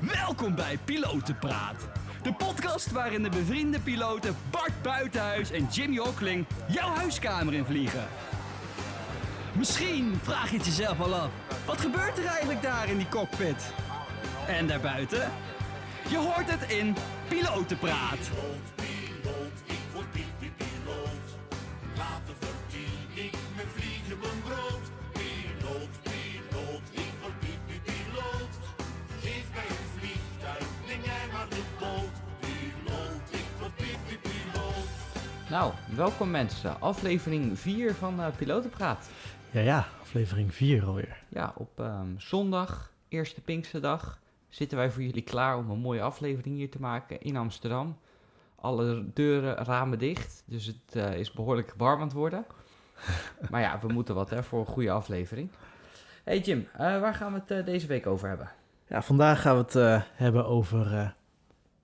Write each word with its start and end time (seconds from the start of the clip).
Welkom 0.00 0.54
bij 0.54 0.78
Pilotenpraat. 0.84 1.88
De 2.22 2.32
podcast 2.32 2.92
waarin 2.92 3.22
de 3.22 3.28
bevriende 3.28 3.80
piloten 3.80 4.36
Bart 4.50 4.82
Buitenhuis 4.82 5.50
en 5.50 5.68
Jimmy 5.70 5.96
Hockling 5.96 6.46
jouw 6.68 6.88
huiskamer 6.88 7.54
in 7.54 7.64
vliegen. 7.64 8.08
Misschien 9.52 10.18
vraag 10.22 10.50
je 10.50 10.56
het 10.56 10.66
jezelf 10.66 11.00
al 11.00 11.14
af. 11.14 11.30
Wat 11.66 11.80
gebeurt 11.80 12.18
er 12.18 12.26
eigenlijk 12.26 12.62
daar 12.62 12.88
in 12.88 12.96
die 12.96 13.08
cockpit? 13.08 13.72
En 14.46 14.66
daarbuiten? 14.66 15.30
Je 16.08 16.16
hoort 16.16 16.50
het 16.50 16.70
in 16.70 16.96
Pilotenpraat. 17.28 18.30
Welkom 35.96 36.30
mensen. 36.30 36.80
Aflevering 36.80 37.58
4 37.58 37.94
van 37.94 38.20
eh 38.20 38.26
Pilotenpraat. 38.36 39.10
Ja, 39.50 39.60
ja, 39.60 39.86
aflevering 40.00 40.54
4 40.54 40.84
alweer. 40.84 41.22
Ja, 41.28 41.52
op 41.56 41.80
ehm, 41.80 42.06
zondag, 42.16 42.92
eerste 43.08 43.40
Pinksterdag, 43.40 44.18
zitten 44.48 44.78
wij 44.78 44.90
voor 44.90 45.02
jullie 45.02 45.22
klaar 45.22 45.56
om 45.56 45.70
een 45.70 45.78
mooie 45.78 46.02
aflevering 46.02 46.56
hier 46.56 46.70
te 46.70 46.80
maken 46.80 47.20
in 47.20 47.36
Amsterdam. 47.36 47.98
Alle 48.54 49.04
deuren, 49.12 49.54
ramen 49.54 49.98
dicht, 49.98 50.42
dus 50.46 50.66
het 50.66 50.96
eh, 51.04 51.18
is 51.18 51.32
behoorlijk 51.32 51.74
warm 51.76 52.00
aan 52.00 52.06
het 52.06 52.16
worden. 52.16 52.44
maar 53.50 53.60
ja, 53.60 53.78
we 53.80 53.92
moeten 53.92 54.14
wat 54.14 54.30
hè, 54.30 54.42
voor 54.42 54.60
een 54.60 54.66
goede 54.66 54.90
aflevering. 54.90 55.50
Hey 56.24 56.38
Jim, 56.38 56.68
eh, 56.72 56.78
waar 56.78 57.14
gaan 57.14 57.32
we 57.32 57.40
het 57.54 57.66
deze 57.66 57.86
week 57.86 58.06
over 58.06 58.28
hebben? 58.28 58.50
Ja, 58.88 59.02
vandaag 59.02 59.40
gaan 59.40 59.56
we 59.56 59.78
het 59.78 60.04
hebben 60.14 60.46
over 60.46 61.14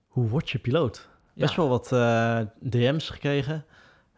hoe 0.07 0.27
word 0.29 0.49
je 0.49 0.59
piloot. 0.59 1.09
Best 1.33 1.55
Ja. 1.55 1.57
wel 1.61 1.69
wat 1.69 1.87
DM's 2.59 3.09
gekregen. 3.09 3.65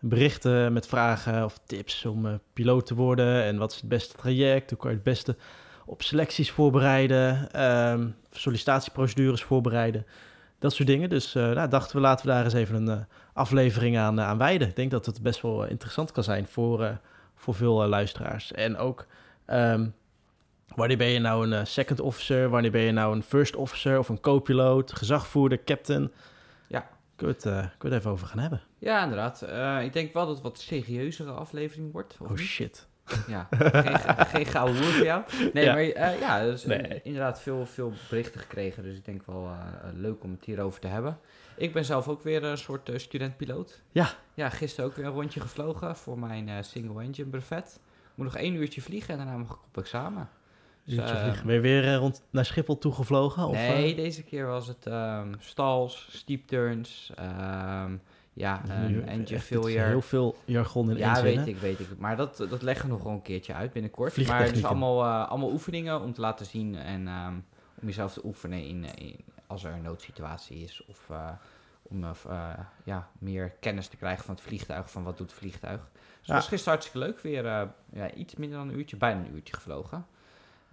Berichten 0.10 0.74
met 0.74 0.88
vragen 0.88 1.44
of 1.46 1.60
tips 1.66 2.06
om 2.06 2.26
eh, 2.26 2.34
piloot 2.54 2.86
te 2.86 2.96
worden. 2.96 3.44
En 3.44 3.58
wat 3.58 3.72
is 3.72 3.78
het 3.78 3.90
beste 3.90 4.18
traject? 4.18 4.70
Hoe 4.70 4.80
kan 4.80 4.90
je 4.90 4.96
het 4.96 5.06
beste 5.06 5.36
op 5.86 6.02
selecties 6.02 6.52
voorbereiden? 6.52 7.52
ehm, 7.52 8.08
sollicitatieprocedures 8.32 9.44
voorbereiden? 9.44 10.06
Dat 10.60 10.74
soort 10.74 10.88
dingen. 10.88 11.10
Dus 11.10 11.36
eh 11.36 11.50
nou, 11.52 11.70
dachten 11.70 11.96
we, 11.96 12.02
laten 12.02 12.26
we 12.26 12.32
daar 12.32 12.44
eens 12.44 12.54
even 12.54 12.76
een 12.76 12.98
eh, 12.98 13.04
aflevering 13.34 13.98
aan, 13.98 14.22
aan 14.22 14.38
wijden. 14.38 14.68
Ik 14.68 14.76
denk 14.76 14.92
dat 14.92 15.06
het 15.06 15.22
best 15.22 15.42
wel 15.42 15.66
interessant 15.66 16.12
kan 16.12 16.24
zijn 16.24 16.48
voor, 16.48 17.00
voor 17.36 17.56
veel 17.56 17.88
luisteraars. 17.88 18.52
En 18.52 18.78
ook... 18.78 19.06
ehm, 19.46 19.88
Wanneer 20.76 20.98
ben 20.98 21.08
je 21.08 21.20
nou 21.20 21.52
een 21.52 21.68
second 21.68 22.00
officer? 22.00 22.50
Wanneer 22.50 22.72
ben 22.72 22.82
je 22.82 22.92
nou 22.92 23.16
een 23.16 23.24
first 23.24 23.56
officer 23.56 24.00
of 24.00 24.10
een 24.10 24.20
co-piloot, 24.20 24.94
gezagvoerder, 24.94 25.64
captain? 25.64 26.12
Ja. 27.18 27.22
Kunnen 27.26 27.36
we 27.42 27.50
het, 27.50 27.58
eh, 27.64 27.70
kunnen 27.78 27.80
we 27.80 27.88
het 27.88 27.94
even 27.98 28.12
over 28.12 28.28
gaan 28.28 28.40
hebben? 28.40 28.62
Ja, 28.78 29.04
inderdaad. 29.04 29.42
Eh, 29.42 29.84
ik 29.84 29.94
denk 29.94 30.14
wel 30.14 30.26
dat 30.26 30.36
het 30.36 30.44
wat 30.44 30.60
serieuzere 30.60 31.32
aflevering 31.32 31.92
wordt. 31.92 32.18
Oh 32.22 32.30
niet? 32.30 32.40
shit. 32.40 32.88
Ja, 33.28 33.48
geen, 33.52 34.00
geen 34.36 34.46
gouden 34.46 34.82
woord 34.82 34.94
voor 34.94 35.06
jou. 35.06 35.24
Nee, 35.54 35.64
Ja. 35.66 35.74
maar 35.74 35.82
eh, 35.84 36.20
ja, 36.20 36.44
dus 36.44 36.66
Nee. 36.66 37.02
inderdaad 37.04 37.42
veel, 37.42 37.66
veel 37.66 37.94
berichten 38.10 38.40
gekregen. 38.42 38.84
Dus 38.84 38.98
ik 38.98 39.06
denk 39.06 39.26
wel 39.26 39.50
leuk 39.94 40.24
om 40.24 40.32
het 40.32 40.46
hierover 40.46 40.80
te 40.80 40.88
hebben. 40.88 41.20
Ik 41.58 41.74
ben 41.74 41.86
zelf 41.86 42.08
ook 42.08 42.22
weer 42.24 42.44
een 42.44 42.58
soort 42.58 42.92
studentpiloot. 42.96 43.82
Ja. 43.92 44.08
Ja, 44.34 44.50
gisteren 44.50 44.90
ook 44.90 44.96
weer 44.96 45.06
een 45.06 45.12
rondje 45.12 45.40
gevlogen 45.40 45.96
voor 45.96 46.20
mijn 46.20 46.50
eh, 46.50 46.56
single 46.62 47.02
engine 47.02 47.30
brevet. 47.30 47.80
Moet 48.16 48.26
nog 48.26 48.36
één 48.38 48.56
uurtje 48.56 48.82
vliegen 48.82 49.10
en 49.12 49.18
daarna 49.18 49.38
mag 49.38 49.50
ik 49.50 49.64
op 49.68 49.78
examen. 49.78 50.30
Dus, 50.86 51.12
eh. 51.12 51.42
Ben 51.46 51.54
je 51.54 51.60
weer 51.60 51.84
eh, 51.84 51.96
rond 51.96 52.24
naar 52.30 52.46
Schiphol 52.46 52.78
toegevlogen? 52.78 53.48
Of, 53.48 53.56
nee, 53.56 53.92
eh, 53.92 53.96
deze 53.96 54.24
keer 54.24 54.46
was 54.46 54.68
het 54.68 54.86
ehm 54.86 55.34
stals, 55.40 56.08
steep 56.12 56.48
turns, 56.48 57.12
ehm, 57.16 57.96
ja, 58.34 58.62
um, 58.66 58.72
engine 58.72 59.12
het 59.20 59.32
is 59.32 59.42
failure. 59.44 59.86
Heel 59.86 60.02
veel 60.02 60.36
jargon 60.46 60.90
in 60.90 60.98
Ja, 60.98 61.22
weet 61.22 61.48
ik, 61.48 61.58
weet 61.58 61.80
ik. 61.80 61.88
Maar 61.98 62.16
dat, 62.18 62.38
dat 62.38 62.62
leggen 62.62 62.86
we 62.86 62.92
nog 62.94 63.04
wel 63.04 63.14
een 63.14 63.22
keertje 63.22 63.54
uit 63.54 63.74
binnenkort. 63.74 64.06
Maar 64.06 64.14
Vliegtechnieken. 64.14 64.62
dus 64.62 64.70
allemaal, 64.70 65.04
eh, 65.04 65.30
allemaal 65.30 65.52
oefeningen 65.52 66.02
om 66.02 66.14
te 66.14 66.22
laten 66.22 66.46
zien 66.46 66.76
en 66.76 67.08
ehm, 67.08 67.34
om 67.82 67.88
jezelf 67.88 68.14
te 68.14 68.26
oefenen 68.26 68.68
in, 68.68 68.84
in, 68.96 69.16
als 69.48 69.64
er 69.64 69.74
een 69.74 69.82
noodsituatie 69.82 70.58
is. 70.64 70.86
Of 70.88 71.10
om 71.82 72.06
ja, 72.84 73.10
meer 73.20 73.50
kennis 73.60 73.88
te 73.88 73.98
krijgen 73.98 74.26
van 74.26 74.36
het 74.36 74.44
vliegtuig, 74.44 74.92
van 74.92 75.04
wat 75.04 75.18
doet 75.18 75.30
het 75.30 75.40
vliegtuig. 75.40 75.80
Dus 75.80 76.18
het 76.18 76.26
Ja. 76.28 76.34
was 76.34 76.48
gisteren 76.48 76.74
hartstikke 76.74 77.08
leuk. 77.08 77.20
Weer 77.20 77.44
ja, 77.92 78.12
iets 78.14 78.36
minder 78.36 78.58
dan 78.58 78.68
een 78.70 78.78
uurtje, 78.78 78.98
bijna 78.98 79.20
een 79.20 79.36
uurtje 79.36 79.54
gevlogen. 79.54 80.06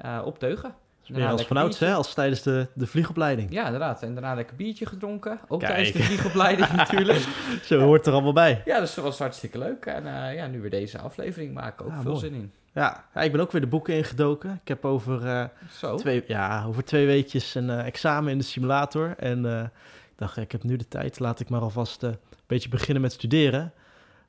Eh, 0.02 0.20
op 0.24 0.38
teugen. 0.38 0.74
Weer 1.06 1.28
als 1.28 1.46
vanouds, 1.46 1.78
hè? 1.78 1.94
Als 1.94 2.14
tijdens 2.14 2.42
de, 2.42 2.66
de 2.74 2.86
vliegopleiding. 2.86 3.52
Ja, 3.52 3.64
inderdaad. 3.64 4.02
En 4.02 4.12
daarna 4.14 4.34
lekker 4.34 4.56
biertje 4.56 4.86
gedronken. 4.86 5.40
Ook 5.48 5.60
Kijk. 5.60 5.72
tijdens 5.72 5.96
de 5.96 6.02
vliegopleiding 6.02 6.72
natuurlijk. 6.82 7.26
Zo 7.62 7.78
hoort 7.80 8.06
er 8.06 8.12
allemaal 8.12 8.32
bij. 8.32 8.62
Ja, 8.64 8.80
dus 8.80 8.94
dat 8.94 9.04
was 9.04 9.18
hartstikke 9.18 9.58
leuk. 9.58 9.86
En 9.86 10.06
eh, 10.28 10.34
ja, 10.34 10.46
nu 10.46 10.60
weer 10.60 10.70
deze 10.70 10.98
aflevering 10.98 11.54
maken. 11.54 11.84
Ook 11.84 11.90
Ah, 11.92 12.00
veel 12.00 12.10
mooi. 12.10 12.24
zin 12.24 12.34
in. 12.34 12.52
Ja, 12.72 13.04
ja, 13.14 13.20
ik 13.20 13.32
ben 13.32 13.40
ook 13.40 13.52
weer 13.52 13.60
de 13.60 13.66
boeken 13.66 13.94
ingedoken. 13.94 14.60
Ik 14.62 14.68
heb 14.68 14.84
over, 14.84 15.26
eh, 15.26 15.96
twee, 15.96 16.24
ja, 16.26 16.64
over 16.66 16.84
twee 16.84 17.06
weekjes 17.06 17.54
een 17.54 17.70
examen 17.70 18.32
in 18.32 18.38
de 18.38 18.44
simulator. 18.44 19.14
En 19.19 19.44
ik 19.44 20.16
dacht, 20.16 20.36
ik 20.36 20.52
heb 20.52 20.62
nu 20.62 20.76
de 20.76 20.88
tijd. 20.88 21.19
Laat 21.19 21.40
ik 21.40 21.48
maar 21.48 21.60
alvast 21.60 22.02
een 22.02 22.16
beetje 22.46 22.69
beginnen 22.69 23.02
met 23.02 23.12
studeren. 23.12 23.72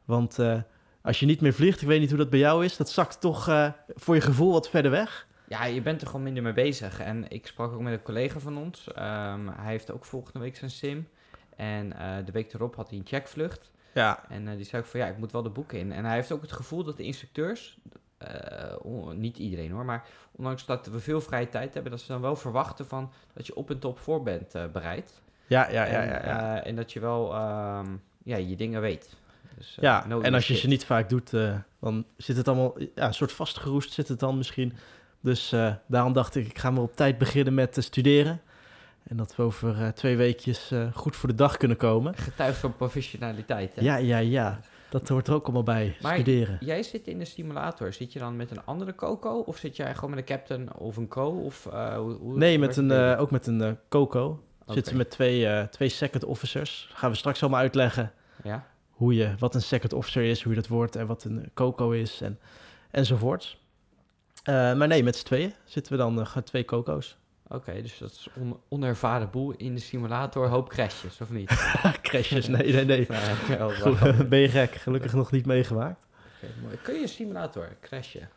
Want 0.05 0.40
als 1.01 1.19
je 1.19 1.25
niet 1.25 1.41
meer 1.41 1.53
vliegt, 1.53 1.81
ik 1.81 1.88
weet 1.88 2.00
niet 2.00 2.09
hoe 2.09 2.17
dat 2.17 2.29
bij 2.29 2.40
jou 2.40 2.66
is. 2.66 2.78
Dat 2.78 2.90
zakt 2.90 3.22
toch 3.22 3.72
voor 3.95 4.16
je 4.16 4.22
gevoel 4.22 4.51
wat 4.51 4.69
verder 4.69 4.91
weg. 4.91 5.28
Ja, 5.48 5.66
je 5.66 5.81
bent 5.81 6.02
er 6.02 6.08
gewoon 6.08 6.24
minder 6.24 6.44
mee 6.44 6.54
bezig. 6.54 7.00
En 7.00 7.30
ik 7.30 7.48
sprak 7.48 7.74
ook 7.74 7.81
met 7.81 7.94
een 7.94 8.02
collega 8.02 8.40
van 8.40 8.58
ons. 8.58 8.94
Ehm, 8.94 9.48
hij 9.48 9.72
heeft 9.72 9.92
ook 9.92 10.06
volgende 10.06 10.40
week 10.40 10.56
zijn 10.56 10.72
sim. 10.72 11.08
En 11.56 11.94
eh, 11.98 12.26
de 12.26 12.31
week 12.31 12.54
erop 12.54 12.76
had 12.76 12.90
hij 12.90 12.98
een 12.98 13.06
checkvlucht. 13.08 13.72
Ja, 13.94 14.24
En 14.30 14.48
eh, 14.48 14.56
die 14.56 14.66
zei 14.66 14.82
ook 14.82 14.88
van 14.88 15.00
ja, 15.00 15.06
ik 15.06 15.18
moet 15.18 15.32
wel 15.32 15.44
de 15.44 15.50
boeken 15.50 15.80
in. 15.80 15.92
En 15.92 16.06
hij 16.06 16.16
heeft 16.16 16.32
ook 16.32 16.42
het 16.42 16.52
gevoel 16.52 16.84
dat 16.84 16.98
de 16.98 17.03
instructeurs, 17.03 17.78
eh, 18.18 18.76
niet 19.16 19.38
iedereen 19.38 19.72
hoor, 19.72 19.86
maar 19.86 20.06
ondanks 20.32 20.66
dat 20.66 20.88
we 20.88 21.00
veel 21.00 21.22
vrije 21.22 21.50
tijd 21.50 21.74
hebben, 21.74 21.92
dat 21.92 22.02
ze 22.02 22.08
dan 22.08 22.22
wel 22.22 22.36
verwachten 22.36 22.88
van 22.88 23.12
dat 23.34 23.48
je 23.48 23.56
op 23.56 23.70
en 23.70 23.80
top 23.80 24.00
voor 24.00 24.24
bent 24.24 24.52
bereid. 24.72 25.22
ja, 25.48 25.70
ja, 25.70 25.86
ja. 25.86 26.02
en, 26.02 26.08
ja, 26.08 26.26
ja. 26.26 26.64
en 26.64 26.76
dat 26.76 26.94
je 26.94 27.00
wel 27.00 27.34
ehm, 27.34 27.88
ja, 28.24 28.38
je 28.38 28.56
dingen 28.56 28.82
weet. 28.82 29.16
Dus, 29.58 29.78
ja, 29.82 30.08
no 30.08 30.22
en 30.22 30.34
als 30.34 30.48
je 30.48 30.53
shit. 30.53 30.62
ze 30.62 30.68
niet 30.68 30.86
vaak 30.86 31.09
doet, 31.09 31.32
dan 31.80 32.06
zit 32.18 32.38
het 32.38 32.48
allemaal 32.48 32.80
ja, 32.96 33.08
een 33.08 33.14
soort 33.14 33.32
vastgeroest 33.32 33.92
zit 33.92 34.08
het 34.08 34.20
dan 34.20 34.38
misschien. 34.38 34.74
Dus 35.23 35.51
eh, 35.51 35.73
daarom 35.88 36.13
dacht 36.13 36.35
ik, 36.35 36.47
ik 36.47 36.57
ga 36.57 36.72
maar 36.72 36.81
op 36.81 36.95
tijd 36.95 37.17
beginnen 37.17 37.53
met 37.53 37.78
eh, 37.78 37.84
studeren. 37.84 38.41
En 39.03 39.17
dat 39.17 39.35
we 39.35 39.44
over 39.44 39.81
eh, 39.81 39.88
twee 39.88 40.17
weekjes 40.17 40.72
goed 40.94 41.16
voor 41.16 41.29
de 41.29 41.35
dag 41.35 41.57
kunnen 41.57 41.78
komen. 41.78 42.16
Getuigt 42.16 42.57
van 42.57 42.75
professionaliteit. 42.75 43.75
Hè? 43.75 43.81
Ja, 43.81 43.95
ja, 43.95 44.17
ja. 44.17 44.59
Dat 44.89 45.07
hoort 45.07 45.28
er 45.28 45.34
ook 45.34 45.44
allemaal 45.44 45.63
bij, 45.63 45.97
Maar 46.01 46.13
studeren. 46.13 46.57
Jij 46.59 46.84
zit 46.84 47.07
in 47.07 47.19
de 47.19 47.25
simulator. 47.25 47.94
Zit 47.94 48.13
je 48.13 48.19
dan 48.19 48.35
met 48.35 48.51
een 48.51 48.66
andere 48.66 48.95
Coco? 48.95 49.39
Of 49.39 49.57
zit 49.57 49.75
jij 49.75 49.95
gewoon 49.95 50.09
met 50.09 50.19
een 50.19 50.25
captain 50.25 50.73
of 50.73 50.97
een 50.97 51.07
co? 51.07 51.28
Of, 51.28 51.63
hoe, 51.63 52.13
hoe 52.13 52.38
Nee, 52.38 52.59
met 52.59 52.78
een, 52.78 52.91
ook 53.17 53.31
met 53.31 53.47
een 53.47 53.78
Coco. 53.90 54.44
Oké. 54.61 54.73
Zitten 54.73 54.91
we 54.91 54.97
met 54.97 55.09
twee, 55.09 55.69
twee 55.69 55.90
second 55.90 56.23
officers. 56.23 56.90
Gaan 56.94 57.09
we 57.09 57.17
straks 57.17 57.41
allemaal 57.41 57.59
uitleggen 57.59 58.11
Ja? 58.44 58.67
hoe 58.90 59.13
je, 59.13 59.34
wat 59.40 59.55
een 59.55 59.61
second 59.61 59.94
officer 59.94 60.23
is, 60.23 60.41
hoe 60.44 60.53
je 60.53 60.61
dat 60.61 60.69
wordt 60.69 60.95
en 60.95 61.07
wat 61.07 61.23
een 61.23 61.51
Coco 61.53 61.91
is 61.91 62.22
en, 62.22 62.40
enzovoorts. 62.91 63.62
Eh, 64.44 64.74
maar 64.74 64.88
nee, 64.88 65.04
met 65.04 65.16
z'n 65.16 65.26
tweeën 65.26 65.54
zitten 65.66 65.92
we 65.92 65.98
dan, 65.98 66.28
gewoon 66.28 66.44
twee 66.44 66.66
Coco's. 66.66 67.18
Oké, 67.48 67.81
dus 67.81 67.98
dat 67.98 68.12
is 68.12 68.28
on 68.40 68.59
onervaren 68.70 69.30
boel 69.30 69.52
in 69.52 69.76
de 69.76 69.81
simulator. 69.81 70.48
Hoop 70.48 70.70
crashes, 70.70 71.22
of 71.22 71.30
niet? 71.30 71.50
Crashes, 72.02 72.48
nee, 72.48 72.74
nee, 72.74 72.86
nee. 72.86 73.08
Ben 74.30 74.40
je 74.40 74.50
gek? 74.50 74.76
Gelukkig 74.76 75.14
nog 75.14 75.32
niet 75.32 75.46
meegemaakt. 75.46 76.08
Oké, 76.36 76.53
mooi. 76.62 76.78
Kun 76.82 76.94
je 76.94 77.02
een 77.02 77.08
simulator 77.08 77.78
crashen? 77.82 78.30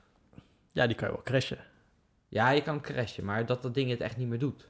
Ja, 0.72 0.86
die 0.86 0.96
kan 0.96 1.08
je 1.08 1.14
wel 1.14 1.22
crashen. 1.22 1.58
Ja, 2.28 2.50
je 2.50 2.62
kan 2.62 2.80
crashen, 2.80 3.24
maar 3.24 3.46
dat 3.46 3.62
dat 3.62 3.74
ding 3.74 3.90
het 3.90 4.00
echt 4.00 4.16
niet 4.16 4.28
meer 4.28 4.38
doet. 4.38 4.68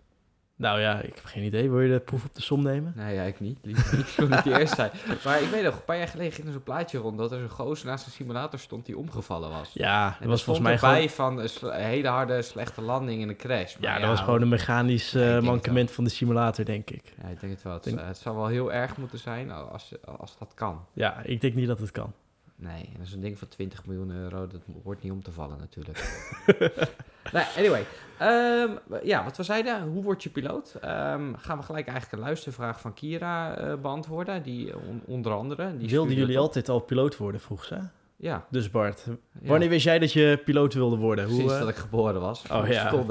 Nou 0.59 0.81
ja, 0.81 1.01
ik 1.01 1.15
heb 1.15 1.25
geen 1.25 1.45
idee. 1.45 1.71
Wil 1.71 1.81
je 1.81 1.93
de 1.93 2.01
proef 2.01 2.25
op 2.25 2.35
de 2.35 2.43
som 2.43 2.63
nemen? 2.63 2.93
Nee, 2.97 3.15
ja, 3.15 3.23
ik 3.23 3.41
niet. 3.41 3.59
Liever 3.63 3.97
niet. 3.97 4.07
Ik 4.09 4.15
wil 4.17 4.29
niet 4.29 4.45
de 4.45 4.59
eerste 4.59 4.77
zijn. 4.77 4.91
Maar 5.25 5.43
ik 5.43 5.49
weet 5.49 5.63
nog, 5.65 5.75
een 5.75 5.85
paar 5.85 5.99
jaar 5.99 6.09
geleden 6.09 6.33
ging 6.33 6.47
er 6.47 6.53
zo'n 6.53 6.63
plaatje 6.63 6.99
rond 6.99 7.19
dat 7.19 7.33
er 7.33 7.39
zo'n 7.39 7.49
gozer 7.49 7.87
naast 7.87 8.07
een 8.07 8.13
simulator 8.13 8.59
stond 8.59 8.87
die 8.87 8.99
omgevallen 8.99 9.51
was. 9.51 9.71
Ja, 9.73 10.11
dat 10.11 10.21
En 10.21 10.29
was 10.29 10.45
volgens 10.45 10.67
mij 10.67 10.79
gewoon... 10.79 11.09
van 11.09 11.39
een, 11.39 11.81
hele 11.83 12.09
harde, 12.09 12.43
slechte 12.43 12.81
landing 12.83 13.23
en 13.23 13.29
een 13.29 13.37
crash. 13.37 13.77
Maar 13.77 13.91
Ja, 13.91 13.99
dat 13.99 14.09
was 14.09 14.21
gewoon 14.21 14.43
een 14.43 14.49
mechanisch 14.49 15.15
eh, 15.15 15.41
mankement 15.41 15.91
van 15.91 16.05
de 16.05 16.11
simulator, 16.11 16.65
denk 16.65 16.91
ik. 16.91 17.15
Ja, 17.23 17.29
ik 17.29 17.41
denk 17.41 17.53
het 17.53 17.63
wel. 17.63 17.73
Het, 17.73 17.85
Denk- 17.85 18.01
het 18.01 18.19
zou 18.19 18.37
wel 18.37 18.47
heel 18.47 18.73
erg 18.73 18.97
moeten 18.97 19.19
zijn 19.19 19.51
als, 19.51 19.93
als 20.19 20.39
dat 20.39 20.53
kan. 20.55 20.85
Ja, 20.93 21.23
ik 21.23 21.41
denk 21.41 21.55
niet 21.55 21.67
dat 21.67 21.79
het 21.79 21.91
kan. 21.91 22.13
Nee, 22.57 22.83
en 22.85 22.99
dat 22.99 23.07
is 23.07 23.13
een 23.13 23.21
ding 23.21 23.39
van 23.39 23.49
20 23.49 23.87
miljoen 23.87 24.11
euro. 24.11 24.47
Dat 24.47 24.61
wordt 24.83 25.03
niet 25.03 25.13
om 25.13 25.23
te 25.23 25.33
vallen 25.33 25.59
natuurlijk. 25.59 25.99
nee, 27.33 27.45
anyway. 27.57 27.85
Ehm, 28.19 28.71
ja, 29.03 29.25
wat 29.25 29.37
we 29.37 29.43
zeiden. 29.43 29.83
Hoe 29.83 30.03
word 30.03 30.23
je 30.23 30.31
piloot? 30.31 30.75
Ehm, 30.81 31.35
gaan 31.37 31.57
we 31.59 31.63
gelijk 31.63 31.87
eigenlijk 31.89 32.13
een 32.13 32.29
luistervraag 32.29 32.81
van 32.81 32.95
Kira 32.95 33.57
eh, 33.57 33.75
beantwoorden. 33.83 34.43
Die 34.43 34.77
on- 34.77 35.03
onder 35.07 35.33
andere... 35.33 35.77
Die 35.77 35.89
Wilden 35.91 36.15
jullie 36.15 36.39
altijd 36.39 36.69
al 36.69 36.81
piloot 36.81 37.17
worden, 37.17 37.41
vroeg 37.41 37.65
ze? 37.65 37.79
Ja, 38.19 38.45
Dus 38.51 38.71
Bart, 38.71 39.05
ja. 39.41 39.49
wanneer 39.49 39.69
wist 39.69 39.85
jij 39.85 39.99
dat 39.99 40.13
je 40.13 40.41
piloot 40.45 40.75
wilde 40.75 40.97
worden? 40.97 41.31
Sinds 41.31 41.53
eh, 41.53 41.59
dat 41.59 41.69
ik 41.69 41.75
geboren 41.77 42.21
was. 42.21 42.43
Oh 42.53 42.69
ja, 42.69 42.91
born 42.91 43.07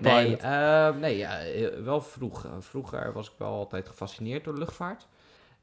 Nee, 0.00 0.24
pilot. 0.26 0.40
eh, 0.40 0.88
nee 1.00 1.16
ja, 1.16 1.38
eh, 1.38 1.68
wel 1.84 2.00
vroeg. 2.00 2.44
Eh, 2.44 2.50
Vroeger 2.60 3.12
was 3.12 3.26
ik 3.26 3.32
wel 3.38 3.48
altijd 3.52 3.88
gefascineerd 3.88 4.44
door 4.44 4.58
luchtvaart. 4.58 5.06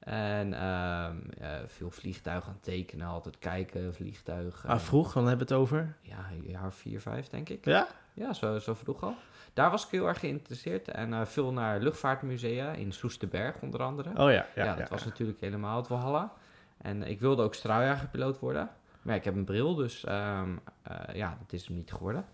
En 0.06 0.54
ehm, 0.54 1.18
eh, 1.40 1.50
veel 1.66 1.92
vliegtuigen 1.92 2.48
aan 2.48 2.56
het 2.56 2.64
tekenen, 2.64 3.08
altijd 3.08 3.40
kijken, 3.40 3.94
vliegtuigen. 3.94 4.70
Ah, 4.70 4.80
vroeg, 4.80 5.14
dan 5.14 5.28
hebben 5.28 5.48
we 5.48 5.54
het 5.54 5.62
over. 5.62 5.96
Ja, 6.02 6.26
jaar 6.42 6.66
of 6.66 6.76
vier, 6.76 7.02
vijf 7.02 7.28
denk 7.28 7.50
ik. 7.50 7.66
Ja? 7.66 7.88
Ja, 8.14 8.34
zo, 8.34 8.60
zo 8.60 8.74
vroeg 8.74 9.04
al. 9.04 9.16
Daar 9.54 9.72
was 9.72 9.86
ik 9.86 9.92
heel 9.92 10.08
erg 10.08 10.20
geïnteresseerd. 10.20 10.88
En 10.88 11.14
eh, 11.14 11.26
veel 11.26 11.52
naar 11.52 11.80
luchtvaartmusea 11.80 12.72
in 12.72 12.92
Soesterberg 12.92 13.62
onder 13.62 13.84
andere. 13.84 14.10
Oh 14.10 14.16
ja, 14.32 14.46
ja, 14.56 14.64
ja, 14.64 14.76
dat 14.76 14.90
was 14.90 15.06
natuurlijk 15.06 15.40
helemaal 15.40 15.78
het 15.78 15.88
Walhalla. 15.88 16.34
En 16.78 17.04
ik 17.04 17.20
wilde 17.20 17.44
ook 17.44 17.54
straaljagerpiloot 17.54 18.40
worden. 18.40 18.70
Maar 19.02 19.16
ik 19.16 19.24
heb 19.24 19.36
een 19.36 19.44
bril, 19.44 19.76
dus 19.76 20.04
ehm, 20.04 20.50
eh, 20.82 21.16
ja, 21.16 21.38
dat 21.40 21.54
is 21.54 21.68
hem 21.68 21.76
niet 21.76 21.92
geworden. 21.92 22.26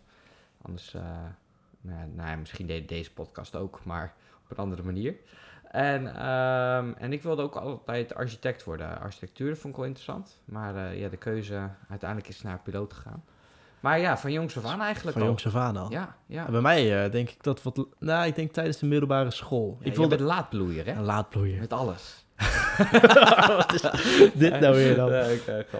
Anders, 0.61 0.93
eh, 0.93 1.01
nou, 1.81 2.07
nou 2.15 2.37
misschien 2.37 2.67
deed 2.67 2.89
deze 2.89 3.13
podcast 3.13 3.55
ook, 3.55 3.79
maar 3.83 4.13
op 4.43 4.51
een 4.51 4.63
andere 4.63 4.83
manier. 4.83 5.15
En, 5.69 6.15
ehm, 6.15 6.91
en 6.97 7.13
ik 7.13 7.23
wilde 7.23 7.41
ook 7.41 7.55
altijd 7.55 8.15
architect 8.15 8.63
worden. 8.63 8.99
Architectuur 8.99 9.57
vond 9.57 9.73
ik 9.73 9.75
wel 9.75 9.85
interessant. 9.85 10.39
Maar 10.45 10.75
eh, 10.75 10.99
ja, 10.99 11.09
de 11.09 11.17
keuze 11.17 11.69
uiteindelijk 11.89 12.29
is 12.29 12.41
naar 12.41 12.59
piloot 12.63 12.93
gegaan. 12.93 13.23
Maar 13.79 13.99
ja, 13.99 14.17
van 14.17 14.31
jongs 14.31 14.57
af 14.57 14.65
aan 14.65 14.81
eigenlijk 14.81 15.13
Van 15.13 15.21
al. 15.21 15.27
jongs 15.27 15.45
af 15.45 15.55
aan 15.55 15.77
al. 15.77 15.91
Ja, 15.91 16.15
ja. 16.25 16.45
En 16.45 16.51
Bij 16.51 16.61
mij 16.61 17.03
eh, 17.03 17.11
denk 17.11 17.29
ik 17.29 17.43
dat 17.43 17.63
wat... 17.63 17.85
Nou, 17.99 18.27
ik 18.27 18.35
denk 18.35 18.51
tijdens 18.51 18.77
de 18.77 18.85
middelbare 18.85 19.31
school. 19.31 19.77
Ja, 19.79 19.85
ik 19.85 19.95
wilde 19.95 20.15
bent 20.15 20.29
laadbloeier, 20.29 20.85
hè? 20.85 20.91
een 20.91 21.03
laadbloeier. 21.03 21.59
Met 21.59 21.73
alles. 21.73 22.25
wat 23.57 23.73
is 23.73 23.81
dit 24.33 24.59
nou 24.59 24.75
weer 24.75 24.95
dan? 24.95 25.11
Eh. 25.11 25.27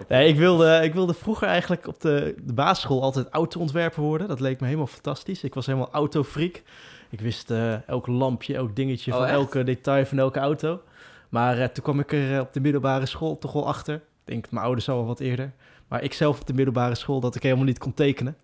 Nee, 0.08 0.28
ik 0.28 0.38
wilde, 0.38 0.80
ik 0.84 0.94
wilde 0.94 1.14
vroeger 1.14 1.48
eigenlijk 1.48 1.88
op 1.88 2.02
de, 2.02 2.36
de 2.44 2.54
basisschool 2.54 3.02
altijd 3.02 3.30
autoontwerper 3.30 4.04
worden. 4.04 4.28
Dat 4.28 4.40
leek 4.40 4.60
me 4.60 4.66
helemaal 4.66 4.88
fantastisch. 4.88 5.44
Ik 5.44 5.54
was 5.54 5.66
helemaal 5.66 5.92
autofreak. 5.92 6.62
Ik 7.10 7.22
wist 7.22 7.52
eh, 7.52 7.88
elk 7.88 8.08
lampje, 8.08 8.56
elk 8.56 8.76
dingetje 8.76 9.12
Oh, 9.12 9.18
van 9.18 9.26
echt? 9.28 9.36
elke 9.36 9.64
detail 9.64 10.06
van 10.06 10.20
elke 10.20 10.40
auto. 10.40 10.82
Maar 11.30 11.58
eh, 11.58 11.68
toen 11.68 11.84
kwam 11.84 12.00
ik 12.00 12.12
er 12.12 12.34
eh, 12.34 12.40
op 12.40 12.54
de 12.54 12.60
middelbare 12.60 13.06
school 13.06 13.38
toch 13.38 13.54
wel 13.54 13.68
achter. 13.68 13.96
Ik 13.96 14.02
denk, 14.24 14.52
mijn 14.52 14.66
ouders 14.66 14.90
al 14.90 14.96
wel 14.96 15.06
wat 15.06 15.20
eerder. 15.20 15.52
Maar 15.88 16.04
ik 16.04 16.14
zelf 16.14 16.40
op 16.40 16.48
de 16.48 16.54
middelbare 16.54 16.96
school 16.96 17.20
dat 17.20 17.36
ik 17.36 17.44
helemaal 17.44 17.66
niet 17.66 17.78
kon 17.78 17.94
tekenen. 17.94 18.38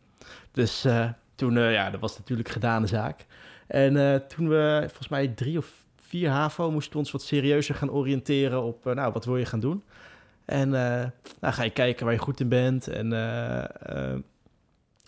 Dus 0.51 0.87
toen, 1.35 1.59
ja, 1.59 1.89
dat 1.89 1.99
was 1.99 2.17
natuurlijk 2.17 2.49
gedane 2.49 2.87
zaak. 2.87 3.25
En 3.67 4.23
toen 4.27 4.49
we, 4.49 4.83
volgens 4.85 5.07
mij 5.07 5.27
drie 5.27 5.57
of 5.57 5.85
vier 6.01 6.29
HAVO, 6.29 6.71
moesten 6.71 6.93
we 6.93 6.97
ons 6.97 7.11
wat 7.11 7.21
serieuzer 7.21 7.75
gaan 7.75 7.91
oriënteren 7.91 8.63
op, 8.63 8.83
nou, 8.83 9.13
wat 9.13 9.25
wil 9.25 9.37
je 9.37 9.45
gaan 9.45 9.59
doen? 9.59 9.83
En 10.45 10.73
eh 10.73 11.05
nou, 11.39 11.53
ga 11.53 11.63
je 11.63 11.69
kijken 11.69 12.05
waar 12.05 12.13
je 12.13 12.19
goed 12.19 12.39
in 12.39 12.49
bent 12.49 12.87
en 12.87 13.09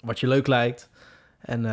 wat 0.01 0.19
je 0.19 0.27
leuk 0.27 0.47
lijkt. 0.47 0.89
En 1.39 1.65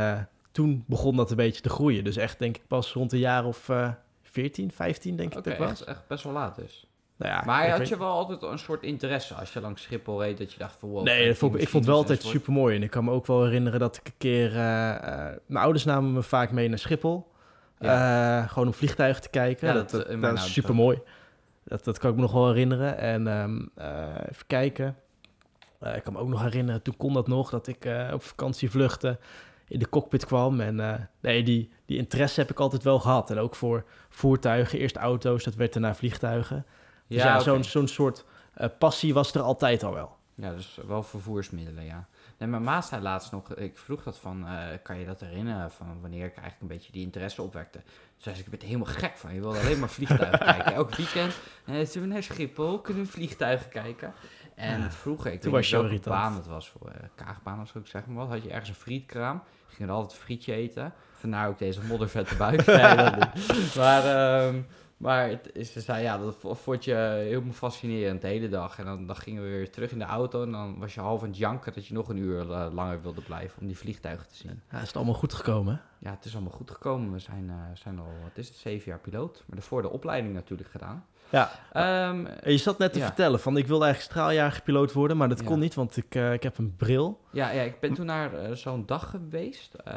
toen 0.54 0.84
begon 0.86 1.16
dat 1.16 1.30
een 1.30 1.36
beetje 1.36 1.60
te 1.60 1.68
groeien. 1.68 2.04
Dus 2.04 2.16
echt 2.16 2.38
denk 2.38 2.56
ik 2.56 2.66
pas 2.66 2.92
rond 2.92 3.12
een 3.12 3.18
jaar 3.18 3.44
of 3.44 3.68
eh 3.68 3.90
14, 4.22 4.72
15 4.72 5.16
denk 5.16 5.32
ik 5.32 5.38
Oké, 5.38 5.50
dat 5.50 5.58
ik 5.58 5.64
echt, 5.64 5.78
was. 5.78 5.88
echt 5.88 6.06
best 6.06 6.24
wel 6.24 6.32
laat 6.32 6.56
dus. 6.56 6.86
Nou 7.16 7.32
ja, 7.32 7.42
maar 7.44 7.66
ik 7.66 7.72
had 7.72 7.88
je 7.88 7.98
wel 7.98 8.08
altijd 8.08 8.42
een 8.42 8.58
soort 8.58 8.82
interesse 8.82 9.34
als 9.34 9.52
je 9.52 9.60
langs 9.60 9.82
Schiphol 9.82 10.22
reed, 10.22 10.38
dat 10.38 10.52
je 10.52 10.58
dacht 10.58 10.76
van 10.78 10.88
wow... 10.88 11.04
Nee, 11.04 11.26
dat 11.26 11.36
vond 11.36 11.54
ik, 11.54 11.60
ik 11.60 11.68
vond 11.68 11.84
het 11.84 11.92
wel 11.92 12.02
altijd 12.02 12.22
super 12.22 12.52
mooi. 12.52 12.76
En 12.76 12.82
ik 12.82 12.90
kan 12.90 13.04
me 13.04 13.10
ook 13.10 13.26
wel 13.26 13.44
herinneren 13.44 13.80
dat 13.80 13.96
ik 13.96 14.06
een 14.06 14.14
keer... 14.18 14.56
eh, 14.56 14.94
eh, 14.94 15.36
mijn 15.46 15.64
ouders 15.64 15.84
namen 15.84 16.12
me 16.12 16.22
vaak 16.22 16.50
mee 16.50 16.68
naar 16.68 16.78
Schiphol. 16.78 17.32
Eh, 17.78 18.48
gewoon 18.48 18.66
om 18.66 18.74
vliegtuigen 18.74 19.22
te 19.22 19.28
kijken. 19.28 19.68
Ja, 19.68 19.74
dat, 19.74 19.90
dat, 19.90 20.06
dat, 20.08 20.20
dat 20.20 20.34
is 20.34 20.52
super 20.52 20.74
mooi. 20.74 21.00
Dat, 21.64 21.84
dat 21.84 21.98
kan 21.98 22.10
ik 22.10 22.16
me 22.16 22.22
nog 22.22 22.32
wel 22.32 22.48
herinneren. 22.48 22.98
En 22.98 23.26
ehm, 23.26 23.66
eh, 23.74 24.30
even 24.30 24.46
kijken. 24.46 24.96
Ik 25.94 26.02
kan 26.02 26.12
me 26.12 26.18
ook 26.18 26.28
nog 26.28 26.42
herinneren, 26.42 26.82
toen 26.82 26.96
kon 26.96 27.12
dat 27.12 27.28
nog, 27.28 27.50
dat 27.50 27.66
ik 27.66 27.88
op 28.12 28.22
vakantievluchten 28.22 29.18
in 29.74 29.80
de 29.80 29.88
cockpit 29.88 30.26
kwam. 30.26 30.60
En 30.60 30.80
eh, 30.80 31.00
nee, 31.20 31.42
die, 31.42 31.70
die 31.86 31.98
interesse 31.98 32.40
heb 32.40 32.50
ik 32.50 32.60
altijd 32.60 32.82
wel 32.82 32.98
gehad. 32.98 33.30
En 33.30 33.38
ook 33.38 33.54
voor 33.54 33.84
voertuigen, 34.08 34.78
eerst 34.78 34.96
auto's, 34.96 35.44
dat 35.44 35.54
werd 35.54 35.72
daarna 35.72 35.94
vliegtuigen. 35.94 36.66
Dus 37.06 37.22
ja, 37.22 37.40
zo'n 37.40 37.64
zo'n 37.64 37.88
soort 37.88 38.24
eh, 38.54 38.68
passie 38.78 39.14
was 39.14 39.34
er 39.34 39.40
altijd 39.40 39.82
al 39.82 39.94
wel. 39.94 40.16
Ja, 40.34 40.52
dus 40.52 40.78
wel 40.86 41.02
vervoersmiddelen, 41.02 41.84
ja. 41.84 42.06
Nee, 42.38 42.48
mijn 42.48 42.62
ma 42.62 42.80
zei 42.80 43.02
laatst 43.02 43.32
nog, 43.32 43.54
ik 43.54 43.78
vroeg 43.78 44.02
dat 44.02 44.18
van, 44.18 44.46
eh, 44.46 44.66
kan 44.82 44.98
je 44.98 45.06
dat 45.06 45.20
herinneren 45.20 45.70
van 45.70 46.00
wanneer 46.00 46.24
ik 46.24 46.36
eigenlijk 46.36 46.60
een 46.60 46.76
beetje 46.76 46.92
die 46.92 47.02
interesse 47.02 47.42
opwekte? 47.42 47.78
Toen 47.78 47.92
zei 48.16 48.34
ze, 48.34 48.40
ik 48.40 48.50
ben 48.50 48.60
er 48.60 48.66
helemaal 48.66 48.92
gek 48.92 49.16
van, 49.16 49.34
je 49.34 49.40
wilde 49.40 49.58
alleen 49.58 49.78
maar 49.78 49.88
vliegtuigen 49.88 50.38
kijken. 50.54 50.74
Elk 50.74 50.94
weekend, 50.94 51.34
eh, 51.64 51.86
zullen 51.86 52.08
we 52.08 52.14
naar 52.14 52.22
Schiphol, 52.22 52.80
kunnen 52.80 53.04
we 53.04 53.10
vliegtuigen 53.10 53.68
kijken? 53.68 54.14
En 54.54 54.80
Ja, 54.80 54.90
vroeger, 54.90 55.32
ik 55.32 55.40
toen 55.40 55.52
weet 55.52 55.70
was 55.70 55.82
niet 55.82 55.90
welke 55.90 56.08
baan 56.08 56.34
het 56.34 56.46
was, 56.46 56.68
voor 56.68 56.88
eh 56.88 57.08
kaagbaan 57.14 57.60
of 57.60 57.68
zo, 57.68 57.78
ik 57.78 57.86
zeg 57.86 58.06
maar 58.06 58.16
wat, 58.16 58.28
had 58.28 58.42
je 58.42 58.50
ergens 58.50 58.68
een 58.68 58.74
frietkraam, 58.74 59.42
je 59.68 59.74
ging 59.74 59.88
er 59.88 59.94
altijd 59.94 60.12
een 60.12 60.24
frietje 60.24 60.52
eten, 60.52 60.92
vandaar 61.12 61.48
ook 61.48 61.58
deze 61.58 61.80
moddervette 61.84 62.36
buik. 62.36 62.66
Maar, 63.76 64.04
ehm, 64.04 64.60
maar 64.96 65.28
het 65.28 65.50
is, 65.52 65.72
ze 65.72 65.80
zei, 65.80 66.02
ja, 66.02 66.18
dat 66.18 66.36
vond 66.40 66.84
je 66.84 66.94
helemaal 66.94 67.52
fascinerend 67.52 68.20
de 68.20 68.26
hele 68.26 68.48
dag. 68.48 68.78
En 68.78 68.84
dan, 68.84 69.06
dan 69.06 69.16
gingen 69.16 69.42
we 69.42 69.48
weer 69.48 69.70
terug 69.70 69.90
in 69.90 69.98
de 69.98 70.04
auto 70.04 70.42
en 70.42 70.50
dan 70.50 70.78
was 70.78 70.94
je 70.94 71.00
half 71.00 71.22
aan 71.22 71.28
het 71.28 71.36
janken 71.36 71.72
dat 71.72 71.86
je 71.86 71.94
nog 71.94 72.08
een 72.08 72.16
uur 72.16 72.52
eh, 72.52 72.66
langer 72.72 73.02
wilde 73.02 73.20
blijven 73.20 73.60
om 73.60 73.66
die 73.66 73.78
vliegtuigen 73.78 74.28
te 74.28 74.34
zien. 74.34 74.62
Ja, 74.70 74.80
is 74.80 74.86
het 74.86 74.96
allemaal 74.96 75.14
goed 75.14 75.34
gekomen? 75.34 75.80
Ja, 75.98 76.10
het 76.10 76.24
is 76.24 76.34
allemaal 76.34 76.52
goed 76.52 76.70
gekomen. 76.70 77.12
We 77.12 77.18
zijn, 77.18 77.50
eh, 77.50 77.56
zijn 77.74 77.98
al, 77.98 78.12
wat 78.22 78.38
is 78.38 78.48
het, 78.48 78.56
zeven 78.56 78.90
jaar 78.90 78.98
piloot. 78.98 79.42
Maar 79.46 79.56
daarvoor 79.56 79.82
de 79.82 79.90
opleiding 79.90 80.34
natuurlijk 80.34 80.70
gedaan. 80.70 81.04
Ja. 81.34 81.50
En 82.42 82.52
je 82.52 82.56
zat 82.58 82.78
net 82.78 82.92
te 82.92 82.98
Ja. 82.98 83.04
vertellen 83.06 83.40
van 83.40 83.56
ik 83.56 83.66
wilde 83.66 83.84
eigenlijk 83.84 84.12
straaljagerpiloot 84.14 84.92
worden, 84.92 85.16
maar 85.16 85.28
dat 85.28 85.40
Ja. 85.40 85.44
kon 85.46 85.58
niet, 85.58 85.74
want 85.74 85.96
ik, 85.96 86.14
eh, 86.14 86.32
ik 86.32 86.42
heb 86.42 86.58
een 86.58 86.76
bril. 86.76 87.20
ja, 87.32 87.50
ja, 87.50 87.62
ik 87.62 87.80
ben 87.80 87.94
toen 87.94 88.06
naar 88.06 88.34
eh, 88.34 88.52
zo'n 88.52 88.86
dag 88.86 89.10
geweest. 89.10 89.74
eh 89.74 89.94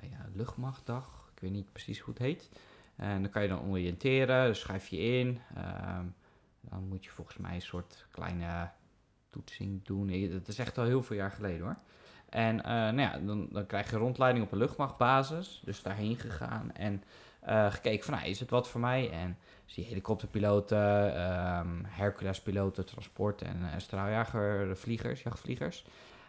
ja, 0.00 0.26
luchtmachtdag. 0.34 1.30
Ik 1.34 1.40
weet 1.42 1.50
niet 1.50 1.72
precies 1.72 1.98
hoe 2.00 2.14
het 2.14 2.22
heet. 2.22 2.50
En 2.96 3.22
dan 3.22 3.30
kan 3.30 3.42
je 3.42 3.48
dan 3.48 3.62
oriënteren, 3.70 4.46
dus 4.46 4.60
schrijf 4.60 4.88
je 4.88 4.98
in. 4.98 5.40
Ehm, 5.56 6.04
dan 6.60 6.88
moet 6.88 7.04
je 7.04 7.10
volgens 7.10 7.36
mij 7.36 7.54
een 7.54 7.62
soort 7.62 8.06
kleine 8.10 8.70
toetsing 9.30 9.84
doen. 9.84 10.30
Dat 10.32 10.48
is 10.48 10.58
echt 10.58 10.78
al 10.78 10.84
heel 10.84 11.02
veel 11.02 11.16
jaar 11.16 11.30
geleden 11.30 11.60
hoor. 11.60 11.76
En 12.28 12.56
nou 12.56 13.00
ja, 13.00 13.18
dan, 13.18 13.48
dan 13.50 13.66
krijg 13.66 13.90
je 13.90 13.96
rondleiding 13.96 14.44
op 14.44 14.52
een 14.52 14.58
luchtmachtbasis. 14.58 15.62
Dus 15.64 15.82
daarheen 15.82 16.16
gegaan 16.16 16.72
en 16.72 17.02
gekeken 17.72 18.04
van, 18.04 18.14
nou, 18.14 18.26
is 18.26 18.40
het 18.40 18.50
wat 18.50 18.68
voor 18.68 18.80
mij? 18.80 19.10
En 19.10 19.38
zie 19.72 19.82
je 19.82 19.88
helikopterpiloten, 19.88 21.14
ehm 21.16 21.84
Hercules-piloten, 21.84 22.86
transport 22.86 23.42
en 23.42 23.58
uh, 23.60 23.68
straaljagervliegers, 23.76 25.22
jachtvliegers. 25.22 25.84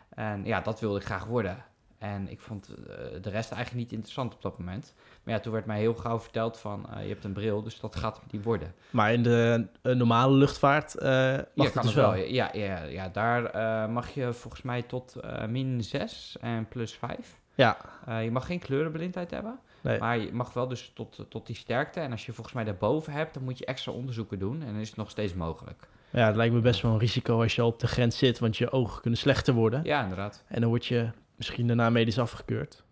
En 0.10 0.46
ja, 0.46 0.62
dat 0.62 0.80
wilde 0.80 1.00
ik 1.00 1.06
graag 1.06 1.26
worden. 1.26 1.66
En 1.98 2.30
ik 2.30 2.40
vond 2.40 2.68
eh, 2.68 2.76
de 3.22 3.30
rest 3.30 3.52
eigenlijk 3.52 3.74
niet 3.74 3.92
interessant 3.92 4.34
op 4.34 4.42
dat 4.42 4.60
moment. 4.60 4.94
Maar 5.24 5.34
ja, 5.34 5.40
toen 5.40 5.54
werd 5.54 5.66
mij 5.66 5.80
heel 5.80 5.94
gauw 5.94 6.20
verteld 6.20 6.60
van, 6.60 6.90
eh, 6.90 7.02
je 7.02 7.10
hebt 7.10 7.24
een 7.24 7.34
bril, 7.34 7.64
dus 7.64 7.80
dat 7.80 7.96
gaat 7.96 8.22
niet 8.32 8.44
worden. 8.44 8.74
Maar 8.90 9.14
in 9.14 9.24
de 9.24 9.68
eh, 9.82 9.96
normale 9.96 10.36
luchtvaart 10.36 10.96
eh 10.96 11.10
mag 11.10 11.38
ja, 11.54 11.64
het 11.64 11.82
dus 11.82 11.94
wel. 11.94 12.16
Ja, 12.16 12.50
ja, 12.54 12.84
ja 12.84 13.10
daar 13.10 13.46
eh, 13.46 13.90
mag 13.90 14.10
je 14.10 14.34
volgens 14.34 14.62
mij 14.62 14.82
tot 14.82 15.16
eh, 15.16 15.46
min 15.46 15.84
6 15.84 16.38
en 16.42 16.68
plus 16.68 16.94
5. 16.94 17.42
Ja, 17.56 17.78
je 18.22 18.32
mag 18.32 18.46
geen 18.46 18.60
kleurenblindheid 18.60 19.32
hebben. 19.32 19.60
Nee. 19.84 20.00
Maar 20.00 20.18
je 20.18 20.34
mag 20.34 20.54
wel 20.54 20.68
dus 20.68 20.92
tot, 20.94 21.26
tot 21.30 21.48
die 21.48 21.56
sterkte. 21.56 22.00
En 22.00 22.12
als 22.12 22.26
je 22.26 22.34
volgens 22.34 22.56
mij 22.56 22.64
daarboven 22.64 23.14
hebt, 23.14 23.34
dan 23.34 23.44
moet 23.44 23.58
je 23.58 23.66
extra 23.66 23.92
onderzoeken 23.92 24.40
doen. 24.40 24.62
En 24.62 24.68
dan 24.68 24.76
is 24.82 24.88
het 24.88 24.98
nog 24.98 25.10
steeds 25.10 25.34
mogelijk. 25.34 25.88
ja, 26.10 26.26
het 26.26 26.36
lijkt 26.36 26.54
me 26.54 26.60
best 26.62 26.82
wel 26.82 26.92
een 26.92 27.00
risico 27.00 27.42
als 27.42 27.56
je 27.56 27.62
al 27.62 27.68
op 27.68 27.80
de 27.80 27.88
grens 27.88 28.18
zit, 28.18 28.40
want 28.40 28.58
je 28.58 28.72
ogen 28.72 29.02
kunnen 29.02 29.20
slechter 29.20 29.54
worden. 29.54 29.84
Ja, 29.84 30.02
inderdaad. 30.02 30.44
En 30.48 30.62
dan 30.62 30.70
word 30.70 30.86
je 30.86 31.10
misschien 31.36 31.68
daarna 31.68 31.90
medisch 31.90 32.20
afgekeurd. 32.20 32.84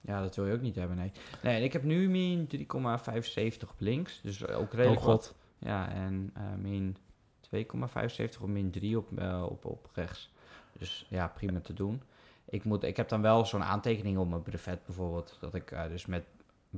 Ja, 0.00 0.20
dat 0.20 0.36
wil 0.36 0.46
je 0.46 0.52
ook 0.52 0.60
niet 0.60 0.74
hebben, 0.76 0.96
nee. 0.96 1.12
Nee, 1.42 1.56
en 1.56 1.62
ik 1.62 1.72
heb 1.72 1.82
nu 1.82 2.08
min 2.08 2.48
3,75 2.56 2.66
op 3.70 3.74
links. 3.78 4.20
Dus 4.22 4.46
ook 4.46 4.72
redelijk 4.72 5.00
Oh, 5.00 5.06
wat. 5.06 5.26
god. 5.26 5.34
Ja, 5.58 5.88
en 5.92 6.30
eh, 6.34 6.42
min 6.58 6.96
2,75 7.56 8.40
of 8.40 8.46
min 8.46 8.70
3 8.70 8.98
op, 8.98 9.18
eh, 9.18 9.46
op, 9.48 9.64
op 9.64 9.88
rechts. 9.92 10.30
Dus 10.78 11.06
ja, 11.08 11.28
prima 11.28 11.60
te 11.60 11.72
doen. 11.72 12.02
Ik, 12.48 12.64
moet, 12.64 12.82
ik 12.82 12.96
heb 12.96 13.08
dan 13.08 13.22
wel 13.22 13.44
zo'n 13.46 13.64
aantekening 13.64 14.18
op 14.18 14.28
mijn 14.28 14.42
brevet 14.42 14.84
bijvoorbeeld. 14.86 15.36
Dat 15.40 15.54
ik 15.54 15.70
eh, 15.70 15.88
dus 15.88 16.06
met 16.06 16.24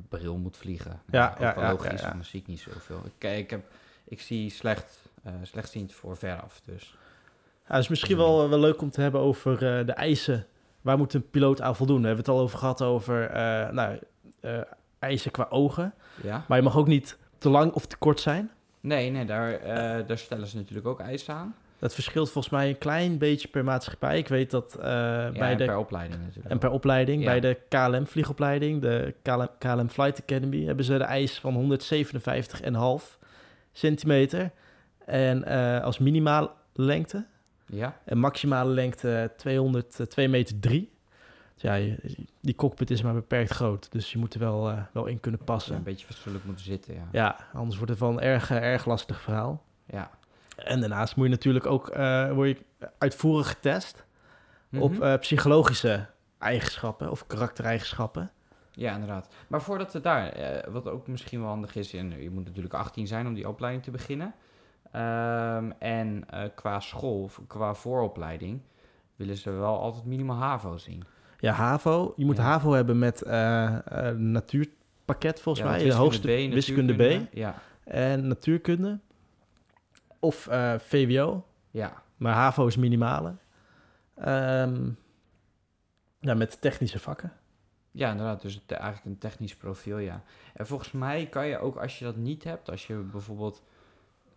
bril 0.09 0.37
moet 0.37 0.57
vliegen. 0.57 1.01
Ja, 1.11 1.31
ook 1.31 1.39
ja, 1.39 1.55
wel 1.55 1.65
ja, 1.65 1.71
logisch, 1.71 2.01
ja, 2.01 2.07
ja. 2.07 2.11
anders 2.11 2.31
zie 2.31 2.41
ik 2.41 2.47
niet 2.47 2.61
zoveel. 2.61 3.03
Ik, 3.05 3.25
eh, 3.25 3.39
ik, 3.39 3.51
heb, 3.51 3.65
ik 4.05 4.21
zie 4.21 4.51
slecht, 4.51 4.99
eh 5.23 5.33
slechtziend 5.43 5.93
voor 5.93 6.17
veraf, 6.17 6.61
dus... 6.65 6.97
Ja, 7.69 7.75
het 7.75 7.83
is 7.83 7.89
misschien 7.89 8.17
wel, 8.17 8.49
wel 8.49 8.59
leuk 8.59 8.83
om 8.83 8.91
te 8.91 9.01
hebben 9.01 9.21
over 9.21 9.53
eh, 9.53 9.87
de 9.87 9.93
eisen. 9.93 10.47
Waar 10.87 10.99
moet 10.99 11.15
een 11.15 11.31
piloot 11.31 11.61
aan 11.61 11.77
voldoen? 11.77 12.01
We 12.01 12.07
hebben 12.07 12.25
het 12.25 12.35
al 12.35 12.41
over 12.41 12.59
gehad 12.59 12.83
over 12.83 13.31
eh, 13.31 13.71
nou, 13.71 13.99
eh, 14.41 14.61
eisen 14.99 15.31
qua 15.31 15.47
ogen. 15.51 15.95
Ja? 16.23 16.45
Maar 16.49 16.59
je 16.59 16.65
mag 16.65 16.77
ook 16.77 16.87
niet 16.87 17.19
te 17.39 17.49
lang 17.49 17.73
of 17.73 17.87
te 17.87 17.97
kort 17.97 18.21
zijn. 18.21 18.51
Nee, 18.81 19.11
nee, 19.11 19.25
daar, 19.25 19.53
eh, 19.53 20.07
daar 20.07 20.19
stellen 20.19 20.47
ze 20.47 20.57
natuurlijk 20.57 20.87
ook 20.87 21.01
eisen 21.01 21.35
aan. 21.35 21.55
Dat 21.79 21.95
verschilt 21.95 22.31
volgens 22.31 22.53
mij 22.55 22.69
een 22.69 22.79
klein 22.79 23.19
beetje 23.19 23.49
per 23.49 23.65
maatschappij. 23.65 24.19
Ik 24.19 24.29
weet 24.29 24.51
dat 24.51 24.75
eh, 24.75 24.85
Ja, 24.85 25.31
bij 25.33 25.57
de 25.57 25.65
per 25.65 25.77
opleiding 25.79 26.21
natuurlijk. 26.23 26.49
En 26.49 26.59
per 26.59 26.71
opleiding, 26.71 27.23
Ja. 27.23 27.27
bij 27.27 27.41
de 27.41 27.59
KLM-vliegopleiding, 27.69 28.83
de 28.83 29.15
KLM, 29.23 29.49
KLM 29.59 29.89
Flight 29.89 30.21
Academy, 30.23 30.65
hebben 30.65 30.85
ze 30.85 30.99
de 30.99 31.05
eis 31.05 31.39
van 31.39 31.55
157,5 31.55 33.19
centimeter. 33.73 34.51
En 35.05 35.45
eh, 35.45 35.83
als 35.85 35.99
minimale 35.99 36.51
lengte. 36.73 37.25
Ja? 37.67 37.99
En 38.05 38.19
maximale 38.19 38.71
lengte 38.71 39.33
200, 39.37 40.01
eh, 40.01 40.07
2 40.07 40.29
meter 40.29 40.61
3. 40.61 40.91
Dus 41.55 41.63
ja, 41.63 41.97
die 42.41 42.55
cockpit 42.55 42.91
is 42.91 43.03
maar 43.03 43.15
beperkt 43.15 43.51
groot. 43.51 43.93
Dus 43.93 44.13
je 44.13 44.19
moet 44.19 44.35
er 44.35 44.41
wel, 44.41 44.75
wel 44.93 45.07
in 45.07 45.21
kunnen 45.21 45.41
Een 45.41 45.47
passen. 45.47 45.83
beetje 45.83 46.07
fatsoenlijk 46.07 46.45
moeten 46.45 46.65
zitten, 46.65 46.95
ja. 46.95 47.09
Ja, 47.13 47.37
anders 47.53 47.77
wordt 47.77 47.91
het 47.91 48.01
wel 48.01 48.11
een 48.11 48.21
erg, 48.21 48.51
erg 48.51 48.87
lastig 48.87 49.21
verhaal. 49.21 49.63
Ja. 49.87 50.11
En 50.57 50.81
daarnaast 50.81 51.17
moet 51.17 51.25
je 51.27 51.31
natuurlijk 51.33 51.67
ook 51.67 51.89
eh, 51.89 52.33
word 52.33 52.49
je 52.49 52.89
uitvoerig 52.99 53.49
getest 53.49 54.05
op 54.79 54.93
Mhm. 54.93 55.03
eh, 55.03 55.19
psychologische 55.19 56.07
eigenschappen 56.39 57.11
of 57.11 57.27
karaktereigenschappen. 57.27 58.31
Ja, 58.71 58.93
inderdaad. 58.93 59.29
Maar 59.49 59.63
voordat 59.63 59.93
we 59.93 60.01
daar, 60.01 60.29
eh, 60.29 60.73
wat 60.73 60.89
ook 60.89 61.07
misschien 61.07 61.41
wel 61.41 61.49
handig 61.49 61.77
is, 61.77 61.95
en 61.95 62.23
je 62.23 62.31
moet 62.31 62.45
natuurlijk 62.45 62.75
18 62.75 63.07
zijn 63.07 63.27
om 63.27 63.35
die 63.35 63.49
opleiding 63.49 63.85
te 63.85 63.91
beginnen. 63.91 64.35
Ehm, 64.93 65.71
en 65.79 66.25
qua 66.55 66.81
school, 66.81 67.23
of 67.23 67.41
qua 67.47 67.75
vooropleiding, 67.75 68.61
willen 69.17 69.37
ze 69.37 69.51
wel 69.51 69.79
altijd 69.81 70.05
minimaal 70.05 70.37
HAVO 70.37 70.77
zien. 70.77 71.05
Ja, 71.39 71.53
HAVO. 71.53 72.13
Je 72.17 72.25
moet 72.25 72.37
Ja. 72.37 72.43
HAVO 72.43 72.73
hebben 72.73 72.99
met 72.99 73.23
natuurpakket 74.17 75.41
volgens 75.41 75.65
Ja, 75.65 75.71
mij. 75.71 75.85
De 75.85 75.93
hoogste 75.95 76.27
B, 76.49 76.53
wiskunde 76.53 76.95
B 77.27 77.29
Ja, 77.35 77.55
en 77.85 78.29
natuurkunde. 78.29 78.99
Of 80.27 80.47
eh, 80.47 80.75
VWO. 80.79 81.45
ja. 81.71 82.03
Maar 82.17 82.35
HAVO 82.35 82.67
is 82.67 82.77
minimale. 82.77 83.35
Ehm, 84.15 84.91
ja, 86.21 86.35
met 86.35 86.61
technische 86.61 86.99
vakken. 86.99 87.33
ja, 87.91 88.11
inderdaad. 88.11 88.43
Dus 88.43 88.55
het, 88.55 88.71
eigenlijk 88.71 89.05
een 89.05 89.19
technisch 89.19 89.57
profiel, 89.57 89.99
ja. 89.99 90.23
En 90.55 90.67
volgens 90.67 90.93
mij 90.93 91.27
kan 91.27 91.47
je 91.47 91.59
ook, 91.59 91.77
als 91.77 91.99
je 91.99 92.05
dat 92.05 92.17
niet 92.17 92.45
hebt, 92.45 92.71
als 92.71 92.87
je 92.87 92.95
bijvoorbeeld 92.95 93.63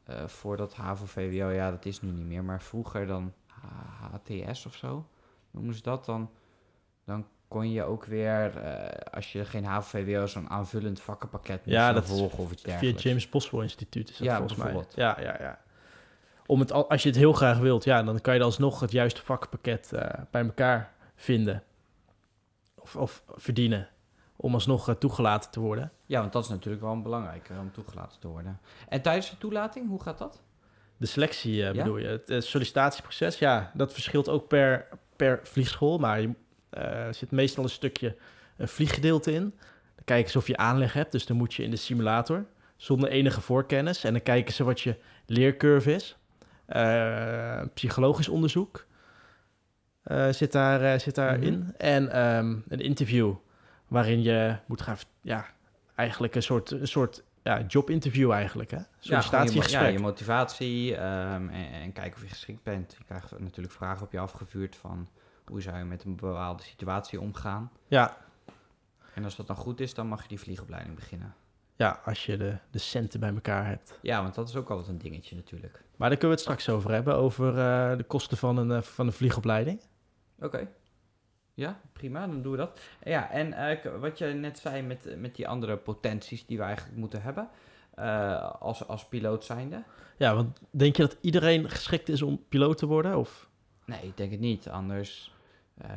eh, 0.03 0.27
voor 0.27 0.57
dat 0.57 0.73
HAVO-VWO, 0.73 1.49
ja, 1.49 1.71
dat 1.71 1.85
is 1.85 2.01
nu 2.01 2.11
niet 2.11 2.25
meer, 2.25 2.43
maar 2.43 2.61
vroeger 2.61 3.07
dan 3.07 3.33
HTS 4.11 4.65
of 4.65 4.75
zo, 4.75 5.07
noemen 5.51 5.73
ze 5.73 5.81
dat, 5.81 6.05
dan, 6.05 6.29
dan 7.05 7.27
kon 7.47 7.71
je 7.71 7.83
ook 7.83 8.05
weer, 8.05 8.57
eh, 8.57 9.13
als 9.13 9.31
je 9.31 9.45
geen 9.45 9.65
HAVO-VWO, 9.65 10.25
zo'n 10.25 10.49
aanvullend 10.49 11.01
vakkenpakket 11.01 11.65
moest 11.65 11.77
Ja, 11.77 11.93
dat 11.93 12.05
volgen 12.05 12.39
of 12.39 12.51
iets 12.51 12.61
Via 12.61 12.71
dergelijks. 12.71 13.03
het 13.03 13.11
James 13.11 13.29
Boswell 13.29 13.61
Instituut 13.61 14.09
is 14.09 14.17
dat 14.17 14.27
Ja, 14.27 14.37
volgens 14.37 14.59
mij. 14.59 14.83
Ja, 14.95 15.21
ja, 15.21 15.35
ja. 15.39 15.59
Om 16.49 16.59
het, 16.59 16.71
al- 16.71 16.89
als 16.89 17.03
je 17.03 17.09
het 17.09 17.17
heel 17.17 17.33
graag 17.33 17.57
wilt, 17.57 17.83
ja, 17.83 18.03
dan 18.03 18.21
kan 18.21 18.35
je 18.35 18.41
alsnog 18.43 18.79
het 18.79 18.91
juiste 18.91 19.21
vakkenpakket 19.21 19.93
eh, 19.93 20.09
bij 20.31 20.43
elkaar 20.43 20.93
vinden. 21.15 21.63
Of, 22.75 22.95
of 22.95 23.23
verdienen. 23.35 23.87
Om 24.35 24.53
alsnog 24.53 24.89
eh, 24.89 24.95
toegelaten 24.95 25.51
te 25.51 25.59
worden. 25.59 25.91
Ja, 26.05 26.19
want 26.19 26.31
dat 26.33 26.43
is 26.43 26.49
natuurlijk 26.49 26.83
wel 26.83 27.01
belangrijk 27.01 27.49
om 27.59 27.71
toegelaten 27.71 28.19
te 28.19 28.27
worden. 28.27 28.59
En 28.87 29.01
tijdens 29.01 29.29
de 29.29 29.37
toelating, 29.37 29.87
hoe 29.87 30.01
gaat 30.01 30.17
dat? 30.17 30.41
De 30.97 31.05
selectie 31.05 31.61
eh, 31.65 31.73
Ja? 31.73 31.83
bedoel 31.83 31.97
je. 31.97 32.07
Het 32.07 32.29
eh, 32.29 32.39
sollicitatieproces, 32.41 33.39
ja, 33.39 33.71
dat 33.73 33.93
verschilt 33.93 34.29
ook 34.29 34.47
per, 34.47 34.87
per 35.15 35.39
vliegschool. 35.43 35.97
Maar 35.97 36.21
je, 36.21 36.29
eh, 36.69 36.83
er 36.83 37.13
zit 37.13 37.31
meestal 37.31 37.63
een 37.63 37.69
stukje 37.69 38.15
een 38.57 38.67
vlieggedeelte 38.67 39.31
in. 39.33 39.41
Dan 39.95 40.05
kijken 40.05 40.31
ze 40.31 40.37
of 40.37 40.47
je 40.47 40.57
aanleg 40.57 40.93
hebt. 40.93 41.11
Dus 41.11 41.25
dan 41.25 41.37
moet 41.37 41.53
je 41.53 41.63
in 41.63 41.69
de 41.71 41.75
simulator 41.77 42.45
zonder 42.77 43.09
enige 43.09 43.41
voorkennis. 43.41 44.03
En 44.03 44.13
dan 44.13 44.23
kijken 44.23 44.53
ze 44.53 44.63
wat 44.63 44.81
je 44.81 44.95
leercurve 45.25 45.93
is. 45.93 46.17
Eh, 46.69 47.61
psychologisch 47.73 48.27
onderzoek 48.27 48.85
eh, 50.03 50.29
zit, 50.29 50.51
daar, 50.51 50.81
eh, 50.81 50.99
zit 50.99 51.15
daarin. 51.15 51.59
Mhm. 51.59 51.69
En 51.77 52.11
ehm, 52.11 52.57
een 52.67 52.79
interview 52.79 53.33
waarin 53.87 54.21
je 54.21 54.55
moet 54.65 54.81
gaan... 54.81 54.97
Ja, 55.21 55.45
eigenlijk 55.95 56.35
een 56.35 56.43
soort, 56.43 56.71
een 56.71 56.87
soort 56.87 57.23
ja, 57.43 57.61
jobinterview 57.67 58.31
eigenlijk, 58.31 58.71
hè? 58.71 58.77
Ja, 58.77 58.85
je, 58.99 59.07
Sollicitatiegesprek. 59.07 59.81
ja, 59.81 59.87
je 59.87 59.99
motivatie 59.99 60.95
ehm, 60.95 61.49
en, 61.49 61.71
en 61.71 61.91
kijken 61.91 62.15
of 62.15 62.21
je 62.21 62.29
geschikt 62.29 62.63
bent. 62.63 62.95
Je 62.97 63.03
krijgt 63.03 63.39
natuurlijk 63.39 63.73
vragen 63.73 64.05
op 64.05 64.11
je 64.11 64.19
afgevuurd 64.19 64.75
van 64.75 65.09
hoe 65.45 65.61
zou 65.61 65.77
je 65.77 65.83
met 65.83 66.03
een 66.03 66.15
bepaalde 66.15 66.63
situatie 66.63 67.21
omgaan. 67.21 67.71
Ja, 67.87 68.17
En 69.13 69.23
als 69.23 69.35
dat 69.35 69.47
dan 69.47 69.55
goed 69.55 69.79
is, 69.79 69.93
dan 69.93 70.07
mag 70.07 70.21
je 70.21 70.27
die 70.27 70.39
vliegopleiding 70.39 70.95
beginnen. 70.95 71.33
ja, 71.75 72.01
als 72.05 72.25
je 72.25 72.37
de, 72.37 72.57
de 72.71 72.79
centen 72.79 73.19
bij 73.19 73.33
elkaar 73.33 73.65
hebt. 73.65 73.99
Ja, 74.01 74.21
want 74.21 74.35
dat 74.35 74.49
is 74.49 74.55
ook 74.55 74.69
altijd 74.69 74.87
een 74.87 74.97
dingetje 74.97 75.35
natuurlijk. 75.35 75.83
Maar 75.99 76.09
daar 76.09 76.17
kunnen 76.17 76.37
we 76.37 76.43
het 76.43 76.53
straks 76.53 76.77
over 76.77 76.91
hebben, 76.91 77.15
over 77.15 77.47
eh, 77.57 77.97
de 77.97 78.03
kosten 78.03 78.37
van 78.37 78.57
een, 78.57 78.71
eh, 78.71 78.81
van 78.81 79.07
een 79.07 79.13
vliegopleiding. 79.13 79.81
Oké. 80.39 80.67
Ja, 81.53 81.79
prima, 81.93 82.27
dan 82.27 82.41
doen 82.41 82.51
we 82.51 82.57
dat. 82.57 82.79
Ja, 83.03 83.31
en 83.31 83.53
eh, 83.53 83.99
wat 83.99 84.17
je 84.17 84.25
net 84.25 84.59
zei 84.59 84.81
met, 84.81 85.15
met 85.17 85.35
die 85.35 85.47
andere 85.47 85.77
potenties 85.77 86.45
die 86.45 86.57
we 86.57 86.63
eigenlijk 86.63 86.97
moeten 86.97 87.21
hebben 87.21 87.49
als, 88.59 88.87
als 88.87 89.05
piloot 89.07 89.45
zijnde. 89.45 89.83
Ja, 90.17 90.35
want 90.35 90.59
denk 90.71 90.95
je 90.95 91.01
dat 91.01 91.17
iedereen 91.21 91.69
geschikt 91.69 92.09
is 92.09 92.21
om 92.21 92.43
piloot 92.49 92.77
te 92.77 92.85
worden? 92.85 93.17
Of? 93.17 93.49
Nee, 93.85 94.01
ik 94.01 94.17
denk 94.17 94.31
het 94.31 94.39
niet. 94.39 94.69
Anders, 94.69 95.33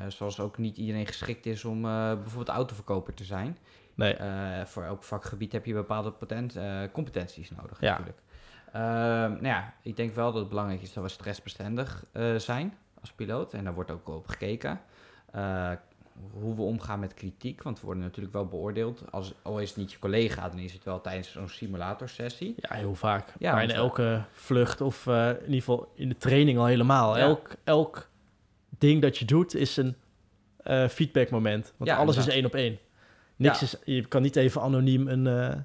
zoals 0.08 0.40
ook 0.40 0.58
niet 0.58 0.76
iedereen 0.76 1.06
geschikt 1.06 1.46
is 1.46 1.64
om 1.64 1.82
bijvoorbeeld 1.82 2.48
autoverkoper 2.48 3.14
te 3.14 3.24
zijn. 3.24 3.58
Nee, 3.94 4.16
voor 4.64 4.82
elk 4.82 5.04
vakgebied 5.04 5.52
heb 5.52 5.64
je 5.64 5.74
bepaalde 5.74 6.12
potent, 6.12 6.58
competenties 6.92 7.50
nodig 7.50 7.80
Ja. 7.80 7.90
natuurlijk. 7.90 8.22
Ehm, 8.72 8.82
nou 9.30 9.46
ja, 9.46 9.74
ik 9.82 9.96
denk 9.96 10.14
wel 10.14 10.32
dat 10.32 10.40
het 10.40 10.48
belangrijk 10.48 10.82
is 10.82 10.92
dat 10.92 11.02
we 11.02 11.08
stressbestendig 11.10 12.04
eh, 12.12 12.34
zijn 12.36 12.74
als 13.00 13.12
piloot. 13.12 13.52
En 13.52 13.64
daar 13.64 13.74
wordt 13.74 13.90
ook 13.90 14.08
op 14.08 14.26
gekeken. 14.28 14.80
Eh, 15.32 15.70
hoe 16.32 16.54
we 16.54 16.62
omgaan 16.62 17.00
met 17.00 17.14
kritiek, 17.14 17.62
want 17.62 17.80
we 17.80 17.86
worden 17.86 18.02
natuurlijk 18.02 18.34
wel 18.34 18.46
beoordeeld. 18.46 19.02
Als, 19.10 19.34
al 19.42 19.58
is 19.58 19.68
het 19.68 19.78
niet 19.78 19.92
je 19.92 19.98
collega, 19.98 20.48
dan 20.48 20.58
is 20.58 20.72
het 20.72 20.84
wel 20.84 21.00
tijdens 21.00 21.32
zo'n 21.32 21.48
simulatorsessie. 21.48 22.54
ja, 22.56 22.76
heel 22.76 22.94
vaak. 22.94 23.32
Ja, 23.38 23.52
maar 23.52 23.62
in 23.62 23.68
want, 23.68 23.78
elke 23.80 24.24
vlucht 24.32 24.80
of 24.80 25.06
eh, 25.06 25.28
in 25.28 25.40
ieder 25.40 25.54
geval 25.58 25.92
in 25.94 26.08
de 26.08 26.16
training 26.16 26.58
al 26.58 26.66
helemaal. 26.66 27.16
Ja. 27.16 27.22
Elk, 27.22 27.50
elk 27.64 28.08
ding 28.78 29.02
dat 29.02 29.18
je 29.18 29.24
doet 29.24 29.54
is 29.54 29.76
een 29.76 29.96
eh, 30.56 30.88
feedbackmoment. 30.88 31.72
Want 31.76 31.90
Ja, 31.90 31.96
alles 31.96 32.16
is 32.16 32.28
één 32.28 32.44
op 32.44 32.54
één. 32.54 32.78
Niks 33.36 33.60
Ja. 33.60 33.66
is, 33.66 33.76
je 33.84 34.06
kan 34.06 34.22
niet 34.22 34.36
even 34.36 34.60
anoniem 34.60 35.08
een, 35.08 35.26
eh, 35.26 35.56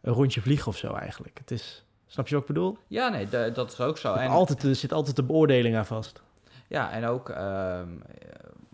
een 0.00 0.12
rondje 0.12 0.40
vliegen 0.40 0.66
of 0.66 0.76
zo 0.76 0.92
eigenlijk. 0.94 1.38
Het 1.38 1.50
is, 1.50 1.84
snap 2.12 2.28
je 2.28 2.34
wat 2.34 2.42
ik 2.42 2.48
bedoel? 2.54 2.76
Ja, 2.86 3.08
nee, 3.08 3.28
da- 3.28 3.48
dat 3.48 3.72
is 3.72 3.80
ook 3.80 3.98
zo. 3.98 4.14
En, 4.14 4.28
Altijd, 4.30 4.62
er 4.62 4.74
zit 4.74 4.92
altijd 4.92 5.16
de 5.16 5.22
beoordeling 5.24 5.76
aan 5.76 5.86
vast. 5.86 6.22
Ja, 6.68 6.90
en 6.92 7.04
ook 7.04 7.28
ehm, 7.28 7.88
eh, 8.00 8.28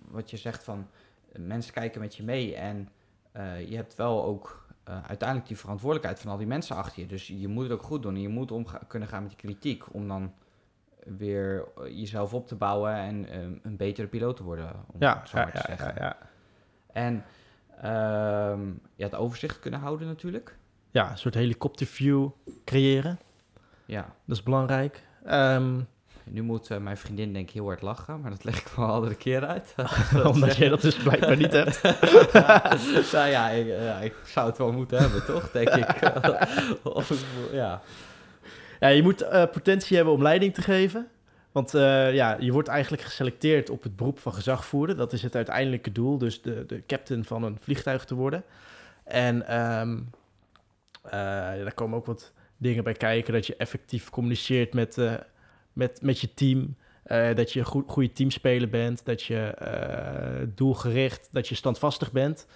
wat 0.08 0.30
je 0.30 0.36
zegt 0.36 0.64
van 0.64 0.86
eh, 1.32 1.40
mensen 1.42 1.72
kijken 1.72 2.00
met 2.00 2.16
je 2.16 2.22
mee 2.22 2.54
en 2.54 2.88
eh, 3.32 3.68
je 3.70 3.76
hebt 3.76 3.94
wel 3.94 4.24
ook 4.24 4.66
uiteindelijk 5.06 5.48
die 5.48 5.58
verantwoordelijkheid 5.58 6.20
van 6.20 6.30
al 6.30 6.36
die 6.38 6.46
mensen 6.46 6.76
achter 6.76 7.02
je. 7.02 7.08
Dus 7.08 7.26
je 7.26 7.48
moet 7.48 7.62
het 7.62 7.72
ook 7.72 7.82
goed 7.82 8.02
doen 8.02 8.14
en 8.14 8.20
je 8.20 8.28
moet 8.28 8.50
om 8.52 8.66
kunnen 8.88 9.08
gaan 9.08 9.20
met 9.22 9.30
die 9.30 9.38
kritiek 9.40 9.94
om 9.94 10.08
dan 10.08 10.32
weer 11.18 11.64
jezelf 11.90 12.34
op 12.34 12.46
te 12.46 12.54
bouwen 12.54 12.94
en 12.94 13.28
ehm, 13.28 13.52
een 13.62 13.76
betere 13.76 14.06
piloot 14.06 14.36
te 14.36 14.42
worden, 14.42 14.70
om 14.86 14.96
Ja, 15.00 15.18
het 15.18 15.28
zo 15.28 15.38
ja, 15.38 15.44
te 15.50 15.56
ja, 15.56 15.62
zeggen. 15.66 15.94
ja, 15.96 16.02
ja. 16.04 16.16
En 16.92 17.24
ehm, 17.82 18.66
ja, 18.94 19.04
het 19.04 19.14
overzicht 19.14 19.58
kunnen 19.60 19.80
houden 19.80 20.06
natuurlijk. 20.06 20.56
ja, 20.90 21.10
een 21.10 21.18
soort 21.18 21.34
helikopterview 21.34 22.28
creëren. 22.64 23.18
Ja, 23.88 24.14
Dat 24.24 24.36
is 24.36 24.42
belangrijk. 24.42 25.02
Ehm, 25.24 25.80
nu 26.24 26.42
moet 26.42 26.70
eh, 26.70 26.78
mijn 26.78 26.96
vriendin 26.96 27.32
denk 27.32 27.48
ik 27.48 27.54
heel 27.54 27.64
hard 27.64 27.82
lachen, 27.82 28.20
maar 28.20 28.30
dat 28.30 28.44
leg 28.44 28.60
ik 28.60 28.68
wel 28.68 28.84
een 28.84 28.90
andere 28.90 29.14
keer 29.14 29.46
uit. 29.46 29.74
omdat 30.32 30.56
jij 30.56 30.68
dat 30.68 30.80
dus 30.80 30.96
blijkbaar 30.96 31.36
niet 31.36 31.52
hebt. 31.52 31.82
nou 33.12 33.28
ja 33.28 33.48
ik, 33.48 33.66
ja, 33.66 33.98
ik 33.98 34.14
zou 34.24 34.48
het 34.48 34.58
wel 34.58 34.72
moeten 34.72 34.98
hebben, 34.98 35.24
toch? 35.24 35.50
Denk 35.50 35.68
ik. 35.68 36.12
of 36.82 37.24
ja. 37.52 37.82
Ja, 38.80 38.88
je 38.88 39.02
moet 39.02 39.20
eh, 39.20 39.42
potentie 39.52 39.96
hebben 39.96 40.14
om 40.14 40.22
leiding 40.22 40.54
te 40.54 40.62
geven. 40.62 41.08
Want 41.52 41.74
eh, 41.74 42.14
ja, 42.14 42.36
je 42.40 42.52
wordt 42.52 42.68
eigenlijk 42.68 43.02
geselecteerd 43.02 43.70
op 43.70 43.82
het 43.82 43.96
beroep 43.96 44.18
van 44.18 44.34
gezagvoerder. 44.34 44.96
Dat 44.96 45.12
is 45.12 45.22
het 45.22 45.36
uiteindelijke 45.36 45.92
doel, 45.92 46.18
dus 46.18 46.42
de, 46.42 46.64
de 46.66 46.82
captain 46.86 47.24
van 47.24 47.42
een 47.42 47.58
vliegtuig 47.60 48.04
te 48.04 48.14
worden. 48.14 48.44
En 49.04 49.46
ehm, 49.46 49.98
eh, 51.02 51.12
daar 51.12 51.74
komen 51.74 51.98
ook 51.98 52.06
wat 52.06 52.32
dingen 52.58 52.84
bij 52.84 52.92
kijken. 52.92 53.32
Dat 53.32 53.46
je 53.46 53.56
effectief 53.56 54.10
communiceert 54.10 54.74
met, 54.74 54.98
eh, 54.98 55.14
met, 55.72 55.98
met 56.02 56.20
je 56.20 56.34
team. 56.34 56.76
Eh, 57.02 57.34
dat 57.34 57.52
je 57.52 57.58
een 57.60 57.66
goed, 57.66 57.84
goede 57.86 58.12
teamspeler 58.12 58.68
bent. 58.68 59.04
Dat 59.04 59.22
je 59.22 59.38
eh, 59.38 60.46
doelgericht, 60.54 61.28
dat 61.32 61.48
je 61.48 61.54
standvastig 61.54 62.12
bent. 62.12 62.46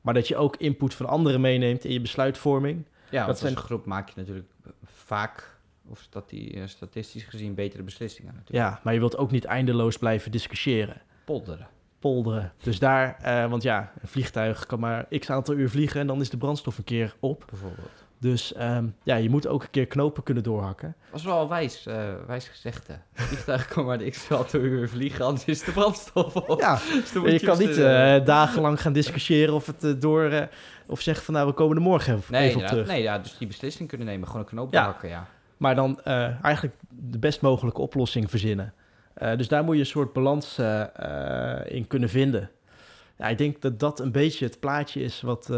Maar 0.00 0.14
dat 0.14 0.28
je 0.28 0.36
ook 0.36 0.56
input 0.56 0.94
van 0.94 1.06
anderen 1.06 1.40
meeneemt 1.40 1.84
in 1.84 1.92
je 1.92 2.00
besluitvorming. 2.00 2.84
Ja, 3.10 3.26
want 3.26 3.38
zijn- 3.38 3.54
als 3.54 3.64
groep 3.64 3.84
maak 3.86 4.08
je 4.08 4.14
natuurlijk 4.16 4.46
vaak, 4.84 5.58
of 5.88 6.00
stati- 6.00 6.50
eh, 6.50 6.62
statistisch 6.66 7.24
gezien, 7.24 7.54
betere 7.54 7.82
beslissingen 7.82 8.34
natuurlijk. 8.34 8.68
Ja, 8.68 8.80
maar 8.84 8.92
je 8.92 8.98
wilt 8.98 9.16
ook 9.16 9.30
niet 9.30 9.44
eindeloos 9.44 9.98
blijven 9.98 10.30
discussiëren. 10.30 11.00
Polderen. 11.24 11.66
polderen. 11.98 12.52
Dus 12.62 12.78
daar, 12.78 13.18
want 13.48 13.62
ja, 13.62 13.92
een 14.02 14.08
vliegtuig 14.08 14.66
kan 14.66 14.80
maar 14.80 15.06
x 15.18 15.30
aantal 15.30 15.54
uur 15.54 15.70
vliegen 15.70 16.00
en 16.00 16.06
dan 16.06 16.20
is 16.20 16.30
de 16.30 16.36
brandstof 16.36 16.78
een 16.78 16.84
keer 16.84 17.16
op. 17.20 17.44
Bijvoorbeeld. 17.50 18.04
Dus 18.18 18.52
ehm, 18.52 18.86
ja, 19.02 19.16
je 19.16 19.30
moet 19.30 19.46
ook 19.46 19.62
een 19.62 19.70
keer 19.70 19.86
knopen 19.86 20.22
kunnen 20.22 20.42
doorhakken. 20.42 20.94
Dat 21.00 21.10
was 21.10 21.24
wel 21.24 21.48
wijs, 21.48 21.86
eh 21.86 22.14
wijs 22.26 22.48
gezegd, 22.48 22.86
hè. 22.86 22.94
Vliegtuig 23.12 23.68
kan 23.74 23.84
maar 23.84 23.98
de 23.98 24.10
x 24.10 24.28
uur 24.52 24.88
vliegen, 24.88 25.24
anders 25.24 25.44
is 25.44 25.64
de 25.64 25.72
brandstof 25.72 26.36
op. 26.36 26.60
Ja, 26.60 26.74
Dus 27.02 27.32
je 27.32 27.40
kan 27.40 27.58
dus, 27.58 27.66
niet 27.66 27.76
eh, 27.78 28.16
eh, 28.16 28.24
dagenlang 28.24 28.80
gaan 28.80 28.92
discussiëren 28.92 29.54
of 29.54 29.66
het 29.66 30.00
door, 30.00 30.48
of 30.86 31.00
zeggen 31.00 31.24
van 31.24 31.34
nou, 31.34 31.46
we 31.46 31.52
komen 31.52 31.76
er 31.76 31.82
morgen 31.82 32.14
even, 32.16 32.32
Nee, 32.32 32.48
even 32.48 32.60
op 32.60 32.66
terug. 32.66 32.86
nee, 32.86 33.02
ja, 33.02 33.18
dus 33.18 33.38
die 33.38 33.46
beslissing 33.46 33.88
kunnen 33.88 34.06
nemen, 34.06 34.26
gewoon 34.26 34.42
een 34.42 34.48
knoop 34.48 34.72
Ja. 34.72 34.78
doorhakken, 34.82 35.08
ja. 35.08 35.26
Maar 35.56 35.74
dan 35.74 36.02
eigenlijk 36.42 36.74
de 36.88 37.18
best 37.18 37.40
mogelijke 37.40 37.80
oplossing 37.80 38.30
verzinnen. 38.30 38.74
Dus 39.36 39.48
daar 39.48 39.64
moet 39.64 39.74
je 39.74 39.80
een 39.80 39.86
soort 39.86 40.12
balans 40.12 40.58
in 41.64 41.86
kunnen 41.86 42.08
vinden. 42.08 42.50
Ja, 43.18 43.26
ik 43.28 43.38
denk 43.38 43.62
dat 43.62 43.80
dat 43.80 44.00
een 44.00 44.12
beetje 44.12 44.44
het 44.44 44.60
plaatje 44.60 45.00
is 45.00 45.20
wat, 45.20 45.50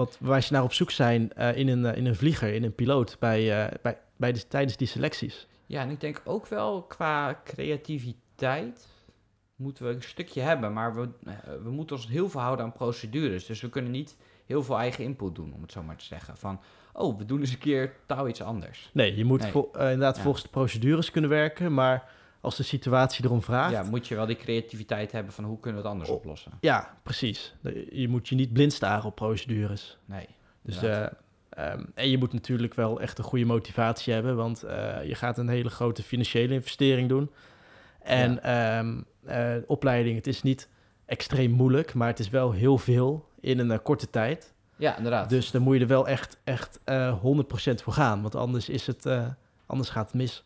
wat, 0.00 0.16
waar 0.20 0.42
ze 0.42 0.52
naar 0.52 0.62
op 0.62 0.72
zoek 0.72 0.90
zijn 0.90 1.32
eh, 1.32 1.56
in, 1.56 1.68
een, 1.68 1.84
eh, 1.86 1.96
in 1.96 2.06
een 2.06 2.14
vlieger, 2.16 2.54
in 2.54 2.64
een 2.64 2.74
piloot, 2.74 3.16
bij, 3.18 3.64
eh, 3.64 3.74
bij, 3.82 3.98
bij 4.16 4.32
de, 4.32 4.48
tijdens 4.48 4.76
die 4.76 4.86
selecties. 4.86 5.46
Ja, 5.66 5.82
en 5.82 5.90
ik 5.90 6.00
denk 6.00 6.20
ook 6.24 6.46
wel 6.46 6.82
qua 6.82 7.40
creativiteit 7.44 8.88
moeten 9.56 9.86
we 9.86 9.94
een 9.94 10.02
stukje 10.02 10.40
hebben, 10.40 10.72
maar 10.72 10.94
we, 10.94 11.08
we 11.62 11.70
moeten 11.70 11.96
ons 11.96 12.08
heel 12.08 12.28
veel 12.28 12.40
houden 12.40 12.64
aan 12.64 12.72
procedures. 12.72 13.46
Dus 13.46 13.60
we 13.60 13.68
kunnen 13.68 13.90
niet 13.90 14.16
heel 14.46 14.62
veel 14.62 14.78
eigen 14.78 15.04
input 15.04 15.34
doen, 15.34 15.52
om 15.54 15.62
het 15.62 15.72
zo 15.72 15.82
maar 15.82 15.96
te 15.96 16.04
zeggen. 16.04 16.36
Van, 16.36 16.60
oh, 16.92 17.18
we 17.18 17.24
doen 17.24 17.40
eens 17.40 17.52
een 17.52 17.58
keer 17.58 17.92
touw 18.06 18.26
iets 18.28 18.42
anders. 18.42 18.90
Nee, 18.92 19.16
je 19.16 19.24
moet 19.24 19.40
Nee. 19.42 19.50
vol- 19.50 19.70
inderdaad 19.74 20.16
Ja. 20.16 20.22
volgens 20.22 20.42
de 20.42 20.48
procedures 20.50 21.10
kunnen 21.10 21.30
werken, 21.30 21.74
maar 21.74 22.10
als 22.40 22.56
de 22.56 22.62
situatie 22.62 23.24
erom 23.24 23.42
vraagt... 23.42 23.72
Ja, 23.72 23.82
moet 23.82 24.08
je 24.08 24.14
wel 24.14 24.26
die 24.26 24.36
creativiteit 24.36 25.12
hebben 25.12 25.32
van 25.32 25.44
hoe 25.44 25.60
kunnen 25.60 25.80
we 25.82 25.86
het 25.86 25.94
anders 25.96 26.10
Oh. 26.10 26.16
oplossen. 26.16 26.52
Ja, 26.60 26.96
precies. 27.02 27.54
Je 27.90 28.08
moet 28.08 28.28
je 28.28 28.34
niet 28.34 28.52
blind 28.52 28.72
staren 28.72 29.04
op 29.04 29.14
procedures. 29.14 29.98
Nee. 30.04 30.26
Dus, 30.62 30.82
eh, 30.82 31.06
ehm, 31.50 31.84
en 31.94 32.10
je 32.10 32.18
moet 32.18 32.32
natuurlijk 32.32 32.74
wel 32.74 33.00
echt 33.00 33.18
een 33.18 33.24
goede 33.24 33.44
motivatie 33.44 34.12
hebben, 34.12 34.36
want 34.36 34.62
eh, 34.62 35.04
je 35.04 35.14
gaat 35.14 35.38
een 35.38 35.48
hele 35.48 35.70
grote 35.70 36.02
financiële 36.02 36.54
investering 36.54 37.08
doen. 37.08 37.30
En 38.02 38.42
ehm, 38.42 39.00
eh, 39.24 39.56
opleiding, 39.66 40.16
het 40.16 40.26
is 40.26 40.42
niet 40.42 40.68
extreem 41.06 41.50
moeilijk, 41.50 41.94
maar 41.94 42.08
het 42.08 42.18
is 42.18 42.28
wel 42.28 42.52
heel 42.52 42.78
veel 42.78 43.28
in 43.40 43.58
een 43.58 43.82
korte 43.82 44.10
tijd. 44.10 44.54
Ja, 44.76 44.96
inderdaad. 44.96 45.28
Dus 45.28 45.50
dan 45.50 45.62
moet 45.62 45.74
je 45.74 45.80
er 45.80 45.86
wel 45.86 46.08
echt, 46.08 46.36
echt 46.44 46.80
eh 46.84 47.18
100% 47.20 47.82
voor 47.82 47.92
gaan, 47.92 48.22
want 48.22 48.34
anders, 48.34 48.68
is 48.68 48.86
het, 48.86 49.06
anders 49.66 49.88
gaat 49.90 50.06
het 50.06 50.14
mis. 50.14 50.44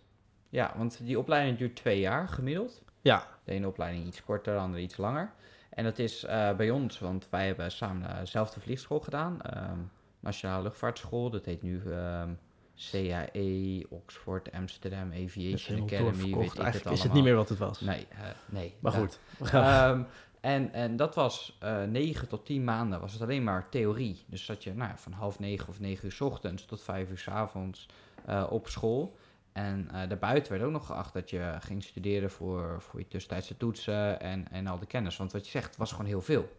Ja, 0.55 0.73
want 0.77 0.99
die 1.03 1.19
opleiding 1.19 1.59
duurt 1.59 1.77
twee 1.77 2.01
jaar 2.01 2.29
gemiddeld. 2.29 2.83
Ja, 3.01 3.27
De 3.45 3.53
ene 3.53 3.67
opleiding 3.67 4.07
iets 4.07 4.25
korter, 4.25 4.55
de 4.55 4.61
andere 4.61 4.83
iets 4.83 4.97
langer. 4.97 5.33
En 5.71 5.85
dat 5.85 5.99
is 5.99 6.25
eh, 6.25 6.57
bij 6.57 6.71
ons, 6.71 6.99
want 6.99 7.27
wij 7.31 7.47
hebben 7.47 7.73
samen 7.73 8.17
dezelfde 8.21 8.61
vliegschool 8.61 9.01
gedaan. 9.01 9.43
ehm, 9.43 9.79
Nationale 10.21 10.63
Luchtvaartschool, 10.63 11.31
dat 11.31 11.45
heet 11.45 11.63
nu 11.63 11.83
ehm, 11.91 12.29
CAE, 12.91 13.87
Oxford, 13.89 14.53
Amsterdam, 14.53 15.11
dat 15.11 15.19
Aviation 15.25 15.83
Academy, 15.83 16.35
weet 16.35 16.53
ik 16.53 16.59
Eigenlijk 16.59 16.85
het 16.85 16.93
is 16.93 17.03
het 17.03 17.13
niet 17.13 17.25
meer 17.25 17.35
wat 17.35 17.49
het 17.49 17.59
was. 17.59 17.81
Nee, 17.81 18.07
eh, 18.11 18.19
nee. 18.47 18.75
Maar 18.81 18.93
goed, 18.93 19.19
Ehm, 19.53 20.03
en, 20.41 20.73
en 20.73 20.97
dat 20.97 21.15
was 21.15 21.57
eh 21.61 21.83
9 21.83 22.29
tot 22.29 22.47
10 22.47 22.65
maanden, 22.65 23.01
was 23.01 23.13
het 23.13 23.23
alleen 23.23 23.45
maar 23.45 23.69
theorie. 23.69 24.25
Dus 24.27 24.45
zat 24.45 24.65
je 24.65 24.75
nou, 24.75 24.93
van 24.95 25.13
half 25.13 25.39
negen 25.39 25.69
of 25.69 25.81
negen 25.81 26.05
uur 26.05 26.13
's 26.13 26.21
ochtends 26.21 26.65
tot 26.67 26.83
vijf 26.83 27.11
uur 27.11 27.19
's 27.19 27.29
avonds 27.29 27.89
eh, 28.27 28.47
op 28.51 28.69
school. 28.69 29.17
En 29.55 29.89
eh, 29.93 30.09
daarbuiten 30.09 30.53
werd 30.53 30.65
ook 30.65 30.71
nog 30.73 30.87
geacht 30.87 31.13
dat 31.13 31.31
je 31.31 31.53
ging 31.61 31.83
studeren 31.83 32.31
voor, 32.31 32.77
voor 32.81 33.01
je 33.01 33.09
tussentijdse 33.09 33.57
toetsen 33.57 34.21
en, 34.21 34.47
en 34.51 34.67
al 34.67 34.79
de 34.79 34.87
kennis. 34.87 35.17
Want 35.17 35.33
wat 35.33 35.45
je 35.45 35.51
zegt, 35.51 35.77
was 35.77 35.91
gewoon 35.91 36.07
heel 36.07 36.23
veel. 36.23 36.57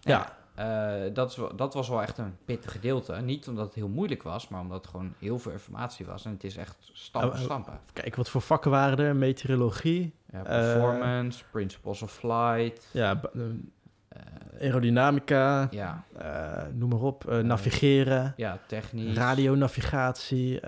Ja. 0.00 0.36
eh, 0.54 1.14
dat, 1.14 1.30
is, 1.30 1.38
dat 1.56 1.74
was 1.74 1.88
wel 1.88 2.02
echt 2.02 2.18
een 2.18 2.36
pittig 2.44 2.72
gedeelte. 2.72 3.14
Niet 3.14 3.48
omdat 3.48 3.64
het 3.66 3.74
heel 3.74 3.88
moeilijk 3.88 4.22
was, 4.22 4.48
maar 4.48 4.60
omdat 4.60 4.76
het 4.82 4.90
gewoon 4.90 5.14
heel 5.18 5.38
veel 5.38 5.52
informatie 5.52 6.06
was. 6.06 6.24
En 6.24 6.30
het 6.32 6.44
is 6.44 6.56
echt 6.56 6.76
stampen, 6.92 7.30
Oh, 7.32 7.36
oh. 7.38 7.42
stampen. 7.44 7.80
kijk, 7.92 8.16
wat 8.16 8.30
voor 8.30 8.40
vakken 8.42 8.70
waren 8.70 8.98
er? 8.98 9.16
Meteorologie, 9.16 10.14
Ja, 10.32 10.38
Eh, 10.38 10.44
performance, 10.44 11.44
principles 11.50 12.02
of 12.02 12.12
flight. 12.12 12.88
ja, 12.92 13.20
aerodynamica, 14.60 15.68
ja, 15.70 16.04
noem 16.72 16.88
maar 16.88 17.00
op, 17.00 17.24
navigeren, 17.42 18.32
ja, 18.36 18.58
technisch. 18.66 19.16
radionavigatie, 19.16 20.60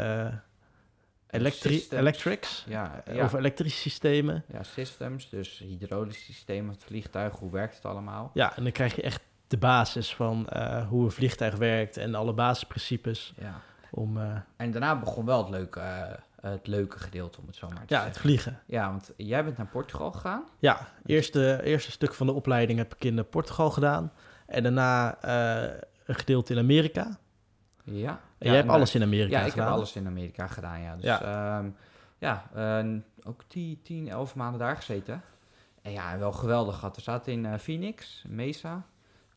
electrics, 1.31 2.65
Ja, 2.69 3.03
ja. 3.13 3.23
over 3.23 3.39
elektrische 3.39 3.79
systemen. 3.81 4.45
ja, 4.53 4.63
systems, 4.63 5.29
dus 5.29 5.59
hydraulisch 5.59 6.25
systeem, 6.25 6.69
het 6.69 6.85
vliegtuig, 6.85 7.35
hoe 7.39 7.51
werkt 7.51 7.75
het 7.75 7.85
allemaal? 7.85 8.31
Ja, 8.35 8.57
en 8.57 8.63
dan 8.63 8.73
krijg 8.73 8.97
je 8.97 9.03
echt 9.03 9.23
de 9.47 9.57
basis 9.59 10.15
van 10.15 10.49
eh, 10.49 10.89
hoe 10.89 11.05
een 11.05 11.11
vliegtuig 11.11 11.57
werkt 11.57 11.97
en 11.97 12.15
alle 12.15 12.33
basisprincipes 12.33 13.33
Ja. 13.41 13.61
om 13.91 14.17
eh, 14.21 14.37
En 14.57 14.71
daarna 14.71 14.99
begon 14.99 15.25
wel 15.25 15.39
het 15.39 15.49
leuke, 15.51 15.81
eh, 15.81 16.51
het 16.51 16.67
leuke 16.67 16.99
gedeelte, 16.99 17.41
om 17.41 17.47
het 17.47 17.57
zo 17.57 17.69
maar 17.69 17.87
te 17.87 17.95
ja, 17.95 17.97
het 17.97 18.03
zeggen. 18.05 18.21
vliegen. 18.23 18.61
Ja, 18.67 18.91
want 18.91 19.13
jij 19.17 19.45
bent 19.45 19.57
naar 19.57 19.67
Portugal 19.67 20.13
gegaan. 20.13 20.45
Ja, 20.59 20.89
eerste, 21.07 21.61
eerste 21.63 21.91
stuk 21.91 22.15
van 22.15 22.27
de 22.27 22.33
opleiding 22.33 22.79
heb 22.79 22.95
ik 22.95 23.05
in 23.05 23.29
Portugal 23.29 23.71
gedaan. 23.71 24.13
En 24.47 24.63
daarna 24.63 25.19
een 26.07 26.15
gedeelte 26.15 26.53
in 26.53 26.59
Amerika. 26.59 27.19
Ja. 27.99 28.11
En 28.11 28.19
ja, 28.39 28.47
jij 28.47 28.55
hebt 28.55 28.69
en 28.69 28.75
alles 28.75 28.95
in 28.95 29.03
Amerika 29.03 29.39
Ja, 29.39 29.45
ik 29.45 29.51
gedaan. 29.51 29.67
heb 29.67 29.77
alles 29.77 29.97
in 29.97 30.07
Amerika 30.07 30.47
gedaan, 30.47 30.81
ja. 30.81 30.95
Dus 30.95 31.05
Ja. 31.05 31.21
ja, 31.23 32.45
ja 32.55 32.79
eh, 32.81 32.87
ook 33.25 33.43
10, 33.47 33.81
10, 33.83 34.09
11 34.09 34.35
maanden 34.35 34.61
daar 34.61 34.77
gezeten. 34.77 35.23
En 35.83 35.93
ja, 35.93 36.19
wel 36.19 36.33
geweldig 36.33 36.75
gehad. 36.75 36.97
We 36.97 37.03
zaten 37.03 37.33
in 37.33 37.47
eh, 37.47 37.59
Phoenix, 37.59 38.25
Mesa, 38.29 38.83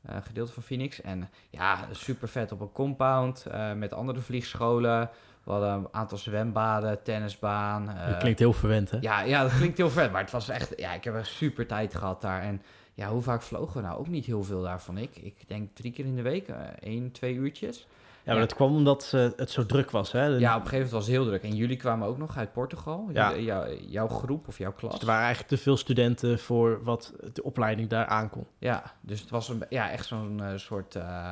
eh, 0.02 0.16
gedeelte 0.24 0.52
van 0.52 0.64
Phoenix. 0.64 1.02
En 1.02 1.30
ja, 1.50 1.88
super 1.92 2.28
vet 2.28 2.52
op 2.52 2.60
een 2.60 2.72
compound 2.72 3.46
eh, 3.46 3.74
met 3.74 3.94
andere 3.94 4.20
vliegscholen. 4.20 5.10
We 5.44 5.52
hadden 5.52 5.70
een 5.70 5.88
aantal 5.92 6.18
zwembaden, 6.18 7.04
tennisbaan. 7.04 7.86
Dat 8.08 8.18
klinkt 8.18 8.40
heel 8.40 8.54
verwend, 8.54 8.92
hè? 8.92 8.98
ja, 9.02 9.22
ja, 9.22 9.42
dat 9.42 9.56
klinkt 9.56 9.78
heel 9.78 9.90
vet, 9.90 10.12
maar 10.12 10.22
het 10.22 10.32
was 10.32 10.50
echt... 10.50 10.74
Ja, 10.78 10.94
ik 10.94 11.04
heb 11.04 11.14
een 11.14 11.26
super 11.26 11.68
tijd 11.68 11.96
gehad 11.96 12.22
daar. 12.22 12.42
En 12.42 12.62
ja, 12.94 13.10
hoe 13.10 13.22
vaak 13.22 13.42
vlogen 13.42 13.82
we 13.82 13.88
nou? 13.88 14.00
Ook 14.00 14.08
niet 14.08 14.26
heel 14.26 14.44
veel 14.44 14.62
daarvan. 14.62 14.98
Ik, 14.98 15.16
ik 15.16 15.48
denk 15.48 15.76
drie 15.76 15.92
keer 15.92 16.06
in 16.06 16.16
de 16.16 16.22
week, 16.22 16.48
één, 16.80 17.12
twee 17.12 17.34
uurtjes. 17.34 17.88
Ja, 18.26 18.32
maar 18.32 18.42
dat 18.42 18.54
kwam 18.56 18.76
omdat 18.76 19.12
eh, 19.16 19.28
het 19.36 19.52
zo 19.52 19.66
druk 19.66 19.92
was, 19.92 20.12
hè? 20.12 20.34
De- 20.34 20.40
Ja, 20.40 20.50
op 20.56 20.62
een 20.62 20.68
gegeven 20.68 20.74
moment 20.74 20.92
was 20.92 21.06
het 21.06 21.16
heel 21.16 21.26
druk. 21.26 21.44
En 21.44 21.56
jullie 21.56 21.78
kwamen 21.78 22.08
ook 22.08 22.18
nog 22.18 22.38
uit 22.38 22.52
Portugal. 22.54 23.10
Ja. 23.14 23.36
Jou- 23.36 23.78
jouw 23.88 24.08
groep 24.08 24.48
of 24.48 24.58
jouw 24.58 24.72
klas. 24.74 24.92
Dus 24.92 25.02
er 25.02 25.06
waren 25.08 25.24
eigenlijk 25.26 25.56
te 25.56 25.62
veel 25.62 25.78
studenten 25.78 26.40
voor 26.40 26.84
wat 26.84 27.14
de 27.34 27.44
opleiding 27.44 27.90
daar 27.90 28.06
aankon. 28.06 28.48
Ja, 28.58 28.84
dus 29.02 29.20
het 29.22 29.30
was 29.30 29.50
een, 29.50 29.64
ja, 29.70 29.90
echt 29.90 30.06
zo'n 30.06 30.40
eh, 30.44 30.52
soort 30.56 30.96
eh, 30.96 31.32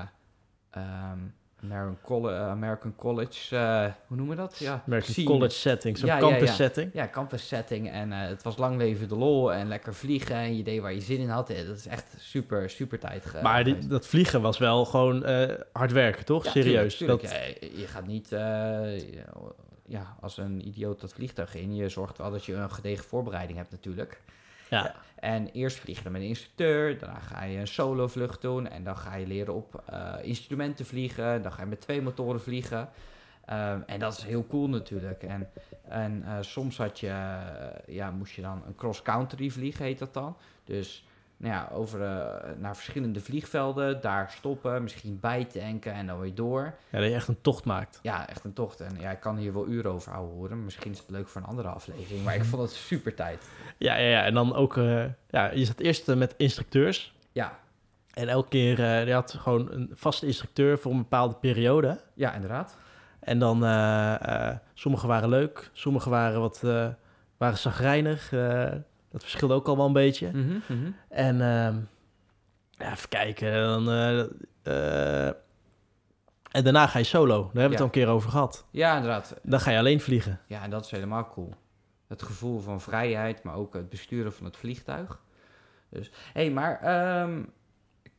ehm, 0.72 1.20
American, 1.63 2.30
eh, 2.30 2.50
American 2.50 2.95
College, 2.95 3.56
eh, 3.58 3.91
hoe 4.08 4.17
noemen 4.17 4.36
we 4.36 4.41
dat? 4.41 4.58
Ja, 4.58 4.84
American 4.86 5.12
scene. 5.13 5.28
college 5.28 5.54
setting, 5.54 5.97
zo'n 5.97 6.08
Ja, 6.08 6.17
campus 6.19 6.47
ja. 6.50 6.54
setting. 6.56 6.89
Ja, 6.93 7.08
campus 7.10 7.47
setting. 7.47 7.89
En 7.91 8.12
eh, 8.13 8.28
het 8.28 8.43
was 8.43 8.58
lang 8.58 8.78
leven 8.78 9.08
de 9.08 9.15
lol 9.15 9.54
en 9.54 9.67
lekker 9.67 9.93
vliegen. 9.93 10.36
En 10.36 10.58
je 10.58 10.63
deed 10.63 10.82
waar 10.82 10.93
je 10.93 11.02
zin 11.02 11.19
in 11.19 11.30
had. 11.30 11.47
Dat 11.47 11.78
is 11.78 11.88
echt 11.88 12.15
super, 12.17 12.69
super 12.69 13.00
tijd 13.00 13.41
maar 13.41 13.63
die- 13.63 13.88
dat 13.88 14.08
vliegen 14.08 14.41
was 14.41 14.58
wel 14.58 14.86
gewoon 14.86 15.26
hard 15.71 15.91
werken, 15.91 16.26
toch? 16.26 16.45
Serieus. 16.45 16.97
tuurlijk, 16.97 17.21
Dat, 17.21 17.32
tuurlijk. 17.32 17.78
Je 17.78 17.88
gaat 17.88 18.08
niet 18.08 18.30
ja, 19.86 20.15
als 20.21 20.38
een 20.38 20.67
idioot 20.67 21.02
dat 21.02 21.13
vliegtuig 21.13 21.56
in. 21.56 21.76
Je 21.76 21.89
zorgt 21.89 22.17
wel 22.17 22.32
dat 22.32 22.45
je 22.45 22.54
een 22.54 22.71
gedegen 22.71 23.06
voorbereiding 23.06 23.58
hebt 23.58 23.71
natuurlijk. 23.71 24.21
Ja. 24.80 24.96
En 25.16 25.48
eerst 25.48 25.80
vlieg 25.80 25.98
je 25.98 26.04
dan 26.04 26.12
met 26.12 26.22
een 26.22 26.28
instructeur, 26.28 27.00
daarna 27.00 27.20
ga 27.20 27.44
je 27.44 27.58
een 27.58 27.68
solo 27.68 28.08
vlucht 28.08 28.42
doen 28.42 28.68
en 28.68 28.84
dan 28.84 28.98
ga 28.98 29.16
je 29.16 29.28
leren 29.28 29.54
op 29.54 29.84
eh, 29.86 30.14
instrumenten 30.22 30.86
vliegen, 30.86 31.42
dan 31.42 31.52
ga 31.52 31.62
je 31.62 31.68
met 31.68 31.82
twee 31.82 32.02
motoren 32.02 32.42
vliegen. 32.42 32.90
Ehm, 33.46 33.82
en 33.86 34.00
dat 34.00 34.18
is 34.18 34.24
heel 34.24 34.48
cool 34.48 34.70
natuurlijk. 34.70 35.24
En, 35.24 35.50
en 35.88 36.24
eh, 36.24 36.38
soms 36.42 36.78
had 36.78 37.00
je, 37.00 37.08
eh, 37.08 37.96
ja, 37.96 38.12
moest 38.12 38.34
je 38.34 38.42
dan 38.42 38.64
een 38.68 38.76
cross-country 38.76 39.50
vliegen, 39.50 39.86
heet 39.86 40.00
dat 40.00 40.14
dan. 40.14 40.38
Dus 40.64 41.06
nou 41.42 41.54
ja, 41.54 41.70
over, 41.74 42.02
eh, 42.02 42.50
naar 42.58 42.76
verschillende 42.76 43.20
vliegvelden, 43.20 44.02
daar 44.02 44.32
stoppen, 44.38 44.84
misschien 44.84 45.20
bijtanken 45.20 45.94
en 45.94 46.08
dan 46.08 46.20
weer 46.20 46.36
door. 46.36 46.74
ja, 46.90 47.00
dat 47.00 47.08
je 47.08 47.16
echt 47.16 47.28
een 47.28 47.42
tocht 47.42 47.66
maakt. 47.66 48.00
Ja, 48.02 48.30
echt 48.30 48.44
een 48.44 48.54
tocht. 48.54 48.82
En 48.82 48.96
ja, 49.00 49.12
ik 49.12 49.20
kan 49.20 49.38
hier 49.38 49.54
wel 49.54 49.68
uren 49.68 49.92
over 49.92 50.12
houden 50.12 50.36
horen. 50.36 50.64
Misschien 50.64 50.92
is 50.92 51.00
het 51.00 51.10
leuk 51.10 51.28
voor 51.28 51.42
een 51.42 51.48
andere 51.48 51.68
aflevering, 51.68 52.24
maar 52.24 52.36
ik 52.36 52.44
vond 52.44 52.62
het 52.62 52.72
super 52.72 53.16
tijd. 53.16 53.50
Ja, 53.78 53.96
ja, 53.96 54.08
ja. 54.10 54.24
En 54.24 54.34
dan 54.34 54.56
ook, 54.56 54.78
eh, 54.78 55.04
ja, 55.30 55.52
je 55.52 55.66
zat 55.66 55.80
eerst 55.80 56.10
eh, 56.10 56.16
met 56.16 56.34
instructeurs. 56.38 57.14
Ja, 57.32 57.60
En 58.14 58.28
elke 58.28 58.50
keer, 58.50 59.08
je 59.08 59.14
had 59.14 59.34
gewoon 59.40 59.72
een 59.72 59.92
vaste 59.94 60.26
instructeur 60.26 60.80
voor 60.80 60.92
een 60.92 60.98
bepaalde 60.98 61.36
periode. 61.36 62.00
ja 62.14 62.34
inderdaad. 62.34 62.78
En 63.20 63.40
dan, 63.40 63.58
sommige 64.74 65.08
waren 65.08 65.30
leuk, 65.30 65.70
sommige 65.74 66.10
waren 66.10 66.40
wat, 66.40 66.62
waren 67.38 67.58
zagrijnig. 67.58 68.32
Dat 69.12 69.21
verschilde 69.21 69.54
ook 69.54 69.67
al 69.67 69.78
wel 69.78 69.86
een 69.86 69.93
beetje. 69.93 70.28
Mhm, 70.28 70.60
mhm. 70.67 70.91
En 71.10 71.41
ehm, 71.41 71.76
ja, 72.71 72.91
even 72.91 73.10
kijken. 73.10 73.54
Dan, 73.63 73.89
eh, 73.89 74.19
eh, 74.63 75.34
en 76.52 76.63
daarna 76.63 76.88
ga 76.88 76.97
je 76.97 77.06
solo. 77.06 77.36
Daar 77.36 77.43
hebben 77.43 77.63
we 77.63 77.69
het 77.69 77.80
al 77.80 77.86
een 77.86 77.91
keer 77.91 78.08
over 78.08 78.30
gehad. 78.30 78.65
Ja, 78.71 78.95
inderdaad. 78.95 79.36
Dan 79.43 79.60
ga 79.60 79.71
je 79.71 79.78
alleen 79.78 80.02
vliegen. 80.02 80.39
Ja, 80.47 80.63
en 80.63 80.69
dat 80.69 80.86
is 80.86 80.91
helemaal 80.91 81.28
cool. 81.28 81.54
Het 82.08 82.21
gevoel 82.21 82.60
van 82.60 82.82
vrijheid, 82.82 83.43
maar 83.43 83.56
ook 83.56 83.74
het 83.74 83.89
besturen 83.89 84.34
van 84.34 84.45
het 84.45 84.58
vliegtuig. 84.58 85.19
Dus, 85.89 86.12
hé, 86.34 86.41
hey, 86.41 86.52
maar 86.52 86.82
ehm, 86.82 87.43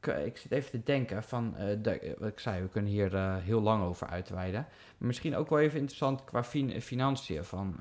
ik, 0.03 0.07
eh, 0.07 0.27
ik 0.27 0.37
zit 0.37 0.53
even 0.53 0.71
te 0.71 0.83
denken 0.85 1.23
van, 1.23 1.57
eh, 1.57 1.67
de- 1.83 1.99
eh, 1.99 2.12
wat 2.19 2.29
ik 2.29 2.38
zei, 2.41 2.62
we 2.62 2.69
kunnen 2.69 2.91
hier 2.91 3.17
heel 3.43 3.61
lang 3.61 3.83
over 3.85 4.07
uitweiden. 4.07 4.67
Maar 4.99 5.07
misschien 5.07 5.37
ook 5.37 5.51
wel 5.51 5.59
even 5.59 5.79
interessant 5.79 6.25
qua 6.25 6.45
fin- 6.45 6.81
financiën 6.83 7.45
van 7.45 7.75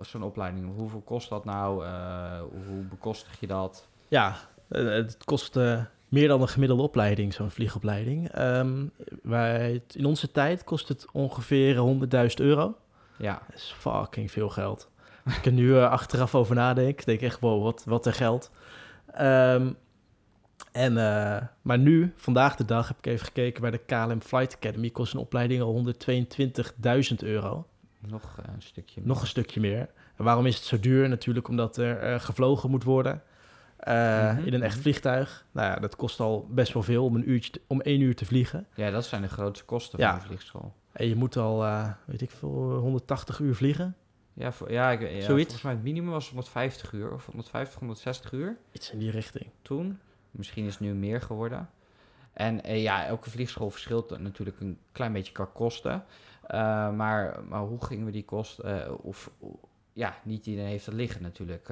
zo'n 0.00 0.22
opleiding. 0.22 0.74
Hoeveel 0.76 1.00
kost 1.00 1.28
dat 1.28 1.44
nou? 1.44 1.84
Hoe 2.66 2.82
bekostig 2.90 3.40
je 3.40 3.46
dat? 3.46 3.88
Ja, 4.08 4.36
het 4.68 5.24
kost 5.24 5.58
meer 6.08 6.28
dan 6.28 6.40
een 6.42 6.48
gemiddelde 6.48 6.82
opleiding, 6.82 7.34
zo'n 7.34 7.50
vliegopleiding. 7.50 8.28
Ehm, 8.28 8.86
wij, 9.22 9.82
in 9.94 10.04
onze 10.04 10.30
tijd 10.30 10.64
kost 10.64 10.88
het 10.88 11.06
ongeveer 11.12 11.76
100.000 11.76 12.40
euro. 12.40 12.76
Ja, 13.16 13.42
Dat 13.48 13.56
is 13.56 13.74
fucking 13.78 14.30
veel 14.30 14.48
geld. 14.48 14.88
Als 15.24 15.36
ik 15.36 15.46
er 15.46 15.52
nu 15.52 15.76
achteraf 15.78 16.34
over 16.34 16.54
nadenk, 16.54 17.04
denk 17.04 17.20
ik 17.20 17.26
echt, 17.26 17.40
wow, 17.40 17.62
wat, 17.62 17.84
wat 17.86 18.06
een 18.06 18.12
geld. 18.12 18.50
Ehm, 19.12 19.72
en, 20.72 20.96
eh, 20.98 21.42
maar 21.62 21.78
nu, 21.78 22.12
vandaag 22.16 22.56
de 22.56 22.64
dag, 22.64 22.88
heb 22.88 22.98
ik 22.98 23.06
even 23.06 23.26
gekeken 23.26 23.60
bij 23.60 23.70
de 23.70 23.78
KLM 23.78 24.20
Flight 24.20 24.54
Academy. 24.56 24.90
Kost 24.90 25.14
een 25.14 25.20
opleiding 25.20 25.62
al 25.62 25.72
122.000 25.72 27.22
euro. 27.22 27.66
Nog 28.08 28.38
eh, 28.38 28.54
een 28.54 28.62
stukje. 28.62 29.00
Nog 29.04 29.20
een 29.20 29.26
stukje 29.26 29.60
meer. 29.60 29.88
En 30.16 30.24
waarom 30.24 30.46
is 30.46 30.54
het 30.56 30.64
zo 30.64 30.80
duur? 30.80 31.08
Natuurlijk 31.08 31.48
omdat 31.48 31.76
er 31.76 31.98
eh, 31.98 32.20
gevlogen 32.20 32.70
moet 32.70 32.84
worden. 32.84 33.22
Mhm, 33.84 34.38
In 34.44 34.54
een 34.54 34.62
echt 34.62 34.72
mhm. 34.74 34.82
vliegtuig. 34.82 35.46
Nou 35.52 35.68
ja, 35.68 35.76
dat 35.76 35.96
kost 35.96 36.20
al 36.20 36.46
best 36.50 36.72
wel 36.72 36.82
veel 36.82 37.04
om, 37.04 37.14
een 37.14 37.30
uurtje 37.30 37.50
te- 37.50 37.60
om 37.66 37.80
één 37.80 38.00
uur 38.00 38.14
te 38.16 38.24
vliegen. 38.24 38.66
Ja, 38.74 38.90
dat 38.90 39.04
zijn 39.04 39.22
de 39.22 39.28
grootste 39.28 39.64
kosten 39.64 39.98
Ja. 39.98 40.10
van 40.10 40.18
de 40.20 40.24
vliegschool. 40.26 40.72
En 40.92 41.08
je 41.08 41.16
moet 41.16 41.36
al, 41.36 41.66
weet 42.04 42.20
ik 42.20 42.30
veel, 42.30 42.50
180 42.78 43.38
uur 43.38 43.54
vliegen. 43.54 43.96
Ja, 44.32 44.52
voor, 44.52 44.72
ja, 44.72 44.90
ik, 44.90 45.00
ja 45.00 45.06
Zoiets? 45.06 45.26
volgens 45.42 45.62
mij 45.62 45.72
het 45.72 45.82
minimum 45.82 46.10
was 46.10 46.28
150 46.28 46.92
uur. 46.92 47.12
Of 47.12 47.26
150, 47.26 47.78
160 47.78 48.32
uur 48.32 48.56
Iets 48.72 48.90
in 48.92 48.98
die 48.98 49.10
richting. 49.10 49.46
toen. 49.62 49.98
Misschien 50.30 50.66
is 50.66 50.72
het 50.72 50.80
nu 50.80 50.94
meer 50.94 51.20
geworden. 51.20 51.68
En 52.32 52.64
eh, 52.64 52.82
ja, 52.82 53.06
elke 53.06 53.30
vliegschool 53.30 53.70
verschilt 53.70 54.18
natuurlijk 54.18 54.60
een 54.60 54.78
klein 54.92 55.12
beetje 55.12 55.32
qua 55.32 55.48
kosten. 55.52 56.04
Eh, 56.46 56.58
maar, 56.90 57.36
maar 57.48 57.60
hoe 57.60 57.84
gingen 57.84 58.04
we 58.04 58.12
die 58.12 58.24
kosten... 58.24 58.84
eh, 58.84 58.92
of, 59.02 59.30
ja, 59.92 60.16
niet 60.22 60.46
iedereen 60.46 60.70
heeft 60.70 60.86
het 60.86 60.94
liggen 60.94 61.22
natuurlijk, 61.22 61.68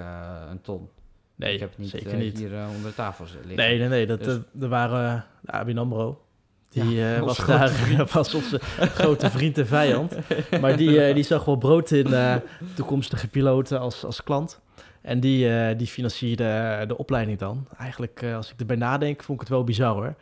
een 0.50 0.60
ton. 0.60 0.88
Nee, 1.34 1.54
ik 1.54 1.60
heb 1.60 1.70
het 1.70 1.78
niet, 1.78 1.90
zeker 1.90 2.16
niet. 2.16 2.38
hier 2.38 2.50
onder 2.74 2.90
de 2.90 2.94
tafel 2.94 3.24
liggen. 3.24 3.56
Nee, 3.56 3.78
nee, 3.78 3.88
nee. 3.88 4.06
Dat, 4.06 4.24
Dus- 4.24 4.38
er 4.60 4.68
waren 4.68 5.24
de 5.40 5.52
ABN 5.52 5.78
AMRO. 5.78 6.22
Die 6.68 6.90
Ja, 6.90 7.20
was 7.24 7.46
daar 7.46 8.06
was 8.12 8.34
onze 8.34 8.58
grote 8.78 9.30
vriend 9.30 9.58
en 9.58 9.66
vijand. 9.66 10.16
Maar 10.60 10.76
die, 10.76 11.14
die 11.14 11.22
zag 11.22 11.44
wel 11.44 11.56
brood 11.56 11.90
in 11.90 12.40
toekomstige 12.74 13.28
piloten 13.28 13.80
als, 13.80 14.04
als 14.04 14.22
klant. 14.22 14.60
En 15.02 15.20
die, 15.20 15.58
eh, 15.58 15.78
die 15.78 15.86
financierde 15.86 16.84
de 16.86 16.96
opleiding 16.98 17.38
dan. 17.38 17.68
Eigenlijk, 17.78 18.22
eh, 18.22 18.36
als 18.36 18.52
ik 18.52 18.60
erbij 18.60 18.76
nadenk, 18.76 19.22
vond 19.22 19.40
ik 19.40 19.46
het 19.46 19.56
wel 19.56 19.64
bizar 19.64 19.94
hoor. 19.94 20.14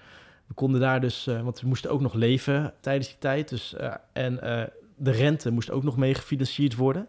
We 0.47 0.55
konden 0.55 0.81
daar 0.81 1.01
dus, 1.01 1.27
eh, 1.27 1.41
want 1.43 1.61
we 1.61 1.67
moesten 1.67 1.91
ook 1.91 2.01
nog 2.01 2.15
leven 2.15 2.73
tijdens 2.81 3.09
die 3.09 3.19
tijd. 3.19 3.49
Dus, 3.49 3.75
en 4.12 4.37
de 4.99 5.11
rente 5.11 5.51
moest 5.51 5.71
ook 5.71 5.83
nog 5.83 5.97
mee 5.97 6.15
gefinancierd 6.15 6.75
worden. 6.77 7.09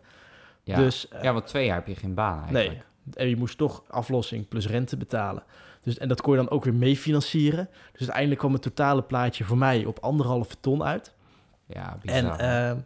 ja. 0.64 0.76
Dus 0.78 1.08
ja, 1.22 1.34
want 1.34 1.46
twee 1.48 1.66
jaar 1.66 1.76
heb 1.76 1.88
je 1.88 1.96
geen 1.96 2.14
baan 2.14 2.38
eigenlijk. 2.38 2.68
Nee, 2.70 2.82
en 3.14 3.30
je 3.30 3.36
moest 3.36 3.58
toch 3.58 3.84
aflossing 3.90 4.48
plus 4.48 4.68
rente 4.68 4.98
betalen. 4.98 5.44
Dus, 5.82 5.98
en 5.98 6.08
dat 6.08 6.22
kon 6.22 6.34
je 6.34 6.40
dan 6.40 6.50
ook 6.50 6.64
weer 6.64 6.74
mee 6.74 6.98
financieren. 6.98 7.70
Dus 7.92 8.00
uiteindelijk 8.00 8.40
kwam 8.40 8.54
het 8.54 8.62
totale 8.62 9.02
plaatje 9.04 9.44
voor 9.44 9.58
mij 9.58 9.86
op 9.86 10.00
anderhalve 10.00 10.56
ton 10.60 10.84
uit. 10.84 11.14
Ja, 11.66 11.94
En 11.94 12.00
bizar. 12.02 12.40
ehm, 12.40 12.78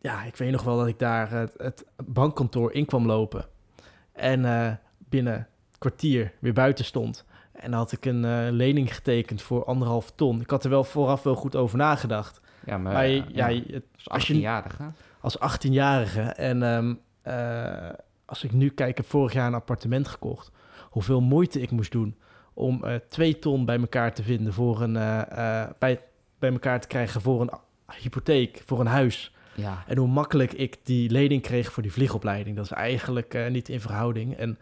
ja, 0.00 0.22
ik 0.24 0.36
weet 0.36 0.50
nog 0.50 0.62
wel 0.62 0.76
dat 0.76 0.86
ik 0.86 0.98
daar 0.98 1.30
het, 1.30 1.54
het 1.56 1.84
bankkantoor 2.04 2.72
in 2.72 2.86
kwam 2.86 3.06
lopen. 3.06 3.44
En 4.16 4.44
eh, 4.44 4.72
binnen 4.98 5.34
een 5.36 5.46
kwartier 5.78 6.32
weer 6.38 6.52
buiten 6.52 6.84
stond. 6.84 7.24
En 7.52 7.70
dan 7.70 7.80
had 7.80 7.92
ik 7.92 8.04
een 8.04 8.24
eh, 8.24 8.46
lening 8.50 8.94
getekend 8.94 9.42
voor 9.42 9.64
anderhalf 9.64 10.10
ton. 10.14 10.40
Ik 10.40 10.50
had 10.50 10.64
er 10.64 10.70
wel 10.70 10.84
vooraf 10.84 11.22
wel 11.22 11.34
goed 11.34 11.56
over 11.56 11.78
nagedacht. 11.78 12.40
ja, 12.66 12.78
maar, 12.78 12.92
maar 12.92 13.06
je- 13.06 13.14
ja, 13.16 13.24
ja, 13.28 13.46
je- 13.46 13.72
het- 13.72 13.84
als 13.94 14.08
als 14.08 14.26
je- 14.26 14.32
18-jarige. 14.34 14.84
als 15.20 15.38
18-jarige. 15.40 16.20
En 16.20 16.62
ehm, 16.62 16.94
eh, 17.22 17.90
als 18.24 18.44
ik 18.44 18.52
nu 18.52 18.68
kijk, 18.68 18.90
ik 18.90 18.96
heb 18.96 19.06
vorig 19.06 19.32
jaar 19.32 19.46
een 19.46 19.54
appartement 19.54 20.08
gekocht. 20.08 20.50
Hoeveel 20.90 21.20
moeite 21.20 21.60
ik 21.60 21.70
moest 21.70 21.92
doen 21.92 22.16
om 22.54 22.84
twee 23.08 23.38
ton 23.38 23.64
bij 23.64 23.78
elkaar 23.78 24.14
te 24.14 24.22
vinden 24.22 24.52
voor 24.52 24.80
een 24.82 24.92
bij, 25.78 26.00
bij 26.38 26.50
elkaar 26.52 26.80
te 26.80 26.86
krijgen 26.86 27.20
voor 27.20 27.40
een 27.40 27.50
hypotheek, 28.02 28.62
voor 28.66 28.80
een 28.80 28.86
huis. 28.86 29.34
Ja, 29.56 29.84
En 29.86 29.96
hoe 29.96 30.08
makkelijk 30.08 30.52
ik 30.52 30.78
die 30.82 31.10
lening 31.10 31.42
kreeg 31.42 31.72
voor 31.72 31.82
die 31.82 31.92
vliegopleiding. 31.92 32.56
Dat 32.56 32.64
is 32.64 32.70
eigenlijk 32.70 33.34
eh, 33.34 33.46
niet 33.46 33.68
in 33.68 33.80
verhouding. 33.80 34.36
En 34.36 34.58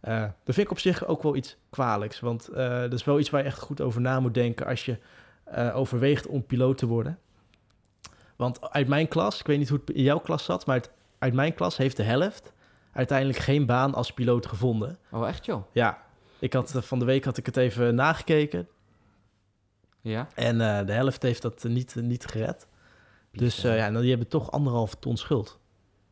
eh, 0.00 0.20
dat 0.20 0.54
vind 0.54 0.66
ik 0.66 0.70
op 0.70 0.78
zich 0.78 1.06
ook 1.06 1.22
wel 1.22 1.36
iets 1.36 1.56
kwalijks. 1.70 2.20
Want 2.20 2.48
eh, 2.48 2.80
dat 2.80 2.92
is 2.92 3.04
wel 3.04 3.18
iets 3.18 3.30
waar 3.30 3.40
je 3.40 3.46
echt 3.46 3.60
goed 3.60 3.80
over 3.80 4.00
na 4.00 4.20
moet 4.20 4.34
denken 4.34 4.66
als 4.66 4.84
je 4.84 4.98
overweegt 5.74 6.26
om 6.26 6.46
piloot 6.46 6.78
te 6.78 6.86
worden. 6.86 7.18
Want 8.36 8.70
uit 8.70 8.88
mijn 8.88 9.08
klas, 9.08 9.40
ik 9.40 9.46
weet 9.46 9.58
niet 9.58 9.68
hoe 9.68 9.80
het 9.84 9.96
in 9.96 10.02
jouw 10.02 10.18
klas 10.18 10.44
zat, 10.44 10.66
maar 10.66 10.74
uit, 10.74 10.90
uit 11.18 11.34
mijn 11.34 11.54
klas 11.54 11.76
heeft 11.76 11.96
de 11.96 12.02
helft 12.02 12.52
uiteindelijk 12.92 13.38
geen 13.38 13.66
baan 13.66 13.94
als 13.94 14.12
piloot 14.12 14.46
gevonden. 14.46 14.98
oh 15.10 15.28
echt 15.28 15.44
joh? 15.44 15.62
Ja, 15.72 16.02
ik 16.38 16.52
had, 16.52 16.72
van 16.76 16.98
de 16.98 17.04
week 17.04 17.24
had 17.24 17.36
ik 17.36 17.46
het 17.46 17.56
even 17.56 17.94
nagekeken. 17.94 18.68
Ja? 20.00 20.28
En 20.34 20.58
de 20.86 20.92
helft 20.92 21.22
heeft 21.22 21.42
dat 21.42 21.64
niet, 21.64 21.94
niet 21.94 22.26
gered. 22.26 22.66
Dus 23.36 23.54
Bizar. 23.54 23.72
eh, 23.72 23.78
ja, 23.78 23.88
nou, 23.88 24.00
die 24.00 24.10
hebben 24.10 24.28
toch 24.28 24.50
anderhalf 24.50 24.94
ton 24.94 25.16
schuld. 25.16 25.58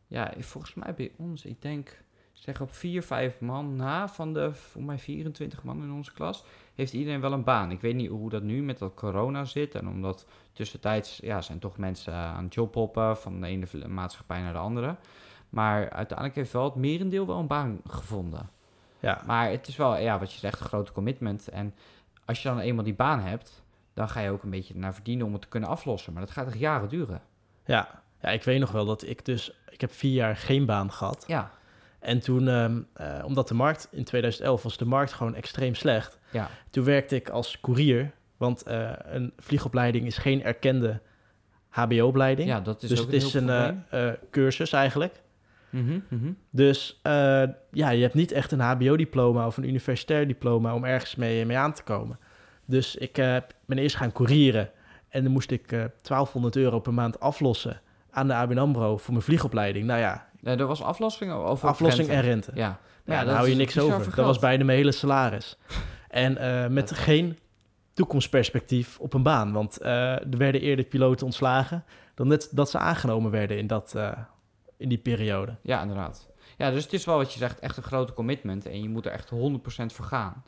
Ja, 0.07 0.33
volgens 0.39 0.73
mij 0.73 0.93
bij 0.93 1.11
ons, 1.17 1.45
ik 1.45 1.61
denk, 1.61 2.03
zeg 2.33 2.61
op 2.61 2.71
vier, 2.71 3.03
vijf 3.03 3.39
man 3.39 3.75
na 3.75 4.07
van 4.07 4.33
de, 4.33 4.53
voor 4.53 4.83
mij 4.83 4.97
24 4.99 5.63
man 5.63 5.83
in 5.83 5.91
onze 5.91 6.13
klas, 6.13 6.43
heeft 6.75 6.93
iedereen 6.93 7.21
wel 7.21 7.33
een 7.33 7.43
baan. 7.43 7.71
Ik 7.71 7.81
weet 7.81 7.95
niet 7.95 8.09
hoe 8.09 8.29
dat 8.29 8.43
nu 8.43 8.63
met 8.63 8.77
dat 8.77 8.93
corona 8.93 9.45
zit. 9.45 9.75
En 9.75 9.87
omdat 9.87 10.25
tussentijds, 10.53 11.17
ja, 11.17 11.41
zijn 11.41 11.59
toch 11.59 11.77
mensen 11.77 12.13
aan 12.13 12.43
het 12.43 12.53
jobhoppen 12.53 13.17
van 13.17 13.41
de 13.41 13.47
ene 13.47 13.87
maatschappij 13.87 14.41
naar 14.41 14.53
de 14.53 14.59
andere. 14.59 14.95
Maar 15.49 15.89
uiteindelijk 15.89 16.37
heeft 16.37 16.51
wel 16.51 16.63
het 16.63 16.75
merendeel 16.75 17.27
wel 17.27 17.39
een 17.39 17.47
baan 17.47 17.81
gevonden. 17.87 18.49
Ja, 18.99 19.21
Maar 19.25 19.49
het 19.49 19.67
is 19.67 19.75
wel, 19.75 19.97
ja, 19.97 20.19
wat 20.19 20.33
je 20.33 20.39
zegt, 20.39 20.59
een 20.59 20.65
grote 20.65 20.91
commitment. 20.91 21.47
En 21.47 21.73
als 22.25 22.41
je 22.41 22.49
dan 22.49 22.59
eenmaal 22.59 22.83
die 22.83 22.93
baan 22.93 23.19
hebt, 23.19 23.63
dan 23.95 24.09
ga 24.09 24.19
je 24.19 24.29
ook 24.29 24.43
een 24.43 24.49
beetje 24.49 24.75
naar 24.75 24.93
verdienen 24.93 25.25
om 25.25 25.33
het 25.33 25.41
te 25.41 25.47
kunnen 25.47 25.69
aflossen. 25.69 26.13
Maar 26.13 26.21
dat 26.21 26.31
gaat 26.31 26.47
echt 26.47 26.59
jaren 26.59 26.89
duren. 26.89 27.21
Ja. 27.65 28.01
ja, 28.21 28.29
ik 28.29 28.43
weet 28.43 28.59
nog 28.59 28.71
wel 28.71 28.85
dat 28.85 29.07
ik 29.07 29.25
dus... 29.25 29.51
Ik 29.69 29.81
heb 29.81 29.91
vier 29.91 30.13
jaar 30.13 30.35
geen 30.35 30.65
baan 30.65 30.91
gehad. 30.91 31.23
Ja, 31.27 31.51
En 31.99 32.19
toen, 32.19 32.47
ehm, 32.47 32.81
eh, 32.93 33.23
omdat 33.25 33.47
de 33.47 33.53
markt... 33.53 33.87
In 33.91 34.03
2011 34.03 34.63
was 34.63 34.77
de 34.77 34.85
markt 34.85 35.13
gewoon 35.13 35.35
extreem 35.35 35.75
slecht. 35.75 36.19
ja, 36.31 36.49
Toen 36.69 36.83
werkte 36.83 37.15
ik 37.15 37.29
als 37.29 37.59
koerier. 37.59 38.11
Want 38.37 38.63
eh, 38.63 38.91
een 38.97 39.33
vliegopleiding 39.37 40.05
is 40.05 40.17
geen 40.17 40.43
erkende 40.43 41.01
hbo-opleiding. 41.69 42.47
ja 42.47 42.61
dat 42.61 42.83
is 42.83 42.89
dus 42.89 42.99
ook 42.99 43.05
het 43.05 43.21
een 43.21 43.27
is 43.27 43.33
een 43.33 43.49
eh, 43.89 44.09
cursus 44.31 44.71
eigenlijk. 44.71 45.21
Mhm, 45.69 45.99
mhm. 46.09 46.31
Dus 46.49 46.99
ja, 47.71 47.89
je 47.89 48.01
hebt 48.01 48.13
niet 48.13 48.31
echt 48.31 48.51
een 48.51 48.59
hbo-diploma 48.59 49.45
of 49.47 49.57
een 49.57 49.67
universitair 49.67 50.27
diploma... 50.27 50.73
om 50.73 50.83
ergens 50.83 51.15
mee, 51.15 51.45
mee 51.45 51.57
aan 51.57 51.73
te 51.73 51.83
komen. 51.83 52.19
Dus 52.65 52.95
ik 52.95 53.17
eh, 53.17 53.37
ben 53.65 53.77
eerst 53.77 53.95
gaan 53.95 54.11
courieren. 54.11 54.69
En 55.09 55.23
dan 55.23 55.31
moest 55.31 55.51
ik 55.51 55.71
eh 55.71 55.83
1200 56.01 56.55
euro 56.55 56.79
per 56.79 56.93
maand 56.93 57.19
aflossen... 57.19 57.81
aan 58.11 58.27
de 58.27 58.33
ABN 58.33 58.57
AMRO 58.57 58.97
voor 58.97 59.13
mijn 59.13 59.25
vliegopleiding. 59.25 59.85
Nou 59.85 59.99
ja, 59.99 60.27
Nee, 60.39 60.57
er 60.57 60.65
was 60.65 60.81
aflossing 60.81 61.31
over 61.31 61.67
aflossing 61.67 62.09
en 62.09 62.21
rente. 62.21 62.51
Ja, 62.53 62.61
Ja, 62.61 62.77
ja 63.05 63.15
daar 63.15 63.25
dat 63.25 63.35
hou 63.35 63.49
je 63.49 63.55
niks 63.55 63.79
over. 63.79 64.15
Dat 64.15 64.25
was 64.25 64.39
bijna 64.39 64.63
mijn 64.63 64.77
hele 64.77 64.91
salaris. 64.91 65.57
En 66.09 66.37
eh, 66.37 66.67
met 66.67 66.89
Dat- 66.89 66.97
geen 66.97 67.37
toekomstperspectief 67.93 68.99
op 68.99 69.13
een 69.13 69.23
baan. 69.23 69.51
Want 69.51 69.77
eh, 69.77 70.11
er 70.11 70.37
werden 70.37 70.61
eerder 70.61 70.85
piloten 70.85 71.25
ontslagen... 71.25 71.83
dan 72.13 72.27
net 72.27 72.47
dat 72.51 72.69
ze 72.69 72.77
aangenomen 72.77 73.31
werden 73.31 73.57
in, 73.57 73.67
dat, 73.67 73.95
eh, 73.95 74.11
in 74.77 74.89
die 74.89 74.97
periode. 74.97 75.55
Ja, 75.61 75.81
inderdaad. 75.81 76.29
Ja, 76.57 76.71
dus 76.71 76.83
het 76.83 76.93
is 76.93 77.05
wel 77.05 77.17
wat 77.17 77.33
je 77.33 77.39
zegt, 77.39 77.59
echt 77.59 77.77
een 77.77 77.83
grote 77.83 78.13
commitment. 78.13 78.65
En 78.65 78.81
je 78.81 78.89
moet 78.89 79.05
er 79.05 79.11
echt 79.11 79.29
100% 79.29 79.93
voor 79.93 80.05
gaan. 80.05 80.43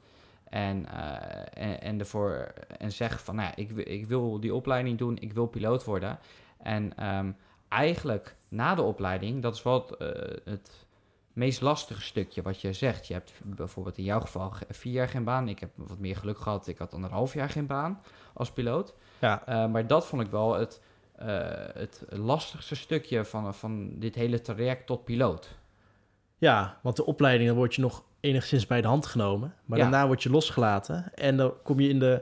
En, 0.50 0.86
eh, 0.92 1.64
en, 1.66 1.82
en, 1.82 2.00
ervoor, 2.00 2.54
en 2.78 2.92
zeggen 2.92 3.20
van, 3.20 3.36
nou 3.36 3.48
ja, 3.48 3.56
ik, 3.56 3.72
wil- 3.72 3.88
ik 3.88 4.06
wil 4.08 4.40
die 4.40 4.54
opleiding 4.54 4.98
doen, 4.98 5.18
ik 5.20 5.34
wil 5.34 5.46
piloot 5.48 5.84
worden. 5.84 6.20
En 6.58 6.98
ehm, 6.98 7.32
eigenlijk 7.70 8.36
na 8.48 8.76
de 8.76 8.82
opleiding, 8.82 9.42
dat 9.42 9.56
is 9.56 9.64
wel 9.64 9.74
het, 9.88 9.98
eh, 9.98 10.52
het 10.54 10.86
meest 11.34 11.62
lastige 11.62 12.02
stukje 12.02 12.42
wat 12.42 12.62
je 12.62 12.74
zegt. 12.74 13.08
Je 13.08 13.14
hebt 13.14 13.34
bijvoorbeeld 13.44 13.98
in 13.98 14.04
jouw 14.04 14.20
geval 14.20 14.50
ge- 14.50 14.66
vier 14.70 14.94
jaar 14.94 15.10
geen 15.10 15.24
baan. 15.24 15.48
Ik 15.48 15.60
heb 15.60 15.70
wat 15.76 16.00
meer 16.00 16.16
geluk 16.16 16.38
gehad, 16.40 16.68
ik 16.68 16.78
had 16.78 16.94
anderhalf 16.94 17.34
jaar 17.34 17.50
geen 17.50 17.68
baan 17.68 18.02
als 18.34 18.52
piloot. 18.52 18.94
Ja, 19.20 19.46
Eh, 19.46 19.68
maar 19.68 19.88
dat 19.88 20.06
vond 20.08 20.22
ik 20.22 20.30
wel 20.32 20.54
het, 20.54 20.82
het 21.74 22.06
lastigste 22.10 22.76
stukje 22.76 23.26
van, 23.26 23.54
van 23.54 24.00
dit 24.00 24.16
hele 24.16 24.42
traject 24.42 24.86
tot 24.86 25.04
piloot. 25.04 25.58
ja, 26.38 26.80
want 26.84 26.96
de 26.96 27.06
opleiding 27.06 27.48
dan 27.50 27.58
word 27.58 27.76
je 27.76 27.82
nog 27.82 28.04
enigszins 28.28 28.68
bij 28.68 28.82
de 28.82 28.88
hand 28.88 29.06
genomen. 29.06 29.54
Maar 29.66 29.78
Ja. 29.78 29.84
daarna 29.90 30.08
word 30.08 30.24
je 30.24 30.30
losgelaten. 30.30 31.12
En 31.16 31.38
dan 31.38 31.54
kom 31.64 31.80
je 31.80 31.90
in 31.90 32.00
de... 32.00 32.22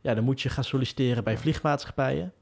Ja, 0.00 0.14
dan 0.14 0.24
moet 0.24 0.40
je 0.40 0.48
gaan 0.48 0.64
solliciteren 0.64 1.24
bij 1.24 1.36
vliegmaatschappijen. 1.38 2.32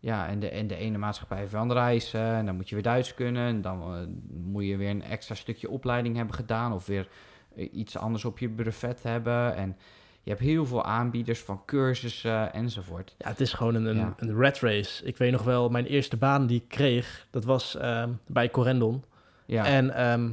Ja, 0.00 0.28
en 0.28 0.40
de, 0.40 0.48
en 0.48 0.66
de 0.66 0.76
ene 0.76 0.98
maatschappij 0.98 1.38
heeft 1.38 1.54
andere 1.54 1.80
eisen. 1.80 2.20
En 2.20 2.46
dan 2.46 2.56
moet 2.56 2.68
je 2.68 2.74
weer 2.74 2.84
Duits 2.84 3.14
kunnen. 3.14 3.46
En 3.46 3.60
dan 3.62 3.82
eh, 3.82 4.00
moet 4.44 4.64
je 4.64 4.76
weer 4.76 4.90
een 4.90 5.02
extra 5.02 5.34
stukje 5.34 5.70
opleiding 5.70 6.16
hebben 6.16 6.34
gedaan. 6.34 6.72
Of 6.72 6.86
weer 6.86 7.08
eh, 7.56 7.68
iets 7.72 7.96
anders 7.96 8.24
op 8.24 8.38
je 8.38 8.48
brevet 8.48 9.02
hebben. 9.02 9.54
En 9.56 9.76
je 10.22 10.30
hebt 10.30 10.42
heel 10.42 10.66
veel 10.66 10.84
aanbieders 10.84 11.40
van 11.40 11.62
cursussen 11.66 12.52
enzovoort. 12.52 13.14
Ja, 13.18 13.28
het 13.28 13.40
is 13.40 13.52
gewoon 13.52 13.74
een, 13.74 13.84
een, 13.84 13.96
Ja. 13.96 14.14
een 14.16 14.34
rat 14.36 14.58
race. 14.58 15.04
Ik 15.04 15.16
weet 15.16 15.32
nog 15.32 15.42
wel, 15.42 15.68
mijn 15.68 15.86
eerste 15.86 16.16
baan 16.16 16.46
die 16.46 16.60
ik 16.62 16.68
kreeg... 16.68 17.26
dat 17.30 17.44
was 17.44 17.76
ehm, 17.76 18.10
bij 18.26 18.50
Corendon. 18.50 19.04
Ja, 19.46 19.64
En 19.64 19.90
ehm, 19.94 20.30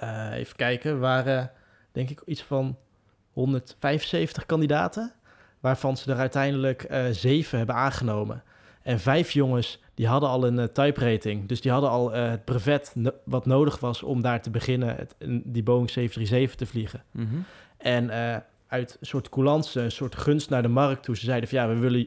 eh, 0.00 0.32
even 0.32 0.56
kijken, 0.56 1.00
waren 1.00 1.50
denk 1.92 2.10
ik 2.10 2.22
iets 2.26 2.42
van 2.42 2.76
175 3.32 4.46
kandidaten, 4.46 5.12
waarvan 5.60 5.96
ze 5.96 6.10
er 6.12 6.18
uiteindelijk 6.18 6.82
eh, 6.82 7.04
zeven 7.10 7.58
hebben 7.58 7.76
aangenomen. 7.76 8.42
En 8.82 9.00
vijf 9.00 9.30
jongens, 9.30 9.82
die 9.94 10.06
hadden 10.06 10.28
al 10.28 10.46
een 10.46 10.58
eh, 10.58 10.64
type 10.64 11.10
rating. 11.10 11.48
Dus 11.48 11.60
die 11.60 11.70
hadden 11.70 11.90
al 11.90 12.12
het 12.12 12.44
brevet 12.44 12.92
no- 12.94 13.14
wat 13.24 13.46
nodig 13.46 13.80
was 13.80 14.02
om 14.02 14.22
daar 14.22 14.42
te 14.42 14.50
beginnen, 14.50 14.96
het, 14.96 15.14
die 15.44 15.62
Boeing 15.62 15.90
737 15.90 16.54
te 16.54 16.66
vliegen. 16.66 17.02
Mhm. 17.10 17.36
En 17.76 18.10
uit 18.66 18.96
een 19.00 19.06
soort 19.06 19.28
coulance, 19.28 19.80
een 19.80 19.90
soort 19.90 20.16
gunst 20.16 20.50
naar 20.50 20.62
de 20.62 20.68
markt 20.68 21.02
toe. 21.02 21.16
Ze 21.16 21.24
zeiden 21.24 21.48
van 21.48 21.58
ja, 21.58 21.68
we 21.68 21.78
willen 21.78 22.06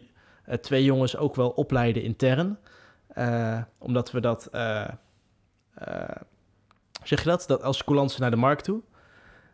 twee 0.62 0.84
jongens 0.84 1.18
ook 1.18 1.36
wel 1.36 1.50
opleiden 1.50 2.04
intern. 2.04 2.58
Omdat 3.78 4.12
we 4.12 4.20
dat, 4.20 4.50
zeg 7.08 7.24
je 7.24 7.30
dat? 7.30 7.44
Dat 7.48 7.64
als 7.64 7.84
coulance 7.84 8.22
naar 8.22 8.32
de 8.32 8.38
markt 8.38 8.64
toe. 8.64 8.82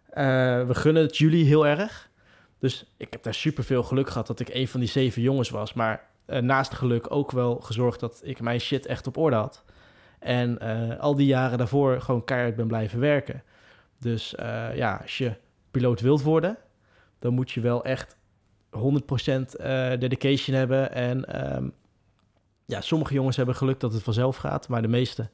Eh, 0.09 0.23
we 0.67 0.75
gunnen 0.75 1.03
het 1.03 1.17
jullie 1.17 1.45
heel 1.45 1.67
erg. 1.67 2.09
Dus 2.59 2.93
ik 2.97 3.07
heb 3.11 3.23
daar 3.23 3.33
super 3.33 3.63
veel 3.63 3.83
geluk 3.83 4.09
gehad 4.09 4.27
dat 4.27 4.39
ik 4.39 4.49
een 4.53 4.67
van 4.67 4.79
die 4.79 4.89
zeven 4.89 5.21
jongens 5.21 5.49
was. 5.49 5.73
Maar 5.73 6.07
eh, 6.25 6.41
naast 6.41 6.73
geluk 6.73 7.11
ook 7.11 7.31
wel 7.31 7.59
gezorgd 7.59 7.99
dat 7.99 8.21
ik 8.23 8.41
mijn 8.41 8.59
shit 8.59 8.85
echt 8.85 9.07
op 9.07 9.17
orde 9.17 9.35
had. 9.35 9.63
En 10.19 10.59
eh, 10.59 10.99
al 10.99 11.15
die 11.15 11.27
jaren 11.27 11.57
daarvoor 11.57 12.01
gewoon 12.01 12.23
keihard 12.23 12.55
ben 12.55 12.67
blijven 12.67 12.99
werken. 12.99 13.43
Dus 13.99 14.33
ja, 14.75 14.99
als 15.01 15.17
je 15.17 15.33
piloot 15.71 16.01
wilt 16.01 16.21
worden, 16.21 16.57
dan 17.19 17.33
moet 17.33 17.51
je 17.51 17.61
wel 17.61 17.83
echt 17.83 18.17
100% 18.73 19.55
eh, 19.55 19.91
dedication 19.99 20.55
hebben. 20.55 20.91
En 20.91 21.25
ehm, 21.25 21.69
ja, 22.65 22.81
sommige 22.81 23.13
jongens 23.13 23.35
hebben 23.35 23.55
geluk 23.55 23.79
dat 23.79 23.93
het 23.93 24.03
vanzelf 24.03 24.37
gaat, 24.37 24.67
maar 24.67 24.81
de 24.81 24.87
meeste 24.87 25.29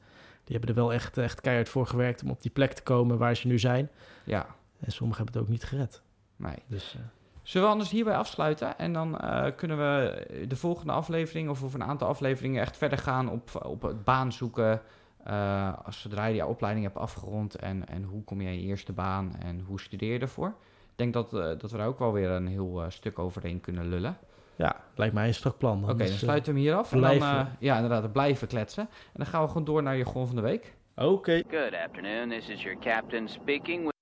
die 0.50 0.58
hebben 0.58 0.76
er 0.76 0.82
wel 0.82 0.92
echt, 0.92 1.18
echt 1.18 1.40
keihard 1.40 1.68
voor 1.68 1.86
gewerkt 1.86 2.22
om 2.22 2.30
op 2.30 2.42
die 2.42 2.50
plek 2.50 2.72
te 2.72 2.82
komen 2.82 3.18
waar 3.18 3.36
ze 3.36 3.46
nu 3.46 3.58
zijn. 3.58 3.90
Ja, 4.24 4.46
En 4.80 4.92
sommigen 4.92 5.22
hebben 5.24 5.40
het 5.40 5.48
ook 5.50 5.56
niet 5.58 5.64
gered. 5.64 6.02
nee. 6.36 6.56
Dus 6.66 6.94
eh, 6.94 7.00
Zullen 7.42 7.66
we 7.66 7.72
anders 7.72 7.90
hierbij 7.90 8.16
afsluiten? 8.16 8.78
En 8.78 8.92
dan 8.92 9.18
eh, 9.18 9.46
kunnen 9.56 9.76
we 9.78 10.24
de 10.48 10.56
volgende 10.56 10.92
aflevering 10.92 11.48
of 11.48 11.62
over 11.64 11.80
een 11.80 11.86
aantal 11.86 12.08
afleveringen 12.08 12.60
echt 12.60 12.76
verder 12.76 12.98
gaan 12.98 13.28
op, 13.30 13.64
op 13.64 13.82
het 13.82 14.04
baan 14.04 14.32
zoeken. 14.32 14.80
eh, 15.24 15.72
als 15.84 16.00
zodra 16.00 16.26
je 16.26 16.32
die 16.32 16.46
opleiding 16.46 16.86
hebt 16.86 16.98
afgerond 16.98 17.54
en, 17.54 17.88
en 17.88 18.02
hoe 18.02 18.24
kom 18.24 18.40
je 18.40 18.48
in 18.48 18.60
je 18.60 18.66
eerste 18.66 18.92
baan 18.92 19.36
en 19.38 19.60
hoe 19.60 19.80
studeer 19.80 20.12
je 20.12 20.18
ervoor. 20.18 20.48
Ik 20.90 20.96
denk 21.12 21.12
dat, 21.12 21.30
dat 21.60 21.70
we 21.70 21.76
daar 21.76 21.86
ook 21.86 21.98
wel 21.98 22.12
weer 22.12 22.30
een 22.30 22.46
heel 22.46 22.84
stuk 22.88 23.18
overheen 23.18 23.60
kunnen 23.60 23.88
lullen. 23.88 24.16
Ja, 24.60 24.76
lijkt 24.94 25.14
mij 25.14 25.26
een 25.26 25.34
strak 25.34 25.58
plan. 25.58 25.76
Oké, 25.76 25.80
dan 25.80 25.90
Anders, 25.90 26.10
eh, 26.10 26.16
sluiten 26.16 26.54
we 26.54 26.58
hem 26.58 26.68
hier 26.68 26.78
af. 26.78 26.92
En 26.92 27.00
dan, 27.00 27.10
eh, 27.10 27.46
ja, 27.58 27.74
inderdaad, 27.74 28.12
blijven 28.12 28.48
kletsen. 28.48 28.82
En 28.82 29.12
dan 29.12 29.26
gaan 29.26 29.42
we 29.42 29.48
gewoon 29.48 29.64
door 29.64 29.82
naar 29.82 29.96
je 29.96 30.04
Gon 30.04 30.26
van 30.26 30.36
de 30.36 30.42
Week. 30.42 30.74
Oké. 30.94 31.42
Good 31.48 31.74
afternoon. 31.86 32.28
This 32.28 32.48
is 32.48 32.62
your 32.62 32.78
captain 32.78 33.28
speaking. 33.28 33.92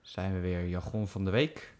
Zijn 0.00 0.34
we 0.34 0.40
weer 0.40 0.66
jargon 0.66 1.08
van 1.08 1.24
de 1.24 1.30
week. 1.30 1.74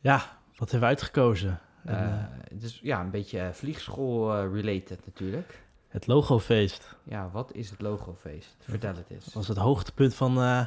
Ja, 0.00 0.16
wat 0.56 0.70
hebben 0.70 0.80
we 0.80 0.86
uitgekozen? 0.86 1.60
En, 1.84 2.30
is 2.60 2.80
ja, 2.82 3.00
een 3.00 3.10
beetje 3.10 3.50
vliegschool-related 3.52 5.06
natuurlijk. 5.06 5.63
Het 5.94 6.06
logofeest 6.06 6.96
Ja, 7.02 7.30
wat 7.32 7.52
is 7.52 7.70
het 7.70 7.80
logofeest? 7.80 8.56
Vertel 8.58 8.94
het 8.96 9.10
eens. 9.10 9.34
was 9.34 9.48
het 9.48 9.56
hoogtepunt 9.56 10.14
van, 10.14 10.42
eh, 10.42 10.66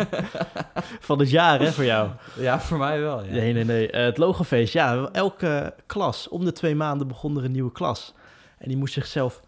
van 1.08 1.18
het 1.18 1.30
jaar 1.30 1.60
hè, 1.60 1.72
voor 1.72 1.84
jou. 1.84 2.10
Ja, 2.36 2.60
voor 2.60 2.78
mij 2.78 3.00
wel. 3.00 3.24
Ja. 3.24 3.30
Nee, 3.30 3.52
nee, 3.52 3.64
nee. 3.64 3.90
Eh, 3.90 4.04
het 4.04 4.18
logofeest, 4.18 4.72
ja. 4.72 5.08
Elke 5.12 5.74
klas, 5.86 6.28
om 6.28 6.44
de 6.44 6.52
twee 6.52 6.74
maanden 6.74 7.08
begon 7.08 7.36
er 7.36 7.44
een 7.44 7.52
nieuwe 7.52 7.72
klas. 7.72 8.14
En 8.58 8.68
die 8.68 8.76
moest 8.76 8.94
zichzelf 8.94 9.42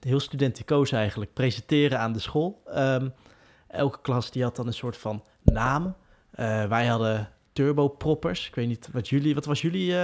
heel 0.00 0.20
studenticoos 0.20 0.92
eigenlijk, 0.92 1.32
presenteren 1.32 1.98
aan 1.98 2.12
de 2.12 2.18
school. 2.18 2.62
Ehm, 2.66 3.08
elke 3.68 3.98
klas 4.02 4.30
die 4.30 4.42
had 4.42 4.56
dan 4.56 4.66
een 4.66 4.72
soort 4.72 4.96
van 4.96 5.24
naam. 5.42 5.96
Eh, 6.30 6.64
wij 6.64 6.86
hadden 6.86 7.30
turboproppers. 7.52 8.48
Ik 8.48 8.54
weet 8.54 8.68
niet, 8.68 8.88
wat 8.92 9.08
jullie, 9.08 9.34
wat 9.34 9.44
was 9.44 9.60
jullie? 9.60 9.94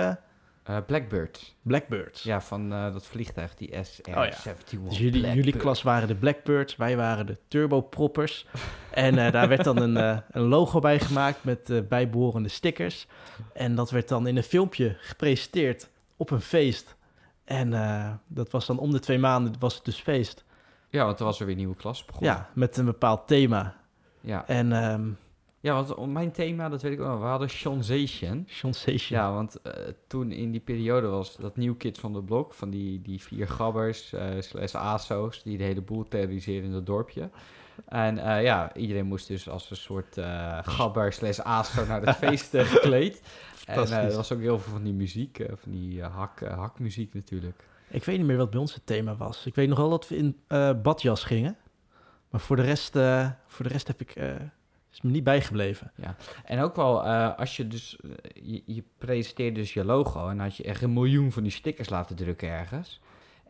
Eh 0.70 0.84
Blackbird. 0.86 1.54
Blackbirds. 1.62 2.22
Ja, 2.22 2.40
van 2.40 2.72
eh, 2.72 2.92
dat 2.92 3.06
vliegtuig, 3.06 3.54
die 3.54 3.70
SR-71. 3.74 4.16
Oh 4.16 4.24
ja. 4.24 4.54
Dus 4.88 4.98
jullie, 4.98 5.32
jullie 5.32 5.56
klas 5.56 5.82
waren 5.82 6.08
de 6.08 6.14
Blackbirds, 6.14 6.76
wij 6.76 6.96
waren 6.96 7.26
de 7.26 7.38
turboproppers. 7.48 8.46
En 8.90 9.18
eh, 9.18 9.32
daar 9.32 9.48
werd 9.48 9.64
dan 9.64 9.76
een, 9.76 10.22
een 10.30 10.42
logo 10.42 10.78
bij 10.78 11.00
gemaakt 11.00 11.44
met 11.44 11.70
eh, 11.70 11.80
bijbehorende 11.88 12.48
stickers. 12.48 13.06
En 13.52 13.74
dat 13.74 13.90
werd 13.90 14.08
dan 14.08 14.26
in 14.26 14.36
een 14.36 14.42
filmpje 14.42 14.96
gepresenteerd 15.00 15.88
op 16.16 16.30
een 16.30 16.40
feest. 16.40 16.96
En 17.44 18.20
dat 18.26 18.50
was 18.50 18.66
dan 18.66 18.78
om 18.78 18.90
de 18.90 18.98
twee 18.98 19.18
maanden 19.18 19.54
was 19.58 19.74
het 19.74 19.84
dus 19.84 20.00
feest. 20.00 20.44
Ja, 20.88 21.04
want 21.04 21.18
er 21.18 21.24
was 21.24 21.40
er 21.40 21.44
weer 21.46 21.54
een 21.54 21.60
nieuwe 21.60 21.76
klas 21.76 22.04
begonnen. 22.04 22.30
Ja, 22.30 22.50
met 22.54 22.76
een 22.76 22.84
bepaald 22.84 23.26
thema. 23.26 23.76
Ja, 24.20 24.46
En 24.46 24.72
ehm 24.72 25.08
ja 25.60 25.74
want 25.74 25.94
om 25.94 26.12
mijn 26.12 26.32
thema, 26.32 26.68
dat 26.68 26.82
weet 26.82 26.92
ik 26.92 26.98
wel, 26.98 27.20
we 27.20 27.26
hadden 27.26 27.50
Sensation. 27.50 28.44
Sensation. 28.46 29.20
Ja, 29.20 29.32
want 29.32 29.62
eh, 29.62 29.72
toen 30.06 30.32
in 30.32 30.50
die 30.50 30.60
periode 30.60 31.06
was 31.06 31.36
dat 31.36 31.56
nieuw 31.56 31.74
Kids 31.74 32.00
van 32.00 32.12
de 32.12 32.22
Blok, 32.22 32.54
van 32.54 32.70
die, 32.70 33.02
die 33.02 33.22
vier 33.22 33.48
gabbers, 33.48 34.12
eh 34.12 34.26
slash 34.38 34.74
ASO's, 34.74 35.42
die 35.42 35.58
de 35.58 35.64
hele 35.64 35.82
boel 35.82 36.08
terroriseerden 36.08 36.64
in 36.64 36.72
dat 36.72 36.86
dorpje. 36.86 37.30
En 37.88 38.18
eh, 38.18 38.42
ja, 38.42 38.74
iedereen 38.74 39.06
moest 39.06 39.28
dus 39.28 39.48
als 39.48 39.70
een 39.70 39.76
soort 39.76 40.18
eh, 40.18 40.58
gabber 40.62 41.12
slash 41.12 41.38
ASO 41.38 41.86
naar 41.86 42.02
het 42.02 42.16
feest 42.26 42.56
gekleed. 42.56 43.22
En 43.66 43.86
eh, 43.86 44.04
er 44.04 44.16
was 44.16 44.32
ook 44.32 44.40
heel 44.40 44.58
veel 44.58 44.72
van 44.72 44.82
die 44.82 44.92
muziek, 44.92 45.38
eh, 45.38 45.52
van 45.56 45.72
die 45.72 46.02
hak, 46.02 46.40
hakmuziek 46.40 47.14
natuurlijk. 47.14 47.64
Ik 47.90 48.04
weet 48.04 48.16
niet 48.18 48.26
meer 48.26 48.36
wat 48.36 48.50
bij 48.50 48.60
ons 48.60 48.74
het 48.74 48.86
thema 48.86 49.16
was. 49.16 49.46
Ik 49.46 49.54
weet 49.54 49.68
nog 49.68 49.78
wel 49.78 49.90
dat 49.90 50.08
we 50.08 50.16
in 50.16 50.40
eh, 50.46 50.70
badjas 50.82 51.24
gingen. 51.24 51.56
Maar 52.30 52.40
voor 52.40 52.56
de 52.56 52.62
rest, 52.62 52.96
eh, 52.96 53.30
voor 53.46 53.64
de 53.66 53.72
rest 53.72 53.86
heb 53.86 54.00
ik, 54.00 54.10
eh, 54.10 54.34
is 54.92 55.00
me 55.00 55.10
niet 55.10 55.24
bijgebleven. 55.24 55.92
En 56.44 56.60
ook 56.60 56.76
wel, 56.76 57.04
eh, 57.04 57.38
als 57.38 57.56
je 57.56 57.68
dus, 57.68 57.96
eh, 58.00 58.10
je, 58.42 58.62
je 58.66 58.82
presenteert 58.98 59.54
dus 59.54 59.72
je 59.72 59.84
logo 59.84 60.28
en 60.28 60.38
had 60.38 60.56
je 60.56 60.62
echt 60.62 60.82
een 60.82 60.92
miljoen 60.92 61.32
van 61.32 61.42
die 61.42 61.52
stickers 61.52 61.88
laten 61.88 62.16
drukken 62.16 62.48
ergens. 62.48 63.00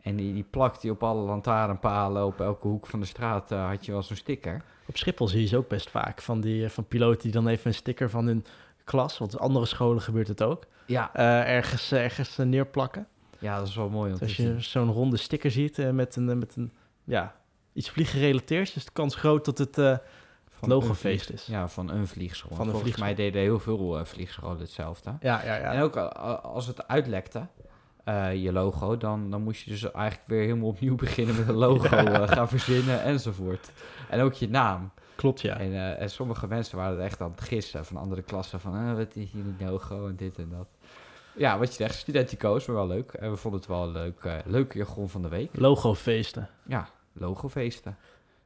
En 0.01 0.15
die, 0.15 0.33
die 0.33 0.45
plakt 0.49 0.81
die 0.81 0.91
op 0.91 1.03
alle 1.03 1.21
lantaarnpalen, 1.21 2.25
op 2.25 2.41
elke 2.41 2.67
hoek 2.67 2.87
van 2.87 2.99
de 2.99 3.05
straat 3.05 3.51
eh, 3.51 3.67
had 3.67 3.85
je 3.85 3.91
wel 3.91 4.03
zo'n 4.03 4.15
sticker. 4.15 4.61
Op 4.85 4.97
Schiphol 4.97 5.27
zie 5.27 5.41
je 5.41 5.47
ze 5.47 5.57
ook 5.57 5.67
best 5.67 5.89
vaak 5.89 6.21
van, 6.21 6.41
die, 6.41 6.69
van 6.69 6.87
piloten 6.87 7.21
die 7.21 7.31
dan 7.31 7.47
even 7.47 7.67
een 7.67 7.73
sticker 7.73 8.09
van 8.09 8.25
hun 8.25 8.45
klas, 8.83 9.17
want 9.17 9.39
andere 9.39 9.65
scholen 9.65 10.01
gebeurt 10.01 10.27
het 10.27 10.41
ook, 10.43 10.65
Ja, 10.85 11.15
ergens, 11.45 11.91
ergens 11.91 12.37
neerplakken. 12.37 13.07
ja 13.39 13.57
dat 13.57 13.67
is 13.67 13.75
wel 13.75 13.89
mooi. 13.89 14.11
Dus 14.11 14.21
als 14.21 14.35
je 14.35 14.55
zo'n 14.59 14.91
ronde 14.91 15.17
sticker 15.17 15.51
ziet 15.51 15.91
met, 15.93 16.15
een, 16.15 16.37
met 16.37 16.55
een, 16.55 16.71
ja, 17.03 17.35
iets 17.73 17.89
vlieggerelateerd, 17.89 18.75
is 18.75 18.85
de 18.85 18.91
kans 18.93 19.15
groot 19.15 19.45
dat 19.45 19.57
het 19.57 19.99
Van 20.61 20.69
logofeest 20.69 21.29
is. 21.29 21.45
Ja, 21.45 21.67
van 21.67 21.91
een 21.91 22.07
vliegschool. 22.07 22.55
Van 22.55 22.65
een 22.65 22.71
Volgens 22.71 22.97
mij 22.97 23.15
deden 23.15 23.41
heel 23.41 23.59
veel 23.59 23.99
eh, 23.99 24.05
vliegscholen 24.05 24.59
hetzelfde. 24.59 25.15
Ja, 25.21 25.43
ja, 25.43 25.55
ja. 25.55 25.73
En 25.73 25.81
ook 25.81 25.95
eh, 25.95 26.39
als 26.43 26.67
het 26.67 26.87
uitlekte, 26.87 27.47
eh, 28.03 28.43
je 28.43 28.51
logo, 28.51 28.97
dan, 28.97 29.31
dan 29.31 29.43
moest 29.43 29.63
je 29.63 29.71
dus 29.71 29.91
eigenlijk 29.91 30.27
weer 30.27 30.41
helemaal 30.41 30.67
opnieuw 30.67 30.95
beginnen 31.05 31.35
met 31.35 31.47
een 31.47 31.55
logo 31.55 31.87
gaan 32.25 32.49
verzinnen 32.49 33.03
enzovoort. 33.03 33.71
En 34.09 34.21
ook 34.21 34.33
je 34.33 34.49
naam. 34.49 34.91
Klopt, 35.15 35.41
ja. 35.41 35.57
En, 35.57 35.97
en 35.97 36.09
sommige 36.09 36.47
mensen 36.47 36.77
waren 36.77 36.97
er 36.97 37.03
echt 37.03 37.21
aan 37.21 37.31
het 37.31 37.41
gissen 37.41 37.85
van 37.85 37.97
andere 37.97 38.21
klassen 38.21 38.59
van 38.59 38.95
wat 38.95 39.15
is 39.15 39.31
hier 39.31 39.43
een 39.45 39.69
logo 39.69 40.07
en 40.07 40.15
dit 40.15 40.37
en 40.37 40.49
dat. 40.49 40.67
Ja, 41.35 41.57
wat 41.57 41.67
je 41.67 41.73
zegt, 41.73 41.95
studentico's, 41.95 42.65
maar 42.65 42.75
wel 42.75 42.87
leuk. 42.87 43.11
En 43.11 43.31
we 43.31 43.37
vonden 43.37 43.59
het 43.59 43.69
wel 43.69 43.83
een 43.83 43.91
leuk, 43.91 44.41
leuke 44.45 44.77
jargon 44.77 45.09
van 45.09 45.21
de 45.21 45.29
week. 45.29 45.49
Logofeesten. 45.53 46.49
Ja, 46.67 46.89
logofeesten. 47.13 47.97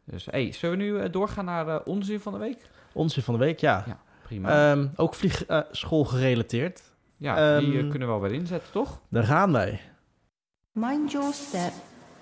Dus 0.06 0.26
hey, 0.26 0.52
zullen 0.52 0.78
we 0.78 0.84
nu 0.84 1.00
eh, 1.00 1.12
doorgaan 1.12 1.46
naar 1.46 1.68
eh 1.68 1.80
onzin 1.86 2.20
van 2.20 2.34
de 2.34 2.40
week? 2.40 2.70
Onzin 2.94 3.24
van 3.24 3.34
de 3.34 3.40
week, 3.40 3.60
ja. 3.60 3.84
Ja, 3.88 4.00
Prima. 4.24 4.72
Ehm, 4.72 4.88
ook 4.96 5.14
vliegschool 5.16 6.06
gerelateerd. 6.06 6.94
ja, 7.18 7.60
die 7.60 7.72
eh, 7.72 7.80
ehm, 7.80 7.90
kunnen 7.90 8.08
we 8.08 8.14
wel 8.14 8.22
weer 8.22 8.32
inzetten, 8.32 8.72
toch? 8.72 9.02
Daar 9.10 9.24
gaan 9.24 9.52
wij. 9.52 9.82
Mind 10.72 11.12
your 11.12 11.34
step. 11.34 11.72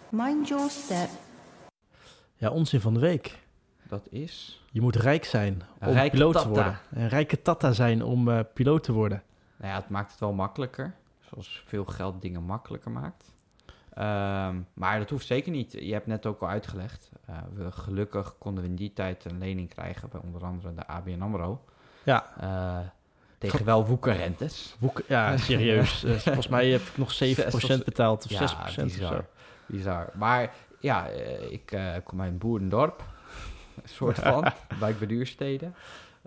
Mind 0.09 0.47
your 0.47 0.69
step. 0.69 1.09
Ja, 2.35 2.49
onzin 2.49 2.81
van 2.81 2.93
de 2.93 2.99
week. 2.99 3.39
Dat 3.87 4.07
is... 4.09 4.63
Je 4.71 4.81
moet 4.81 4.95
rijk 4.95 5.25
zijn 5.25 5.61
om 5.79 5.91
Rijke 5.93 6.09
piloot 6.09 6.33
tata. 6.33 6.45
te 6.45 6.51
worden. 6.53 6.79
Een 6.91 7.09
rijke 7.09 7.41
tata 7.41 7.71
zijn 7.71 8.03
om 8.03 8.29
eh, 8.29 8.39
piloot 8.53 8.83
te 8.83 8.91
worden. 8.91 9.23
Nou 9.57 9.71
ja, 9.71 9.79
het 9.79 9.89
maakt 9.89 10.11
het 10.11 10.19
wel 10.19 10.33
makkelijker. 10.33 10.95
Zoals 11.19 11.63
veel 11.65 11.85
geld 11.85 12.21
dingen 12.21 12.43
makkelijker 12.43 12.91
maakt. 12.91 13.31
Ehm, 13.93 14.55
maar 14.73 14.99
dat 14.99 15.09
hoeft 15.09 15.25
zeker 15.25 15.51
niet. 15.51 15.71
Je 15.71 15.93
hebt 15.93 16.07
net 16.07 16.25
ook 16.25 16.41
al 16.41 16.47
uitgelegd. 16.49 17.11
eh, 17.25 17.37
we, 17.53 17.71
gelukkig 17.71 18.35
konden 18.37 18.63
we 18.63 18.69
in 18.69 18.75
die 18.75 18.93
tijd 18.93 19.25
een 19.25 19.37
lening 19.37 19.69
krijgen 19.69 20.09
bij 20.09 20.21
onder 20.23 20.43
andere 20.43 20.73
de 20.73 20.87
ABN 20.87 21.21
AMRO. 21.21 21.63
Ja. 22.03 22.33
Eh, 22.39 22.87
tegen 23.37 23.65
wel 23.65 23.85
woekerrentes. 23.85 24.75
Ja, 25.07 25.37
serieus. 25.37 26.03
Eh, 26.03 26.11
volgens 26.13 26.47
mij 26.47 26.69
heb 26.69 26.81
ik 26.81 26.97
nog 26.97 27.11
7% 27.13 27.83
betaald 27.85 28.25
of 28.25 28.31
6% 28.31 28.35
Ja, 28.35 28.63
of 28.63 28.69
zo. 28.71 28.83
bizar. 28.83 29.25
Bizar. 29.65 30.09
Maar 30.13 30.53
ja, 30.79 31.07
ik 31.49 31.77
kom 32.03 32.21
uit 32.21 32.31
een 32.31 32.37
boerendorp. 32.37 33.03
Een 33.83 33.89
soort 33.89 34.19
van. 34.19 34.51
bij 34.79 34.95
Beduurstede. 34.95 35.71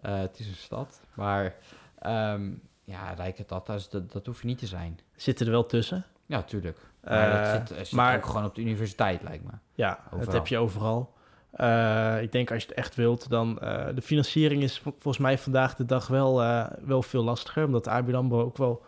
Eh 0.03 0.19
het 0.19 0.39
is 0.39 0.47
een 0.47 0.55
stad. 0.55 1.01
Maar 1.15 1.55
ehm, 1.99 2.51
ja, 2.85 3.15
tata's, 3.47 3.89
dat, 3.91 4.13
dat 4.13 4.27
hoef 4.27 4.41
je 4.41 4.47
niet 4.47 4.59
te 4.59 4.67
zijn. 4.67 4.99
Zitten 5.17 5.47
er 5.47 5.53
wel 5.53 5.67
tussen. 5.67 6.05
Ja, 6.27 6.43
tuurlijk. 6.43 6.79
Maar 7.09 7.33
Eh, 7.45 7.53
dat 7.53 7.69
zit, 7.69 7.87
zit 7.87 7.97
maar- 7.97 8.17
ook 8.17 8.27
gewoon 8.27 8.45
op 8.45 8.55
de 8.55 8.61
universiteit, 8.61 9.23
lijkt 9.23 9.45
me. 9.45 9.51
Ja, 9.75 9.99
dat 10.11 10.19
Overal. 10.19 10.35
heb 10.35 10.47
je 10.47 10.59
overal. 10.59 11.15
Eh, 11.51 12.23
ik 12.23 12.33
denk 12.33 12.51
als 12.51 12.63
je 12.63 12.69
het 12.69 12.77
echt 12.79 12.95
wilt, 12.95 13.29
dan... 13.29 13.59
eh, 13.61 13.87
de 13.95 14.03
financiering 14.03 14.63
is 14.63 14.79
vol- 14.79 14.93
volgens 14.93 15.19
mij 15.19 15.39
vandaag 15.39 15.75
de 15.75 15.85
dag 15.85 16.07
wel, 16.07 16.37
wel 16.85 17.03
veel 17.03 17.25
lastiger. 17.25 17.65
Omdat 17.65 17.85
de 17.85 17.91
ABN 17.91 18.15
AMRO 18.15 18.41
ook 18.43 18.57
wel 18.57 18.83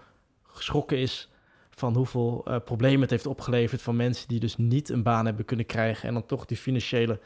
geschrokken 0.47 0.99
is 0.99 1.31
van 1.71 1.95
hoeveel 1.95 2.45
problemen 2.65 3.01
het 3.01 3.11
heeft 3.11 3.27
opgeleverd 3.27 3.83
van 3.83 3.97
mensen 3.97 4.29
die 4.29 4.41
dus 4.41 4.57
niet 4.57 4.89
een 4.89 5.03
baan 5.03 5.27
hebben 5.27 5.45
kunnen 5.45 5.67
krijgen 5.67 6.09
en 6.09 6.15
dan 6.15 6.27
toch 6.27 6.45
die 6.47 6.57
financiële 6.57 7.19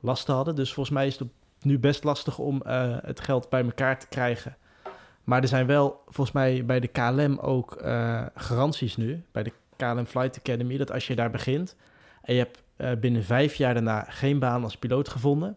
lasten 0.00 0.34
hadden. 0.34 0.54
Dus 0.54 0.72
volgens 0.72 0.94
mij 0.96 1.06
is 1.06 1.18
het 1.18 1.28
nu 1.60 1.78
best 1.78 2.04
lastig 2.04 2.38
om 2.38 2.60
het 3.02 3.20
geld 3.20 3.48
bij 3.48 3.64
elkaar 3.64 3.98
te 3.98 4.06
krijgen. 4.08 4.56
Maar 5.24 5.42
er 5.42 5.48
zijn 5.48 5.66
wel 5.66 6.02
volgens 6.04 6.32
mij 6.32 6.64
bij 6.64 6.80
de 6.80 6.86
KLM 6.86 7.38
ook 7.38 7.82
garanties 8.34 8.96
nu, 8.96 9.24
bij 9.32 9.42
de 9.42 9.52
KLM 9.76 10.06
Flight 10.06 10.38
Academy, 10.38 10.76
dat 10.76 10.92
als 10.92 11.06
je 11.06 11.14
daar 11.14 11.30
begint 11.30 11.76
en 12.26 12.34
je 12.34 12.40
hebt 12.40 12.62
eh, 12.76 12.92
binnen 13.00 13.24
vijf 13.24 13.54
jaar 13.54 13.74
daarna 13.74 14.02
geen 14.02 14.38
baan 14.38 14.62
als 14.62 14.76
piloot 14.76 15.08
gevonden, 15.08 15.56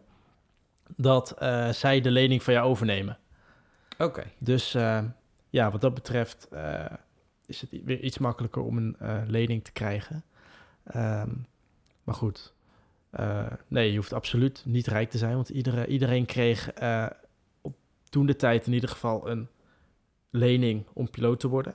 dat 0.96 1.30
eh, 1.30 1.68
zij 1.68 2.00
de 2.00 2.10
lening 2.10 2.42
van 2.42 2.54
jou 2.54 2.68
overnemen. 2.68 3.18
Oké. 3.98 4.24
Dus 4.38 4.74
eh, 4.74 5.04
ja, 5.50 5.70
wat 5.70 5.80
dat 5.80 5.94
betreft 5.94 6.48
is 7.46 7.60
het 7.60 7.70
weer 7.84 8.00
iets 8.00 8.18
makkelijker 8.18 8.62
om 8.62 8.76
een 8.76 8.96
lening 9.26 9.64
te 9.64 9.72
krijgen. 9.72 10.24
Ehm, 10.84 11.30
maar 12.04 12.14
goed, 12.14 12.52
nee, 13.68 13.90
je 13.90 13.96
hoeft 13.96 14.12
absoluut 14.12 14.62
niet 14.66 14.86
rijk 14.86 15.10
te 15.10 15.18
zijn, 15.18 15.34
want 15.34 15.48
iedere, 15.48 15.86
iedereen 15.86 16.26
kreeg 16.26 16.70
op 17.60 17.76
toen 18.08 18.26
de 18.26 18.36
tijd 18.36 18.66
in 18.66 18.72
ieder 18.72 18.88
geval 18.88 19.30
een 19.30 19.48
lening 20.30 20.86
om 20.92 21.10
piloot 21.10 21.40
te 21.40 21.48
worden. 21.48 21.74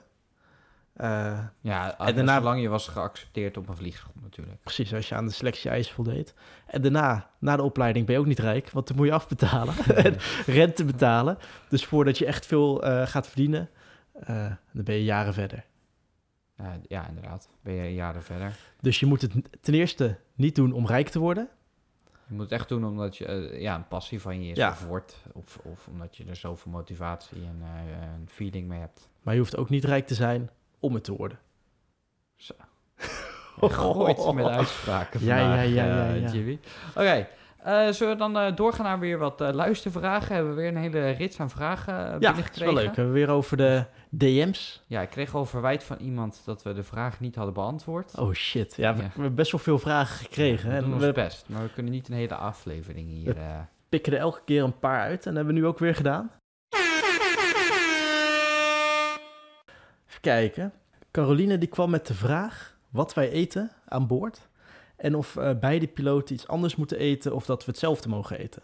Eh, 0.96 1.40
Ja, 1.62 1.98
En 1.98 2.16
daarna- 2.16 2.38
zolang 2.38 2.62
je 2.62 2.68
was 2.70 2.88
geaccepteerd 2.88 3.58
op 3.58 3.70
een 3.70 3.76
vliegschool 3.76 4.12
natuurlijk. 4.22 4.62
precies, 4.64 4.94
als 4.94 5.10
je 5.10 5.16
aan 5.16 5.26
de 5.26 5.32
selectie-eisen 5.32 5.94
voldeed. 5.94 6.34
En 6.68 6.82
daarna, 6.82 7.30
na 7.40 7.56
de 7.56 7.64
opleiding, 7.64 8.06
ben 8.06 8.16
je 8.16 8.22
ook 8.22 8.28
niet 8.28 8.40
rijk, 8.40 8.70
want 8.70 8.88
dan 8.88 8.98
moet 8.98 9.06
je 9.06 9.12
afbetalen 9.14 9.74
en 10.06 10.16
rente 10.46 10.86
betalen. 10.86 11.38
Dus 11.70 11.86
voordat 11.86 12.18
je 12.18 12.26
echt 12.26 12.46
veel 12.46 12.84
eh, 12.84 13.08
gaat 13.08 13.28
verdienen, 13.28 13.70
eh, 14.14 14.52
dan 14.72 14.84
ben 14.84 14.96
je 14.96 15.04
jaren 15.04 15.34
verder. 15.34 15.66
Ja, 16.58 16.80
ja, 16.88 17.08
inderdaad. 17.08 17.50
Ben 17.62 17.74
je 17.74 17.94
jaren 17.94 18.24
verder. 18.24 18.56
Dus 18.82 19.00
je 19.00 19.06
moet 19.06 19.22
het 19.22 19.32
ten 19.62 19.74
eerste 19.74 20.18
niet 20.36 20.56
doen 20.56 20.72
om 20.72 20.88
rijk 20.88 21.10
te 21.10 21.20
worden. 21.20 21.50
Je 22.28 22.34
moet 22.34 22.44
het 22.44 22.52
echt 22.52 22.70
doen 22.70 22.86
omdat 22.86 23.18
je 23.18 23.56
ja, 23.60 23.76
een 23.76 23.88
passie 23.88 24.22
van 24.22 24.44
je 24.44 24.52
is 24.52 24.58
Ja. 24.58 24.70
of 24.70 24.86
wordt. 24.86 25.24
Of, 25.34 25.58
of 25.64 25.88
omdat 25.88 26.18
je 26.18 26.26
er 26.26 26.36
zoveel 26.36 26.72
motivatie 26.72 27.38
en 27.38 27.62
een 28.20 28.30
feeling 28.30 28.68
mee 28.68 28.80
hebt. 28.80 29.10
Maar 29.22 29.34
je 29.34 29.40
hoeft 29.40 29.58
ook 29.58 29.70
niet 29.70 29.84
rijk 29.84 30.08
te 30.08 30.14
zijn 30.16 30.50
om 30.86 30.94
het 30.94 31.04
te 31.04 31.16
worden. 31.16 31.40
Je 33.62 33.70
gooit 33.70 34.34
met 34.34 34.46
uitspraken 34.46 35.24
Ja, 35.26 35.38
vandaag, 35.40 35.66
ja, 35.66 35.86
ja, 35.86 35.86
ja, 35.86 36.08
eh, 36.14 36.22
ja. 36.22 36.30
Jimmy. 36.32 36.60
Oké, 36.90 37.28
eh, 37.64 37.88
zullen 37.92 38.14
we 38.14 38.20
dan 38.20 38.38
eh, 38.38 38.56
doorgaan 38.56 38.86
naar 38.86 39.00
weer 39.00 39.18
wat 39.18 39.42
eh, 39.42 39.54
luistervragen? 39.54 40.36
Hebben 40.36 40.56
we 40.56 40.62
weer 40.62 40.70
een 40.70 40.78
hele 40.78 41.10
rits 41.10 41.40
aan 41.40 41.50
vragen 41.50 41.94
uh, 41.94 42.00
Ja, 42.00 42.10
dat 42.10 42.22
is 42.22 42.28
binnengekregen? 42.28 42.74
wel 42.74 42.84
leuk. 42.84 42.90
We 42.90 42.96
hebben 43.02 43.14
weer 43.14 43.30
over 43.30 43.58
de 43.58 43.86
DM's. 44.10 44.84
Ja, 44.88 45.02
ik 45.02 45.10
kreeg 45.10 45.36
al 45.36 45.46
verwijt 45.46 45.84
van 45.84 45.98
iemand 45.98 46.42
dat 46.46 46.64
we 46.64 46.74
de 46.74 46.84
vraag 46.84 47.20
niet 47.20 47.36
hadden 47.36 47.54
beantwoord. 47.54 48.18
Oh 48.18 48.34
shit. 48.34 48.76
Ja, 48.76 48.96
we, 48.96 49.02
Ja. 49.02 49.08
we 49.08 49.14
hebben 49.14 49.36
best 49.36 49.52
wel 49.52 49.62
veel 49.62 49.80
vragen 49.80 50.16
gekregen. 50.26 50.68
we 50.70 50.74
hè. 50.76 50.80
doen 50.80 50.90
en 50.90 50.96
ons 50.96 51.06
we 51.06 51.12
best, 51.12 51.46
maar 51.50 51.64
we 51.64 51.70
kunnen 51.74 51.92
niet 51.92 52.08
een 52.08 52.16
hele 52.16 52.36
aflevering 52.36 53.10
hier... 53.10 53.38
eh, 53.38 53.60
pikken 53.90 54.14
er 54.14 54.20
elke 54.20 54.42
keer 54.46 54.64
een 54.64 54.80
paar 54.80 55.00
uit. 55.02 55.26
En 55.26 55.34
dat 55.34 55.36
hebben 55.36 55.54
we 55.54 55.60
nu 55.60 55.66
ook 55.68 55.80
weer 55.80 55.96
gedaan. 55.96 56.32
Kijken. 60.26 60.74
Caroline 61.12 61.58
die 61.58 61.70
kwam 61.70 61.90
met 61.90 62.08
de 62.08 62.14
vraag 62.14 62.78
wat 62.90 63.14
wij 63.14 63.30
eten 63.30 63.72
aan 63.86 64.08
boord. 64.08 64.50
En 64.96 65.16
of 65.16 65.38
eh, 65.38 65.60
beide 65.60 65.88
piloten 65.88 66.36
iets 66.36 66.48
anders 66.48 66.76
moeten 66.76 66.98
eten 66.98 67.36
of 67.36 67.46
dat 67.46 67.66
we 67.66 67.72
hetzelfde 67.72 68.10
mogen 68.10 68.40
eten. 68.40 68.62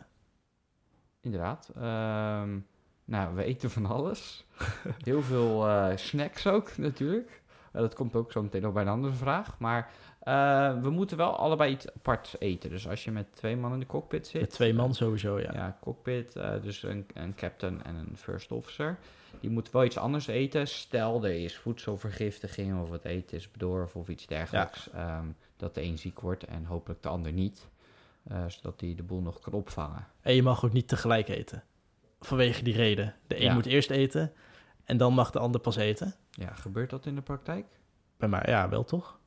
Inderdaad. 1.21 1.71
Ehm, 1.75 2.59
nou, 3.05 3.35
we 3.35 3.43
eten 3.43 3.71
van 3.71 3.85
alles. 3.85 4.45
Heel 5.09 5.21
veel 5.21 5.67
eh, 5.67 5.95
snacks 5.95 6.47
ook, 6.47 6.77
natuurlijk. 6.77 7.41
Eh, 7.71 7.81
dat 7.81 7.93
komt 7.93 8.15
ook 8.15 8.31
zo 8.31 8.41
meteen 8.41 8.61
nog 8.61 8.73
bij 8.73 8.81
een 8.81 8.89
andere 8.89 9.13
vraag. 9.13 9.59
Maar 9.59 9.91
we 10.81 10.89
moeten 10.89 11.17
wel 11.17 11.37
allebei 11.37 11.71
iets 11.71 11.93
apart 11.93 12.35
eten. 12.39 12.69
Dus 12.69 12.87
als 12.87 13.03
je 13.03 13.11
met 13.11 13.35
twee 13.35 13.57
man 13.57 13.73
in 13.73 13.79
de 13.79 13.85
cockpit 13.85 14.27
zit... 14.27 14.41
Met 14.41 14.49
twee 14.49 14.73
man 14.73 14.93
sowieso, 14.93 15.39
ja. 15.39 15.53
Ja, 15.53 15.77
cockpit. 15.81 16.33
dus 16.61 16.83
een, 16.83 17.05
een 17.13 17.35
captain 17.35 17.83
en 17.83 17.95
een 17.95 18.17
first 18.17 18.51
officer. 18.51 18.97
Die 19.39 19.49
moeten 19.49 19.73
wel 19.73 19.83
iets 19.85 19.97
anders 19.97 20.27
eten. 20.27 20.67
Stel, 20.67 21.23
er 21.25 21.43
is 21.43 21.57
voedselvergiftiging 21.57 22.81
of 22.81 22.89
het 22.91 23.05
eten 23.05 23.37
is 23.37 23.51
bedorven 23.51 23.99
of 23.99 24.07
iets 24.09 24.25
dergelijks. 24.27 24.89
ehm, 24.89 25.25
dat 25.57 25.75
de 25.75 25.81
een 25.81 25.97
ziek 25.97 26.19
wordt 26.19 26.43
en 26.45 26.65
hopelijk 26.65 27.01
de 27.01 27.09
ander 27.09 27.31
niet. 27.31 27.69
eh, 28.23 28.43
zodat 28.47 28.79
hij 28.81 28.95
de 28.95 29.03
boel 29.03 29.21
nog 29.21 29.39
kan 29.39 29.53
opvangen. 29.53 30.07
En 30.21 30.33
je 30.35 30.43
mag 30.43 30.65
ook 30.65 30.73
niet 30.73 30.87
tegelijk 30.87 31.27
eten. 31.27 31.63
Vanwege 32.19 32.63
die 32.63 32.73
reden. 32.75 33.15
De 33.27 33.35
een 33.35 33.41
Ja. 33.43 33.53
moet 33.53 33.65
eerst 33.65 33.89
eten 33.89 34.33
en 34.85 34.97
dan 34.97 35.13
mag 35.13 35.31
de 35.31 35.39
ander 35.39 35.61
pas 35.61 35.75
eten. 35.75 36.15
Ja, 36.31 36.53
gebeurt 36.55 36.89
dat 36.89 37.05
in 37.05 37.15
de 37.15 37.21
praktijk? 37.21 37.65
Bij 38.17 38.27
mij, 38.29 38.43
ja, 38.45 38.69
wel 38.69 38.83
toch? 38.83 39.19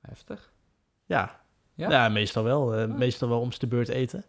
Heftig. 0.00 0.52
Ja. 1.06 1.40
Ja? 1.74 1.90
Ja, 1.90 2.08
meestal 2.08 2.44
wel. 2.44 2.74
eh, 2.74 2.82
Ah. 2.82 2.96
Meestal 2.96 3.28
wel 3.28 3.40
om 3.40 3.50
de 3.58 3.66
beurt 3.66 3.88
eten. 3.88 4.24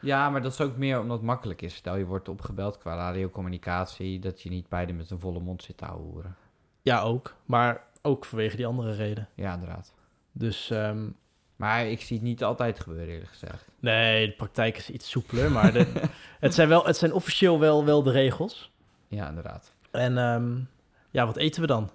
Ja, 0.00 0.30
maar 0.30 0.42
dat 0.42 0.52
is 0.52 0.60
ook 0.60 0.76
meer 0.76 1.00
omdat 1.00 1.16
het 1.16 1.26
makkelijk 1.26 1.62
is. 1.62 1.74
Stel 1.74 1.96
je 1.96 2.04
wordt 2.04 2.28
opgebeld 2.28 2.78
qua 2.78 2.94
radiocommunicatie, 2.96 4.18
dat 4.18 4.42
je 4.42 4.48
niet 4.50 4.68
beide 4.68 4.92
met 4.92 5.10
een 5.10 5.20
volle 5.20 5.40
mond 5.40 5.62
zit 5.62 5.76
te 5.76 5.84
houden. 5.84 6.36
Ja, 6.82 7.00
ook. 7.00 7.34
Maar 7.44 7.84
ook 8.02 8.24
vanwege 8.24 8.56
die 8.56 8.66
andere 8.66 8.92
reden. 8.92 9.28
Ja, 9.34 9.52
inderdaad. 9.54 9.94
Dus 10.32 10.70
ehm, 10.70 11.08
Maar 11.56 11.86
ik 11.86 12.00
zie 12.00 12.16
het 12.16 12.26
niet 12.26 12.44
altijd 12.44 12.80
gebeuren, 12.80 13.08
eerlijk 13.12 13.30
gezegd. 13.30 13.68
nee, 13.80 14.26
de 14.26 14.32
praktijk 14.32 14.76
is 14.76 14.90
iets 14.90 15.10
soepeler. 15.10 15.50
Maar 15.50 15.72
de, 15.72 15.86
het, 16.40 16.54
zijn 16.54 16.68
wel, 16.68 16.86
het 16.86 16.96
zijn 16.96 17.12
officieel 17.12 17.58
wel, 17.60 17.84
wel 17.84 18.02
de 18.02 18.10
regels. 18.10 18.72
Ja, 19.08 19.28
inderdaad. 19.28 19.74
En 19.90 20.18
ehm, 20.18 20.56
ja, 21.10 21.26
wat 21.26 21.36
eten 21.36 21.60
we 21.60 21.66
dan? 21.66 21.90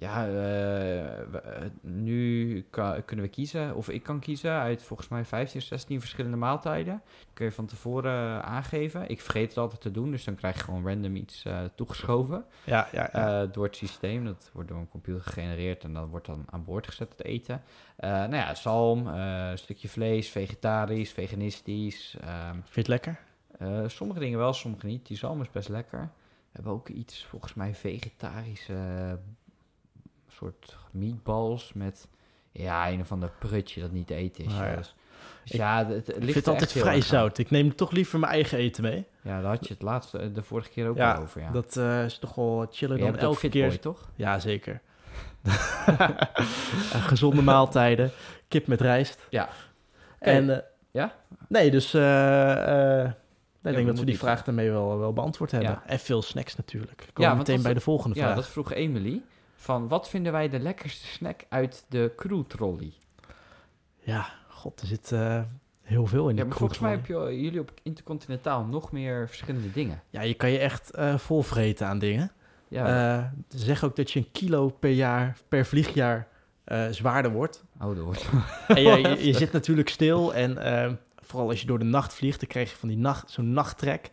Ja, 0.00 0.26
eh, 0.26 1.20
eh, 1.20 1.70
nu 1.80 2.64
kunnen 3.04 3.24
we 3.24 3.28
kiezen, 3.28 3.74
of 3.74 3.88
ik 3.88 4.02
kan 4.02 4.20
kiezen 4.20 4.50
uit 4.50 4.82
volgens 4.82 5.08
mij 5.08 5.24
15, 5.24 5.62
16 5.62 6.00
verschillende 6.00 6.36
maaltijden. 6.36 7.02
kun 7.32 7.44
je 7.44 7.52
van 7.52 7.66
tevoren 7.66 8.12
eh, 8.12 8.38
aangeven. 8.38 9.08
Ik 9.08 9.20
vergeet 9.20 9.48
het 9.48 9.58
altijd 9.58 9.80
te 9.80 9.90
doen, 9.90 10.10
dus 10.10 10.24
dan 10.24 10.34
krijg 10.34 10.56
je 10.56 10.62
gewoon 10.62 10.86
random 10.86 11.16
iets 11.16 11.44
toegeschoven. 11.74 12.44
Ja, 12.64 12.88
ja, 12.92 13.08
ja. 13.12 13.46
door 13.46 13.64
het 13.64 13.76
systeem. 13.76 14.24
Dat 14.24 14.50
wordt 14.52 14.68
door 14.68 14.78
een 14.78 14.88
computer 14.88 15.22
gegenereerd 15.22 15.84
en 15.84 15.92
dat 15.94 16.08
wordt 16.08 16.26
dan 16.26 16.44
aan 16.50 16.64
boord 16.64 16.86
gezet, 16.86 17.08
het 17.16 17.24
eten. 17.24 17.62
Nou 17.96 18.34
ja, 18.34 18.54
zalm, 18.54 19.06
een 19.06 19.58
stukje 19.58 19.88
vlees, 19.88 20.28
vegetarisch, 20.28 21.12
veganistisch. 21.12 22.16
ehm, 22.20 22.52
Vind 22.52 22.74
je 22.74 22.80
het 22.80 22.88
lekker? 22.88 23.18
sommige 23.86 24.20
dingen 24.20 24.38
wel, 24.38 24.52
sommige 24.52 24.86
niet. 24.86 25.06
Die 25.06 25.16
zalm 25.16 25.40
is 25.40 25.50
best 25.50 25.68
lekker. 25.68 26.10
We 26.50 26.56
hebben 26.56 26.72
ook 26.72 26.88
iets, 26.88 27.24
volgens 27.24 27.54
mij, 27.54 27.74
vegetarische 27.74 28.74
soort 30.40 30.76
meatballs 30.90 31.72
met... 31.74 32.08
Ja, 32.52 32.90
een 32.90 33.00
of 33.00 33.12
ander 33.12 33.30
prutje 33.38 33.80
dat 33.80 33.90
niet 33.92 34.06
te 34.06 34.14
eten 34.14 34.44
is. 34.44 34.52
Ah, 34.52 34.58
ja. 34.58 34.76
Dus, 34.76 34.94
dus 35.42 35.52
Ik- 35.52 35.56
ja, 35.58 35.86
het, 35.86 35.88
het 35.88 36.06
ligt 36.06 36.16
Ik 36.18 36.22
vind 36.24 36.34
het 36.34 36.48
altijd 36.48 36.72
vrij 36.72 36.94
aan. 36.94 37.02
zout. 37.02 37.38
Ik 37.38 37.50
neem 37.50 37.74
toch 37.74 37.90
liever 37.90 38.18
mijn 38.18 38.32
eigen 38.32 38.58
eten 38.58 38.82
mee. 38.82 39.06
Ja, 39.22 39.40
daar 39.40 39.50
had 39.50 39.66
je 39.66 39.72
het 39.74 39.82
laatste, 39.82 40.18
eh, 40.18 40.34
de 40.34 40.42
vorige 40.42 40.68
keer 40.70 40.88
ook 40.88 40.96
Ja, 40.96 41.12
al 41.14 41.22
over, 41.22 41.40
ja. 41.40 41.50
Dat 41.50 41.76
eh, 41.76 42.04
is 42.04 42.18
toch 42.18 42.34
wel 42.34 42.66
chiller 42.70 42.98
dan 42.98 43.18
elke 43.18 43.48
keer. 43.48 43.78
toch? 43.80 44.10
Ja, 44.16 44.38
zeker. 44.38 44.80
Eh, 46.92 47.04
gezonde 47.06 47.42
maaltijden. 47.42 48.10
Kip 48.48 48.66
met 48.66 48.80
rijst. 48.80 49.26
Ja. 49.30 49.48
En, 50.18 50.64
Ja? 50.90 51.14
Nee, 51.48 51.70
dus 51.70 51.94
ik 51.94 52.00
denk 53.74 53.86
dat 53.86 53.98
we 53.98 54.04
die 54.04 54.18
vraag 54.18 54.44
daarmee 54.44 54.70
wel, 54.70 54.98
wel 54.98 55.12
beantwoord 55.12 55.50
hebben. 55.50 55.70
Ja. 55.70 55.82
En 55.86 55.98
veel 55.98 56.22
snacks 56.22 56.56
natuurlijk. 56.56 57.06
Komen 57.12 57.30
Ja, 57.30 57.36
meteen 57.36 57.54
dat- 57.54 57.64
bij 57.64 57.74
de 57.74 57.80
volgende 57.80 58.16
Ja, 58.16 58.22
vraag. 58.22 58.34
dat 58.36 58.46
vroeg 58.46 58.72
Emily. 58.72 59.22
Van 59.62 59.88
wat 59.88 60.08
vinden 60.08 60.32
wij 60.32 60.48
de 60.48 60.58
lekkerste 60.58 61.06
snack 61.06 61.44
uit 61.48 61.84
de 61.88 62.12
crew 62.16 62.42
trolley? 62.44 62.92
Ja, 63.98 64.26
god, 64.48 64.80
er 64.80 64.86
zit 64.86 65.12
eh, 65.12 65.40
heel 65.82 66.06
veel 66.06 66.28
in 66.28 66.36
Ja, 66.36 66.44
die 66.44 66.52
volgens 66.52 66.78
mij 66.78 66.90
kroegtrolley. 66.92 67.26
heb 67.26 67.36
je 67.36 67.42
jullie 67.42 67.60
op 67.60 67.72
Intercontinentaal 67.82 68.64
nog 68.64 68.92
meer 68.92 69.28
verschillende 69.28 69.70
dingen. 69.72 70.02
Ja, 70.10 70.20
je 70.22 70.34
kan 70.34 70.50
je 70.50 70.58
echt 70.58 70.90
eh 70.90 71.18
volvreten 71.18 71.86
aan 71.86 71.98
dingen. 71.98 72.32
Ja, 72.68 72.86
Eh, 73.18 73.24
ze 73.48 73.58
zeggen 73.64 73.88
ook 73.88 73.96
dat 73.96 74.10
je 74.10 74.18
een 74.18 74.30
kilo 74.32 74.68
per 74.68 74.90
jaar, 74.90 75.36
per 75.48 75.66
vliegjaar 75.66 76.28
eh, 76.64 76.86
zwaarder 76.90 77.32
wordt. 77.32 77.64
ouder 77.78 78.04
wordt. 78.04 78.28
En 78.68 78.82
ja, 78.82 78.96
je, 78.96 79.24
je 79.26 79.32
zit 79.42 79.52
natuurlijk 79.52 79.88
stil 79.88 80.34
en 80.34 80.58
eh, 80.58 80.92
vooral 81.16 81.48
als 81.48 81.60
je 81.60 81.66
door 81.66 81.78
de 81.78 81.84
nacht 81.84 82.14
vliegt, 82.14 82.40
dan 82.40 82.48
krijg 82.48 82.70
je 82.70 82.76
van 82.76 82.88
die 82.88 82.98
nacht, 82.98 83.30
zo'n 83.30 83.52
nachttrek. 83.52 84.10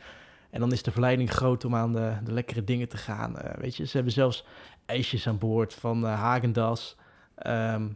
En 0.50 0.60
dan 0.60 0.72
is 0.72 0.84
de 0.84 0.91
verleiding 0.91 1.32
groot 1.32 1.66
om 1.66 1.76
aan 1.76 1.91
de, 1.93 2.14
de 2.24 2.32
lekkere 2.32 2.64
dingen 2.64 2.89
te 2.89 2.98
gaan. 2.98 3.38
Eh, 3.39 3.58
weet 3.62 3.76
je, 3.76 3.86
ze 3.86 3.95
hebben 3.95 4.14
zelfs 4.14 4.45
ijsjes 4.88 5.28
aan 5.28 5.38
boord 5.38 5.74
van 5.74 6.06
eh 6.06 6.14
Hagendas. 6.20 6.96
Ehm, 7.36 7.88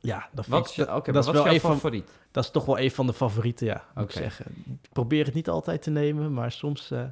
ja, 0.00 0.28
dat, 0.32 0.44
vind 0.44 0.56
Wat 0.56 0.70
ik- 0.70 0.76
dat, 0.76 1.04
dat 1.04 1.16
is 1.16 1.24
wat 1.24 1.24
wel 1.24 1.34
is 1.34 1.42
jouw 1.44 1.54
een 1.54 1.60
van, 1.60 1.70
favoriet? 1.74 2.10
dat 2.30 2.44
is 2.44 2.50
toch 2.50 2.64
wel 2.64 2.78
een 2.78 2.90
van 2.90 3.06
de 3.06 3.12
favorieten, 3.12 3.66
ja, 3.66 3.84
moet 3.94 4.04
ik 4.04 4.10
zeggen. 4.10 4.44
Ik 4.82 4.88
probeer 4.92 5.24
het 5.24 5.34
niet 5.34 5.48
altijd 5.48 5.82
te 5.82 5.90
nemen, 5.90 6.32
maar 6.32 6.52
soms... 6.52 6.90
eh, 6.90 7.02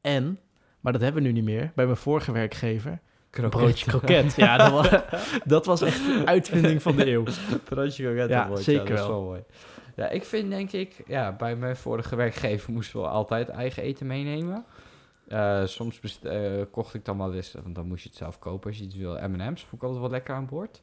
en, 0.00 0.38
maar 0.80 0.92
dat 0.92 1.02
hebben 1.02 1.22
we 1.22 1.28
nu 1.28 1.34
niet 1.34 1.44
meer, 1.44 1.72
bij 1.74 1.84
mijn 1.84 1.96
vorige 1.96 2.32
werkgever... 2.32 3.00
Een 3.30 3.50
broodje 3.50 3.86
kroket. 3.86 4.34
Ja, 4.36 4.56
dat 4.56 4.70
was, 4.70 5.02
dat 5.44 5.66
was 5.66 5.80
echt 5.82 6.00
een 6.08 6.26
uitvinding 6.26 6.82
van 6.82 6.96
de 6.96 7.06
eeuw. 7.10 7.24
broodje 7.64 8.02
kroket. 8.04 8.28
Ja, 8.28 8.56
zeker 8.56 8.88
dat 8.88 8.98
is 8.98 9.06
wel. 9.06 9.22
mooi. 9.22 9.42
Ja, 9.96 10.08
ik 10.08 10.24
vind 10.24 10.50
denk 10.50 10.72
ik, 10.72 11.02
ja, 11.06 11.32
bij 11.32 11.56
mijn 11.56 11.76
vorige 11.76 12.16
werkgever 12.16 12.72
moesten 12.72 13.00
we 13.00 13.06
altijd 13.06 13.48
eigen 13.48 13.82
eten 13.82 14.06
meenemen. 14.06 14.64
Eh, 15.28 15.64
soms 15.66 16.00
best- 16.00 16.24
eh, 16.24 16.62
kocht 16.70 16.94
ik 16.94 17.04
dan 17.04 17.18
wel 17.18 17.34
eens, 17.34 17.52
want 17.52 17.74
dan 17.74 17.86
moest 17.86 18.02
je 18.02 18.08
het 18.08 18.18
zelf 18.18 18.38
kopen 18.38 18.68
als 18.70 18.78
je 18.78 18.84
iets 18.84 18.96
wil. 18.96 19.12
M&M's 19.28 19.60
vond 19.60 19.72
ik 19.72 19.82
altijd 19.82 20.00
wel 20.00 20.10
lekker 20.10 20.34
aan 20.34 20.46
boord. 20.46 20.82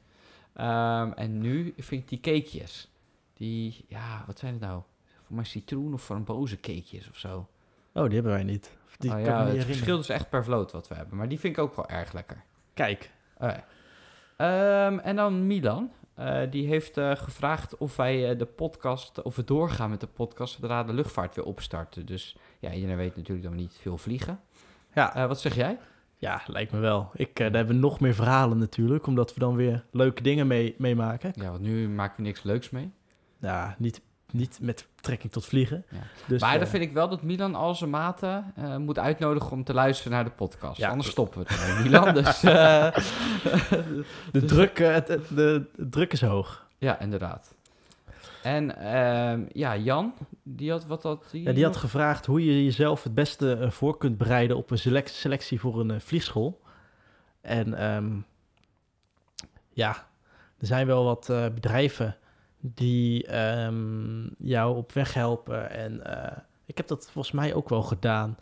Ehm, 0.54 1.12
en 1.12 1.40
nu 1.40 1.74
vind 1.78 2.02
ik 2.02 2.10
die 2.10 2.20
cakejes. 2.20 2.90
Die, 3.34 3.86
ja, 3.88 4.24
wat 4.28 4.40
zijn 4.40 4.54
het 4.54 4.62
nou? 4.62 4.82
Voor 5.26 5.36
mij 5.36 5.46
citroen 5.46 5.94
of 5.94 6.12
boze 6.24 6.60
cakejes 6.60 7.10
of 7.10 7.18
zo. 7.18 7.48
Oh, 7.94 8.04
die 8.06 8.14
hebben 8.14 8.32
wij 8.32 8.44
niet. 8.44 8.78
Die 8.98 9.12
Oh 9.12 9.20
ja, 9.20 9.24
het 9.26 9.36
herinneren. 9.38 9.66
verschilt 9.66 9.98
dus 9.98 10.10
echt 10.10 10.30
per 10.30 10.44
vloot 10.44 10.72
wat 10.72 10.88
we 10.88 10.96
hebben. 10.96 11.18
Maar 11.18 11.30
die 11.30 11.40
vind 11.40 11.58
ik 11.58 11.64
ook 11.64 11.76
wel 11.76 11.88
erg 11.90 12.14
lekker. 12.14 12.44
Kijk. 12.74 13.12
Ehm, 14.38 15.00
en 15.00 15.16
dan 15.16 15.48
Milan. 15.48 15.92
Eh, 16.20 16.42
die 16.50 16.68
heeft 16.68 16.98
eh, 16.98 17.16
gevraagd 17.16 17.78
of 17.78 17.96
wij 17.96 18.30
eh, 18.30 18.38
de 18.38 18.46
podcast, 18.46 19.22
of 19.22 19.36
we 19.36 19.44
doorgaan 19.44 19.90
met 19.90 20.00
de 20.00 20.08
podcast 20.08 20.54
zodra 20.54 20.84
de 20.84 20.94
luchtvaart 20.94 21.36
weer 21.36 21.46
opstarten. 21.46 22.06
Dus 22.06 22.36
ja, 22.60 22.74
iedereen 22.74 22.98
weet 22.98 23.16
natuurlijk 23.16 23.44
dat 23.44 23.56
we 23.56 23.62
niet 23.62 23.78
veel 23.82 23.98
vliegen. 23.98 24.40
ja, 24.94 25.28
wat 25.28 25.40
zeg 25.40 25.56
jij? 25.56 25.78
ja, 26.18 26.42
lijkt 26.46 26.72
me 26.72 26.80
wel. 26.80 27.10
Ik, 27.14 27.36
daar 27.36 27.52
hebben 27.52 27.76
we 27.76 27.82
nog 27.82 28.00
meer 28.00 28.14
verhalen 28.14 28.58
natuurlijk, 28.58 29.08
omdat 29.08 29.34
we 29.34 29.40
dan 29.40 29.56
weer 29.56 29.86
leuke 29.92 30.22
dingen 30.22 30.48
mee, 30.48 30.76
meemaken. 30.78 31.32
Ja, 31.36 31.50
want 31.50 31.62
nu 31.62 31.90
maken 31.90 32.18
we 32.18 32.24
niks 32.24 32.44
leuks 32.44 32.70
mee. 32.70 32.92
Ja, 33.40 33.76
niet, 33.78 34.02
niet 34.32 34.60
met 34.62 34.88
betrekking 35.10 35.32
tot 35.32 35.45
vliegen. 35.45 35.86
Ja. 35.89 35.97
Dus, 36.26 36.41
maar 36.41 36.53
eh, 36.53 36.60
dan 36.60 36.68
vind 36.68 36.84
ik 36.84 36.91
wel 36.91 37.10
dat 37.10 37.22
Milan 37.22 37.55
al 37.55 37.76
zijn 37.76 37.89
maten 37.89 38.51
eh, 38.55 38.78
moet 38.78 38.99
uitnodigen 38.99 39.51
om 39.51 39.64
te 39.64 39.74
luisteren 39.74 40.12
naar 40.12 40.24
de 40.24 40.30
podcast. 40.30 40.78
Ja. 40.78 40.89
Anders 40.89 41.10
stoppen 41.10 41.43
we 41.43 41.47
ermee, 41.47 41.84
Milan. 41.84 42.14
Dus 42.24 42.43
eh, 42.43 42.95
de, 44.32 44.45
druk, 44.45 44.80
eh, 44.80 44.93
het, 44.93 45.07
het- 45.07 45.28
de, 45.28 45.66
de 45.76 45.89
druk 45.89 46.14
is 46.14 46.22
hoog. 46.22 46.68
ja, 46.78 46.99
inderdaad. 46.99 47.53
En 48.43 48.76
ehm, 48.78 49.41
ja, 49.53 49.78
Jan, 49.78 50.14
die 50.43 50.72
had 50.72 50.86
wat 50.86 51.03
had 51.03 51.28
die? 51.32 51.43
Ja, 51.43 51.51
die 51.51 51.64
had 51.64 51.78
gevraagd 51.78 52.26
hoe 52.26 52.45
je 52.45 52.64
jezelf 52.64 53.03
het 53.03 53.14
beste 53.14 53.53
eh, 53.53 53.70
voor 53.70 53.97
kunt 53.97 54.18
bereiden 54.18 54.57
op 54.57 54.72
een 54.72 54.78
selec- 54.78 55.07
selectie 55.07 55.60
voor 55.60 55.80
een 55.80 55.91
eh, 55.91 55.99
vliegschool. 55.99 56.62
En 57.41 57.74
ehm, 57.74 58.12
ja, 59.74 60.07
er 60.60 60.68
zijn 60.68 60.88
wel 60.88 61.03
wat 61.03 61.30
eh, 61.30 61.45
bedrijven 61.53 62.18
die 62.60 63.26
ehm, 63.28 64.28
jou 64.38 64.76
op 64.76 64.91
weg 64.91 65.14
helpen. 65.14 65.70
En 65.70 66.05
eh, 66.05 66.38
ik 66.66 66.78
heb 66.78 66.88
dat 66.88 67.10
volgens 67.12 67.34
mij 67.34 67.53
ook 67.53 67.70
wel 67.70 67.84
gedaan. 67.84 68.38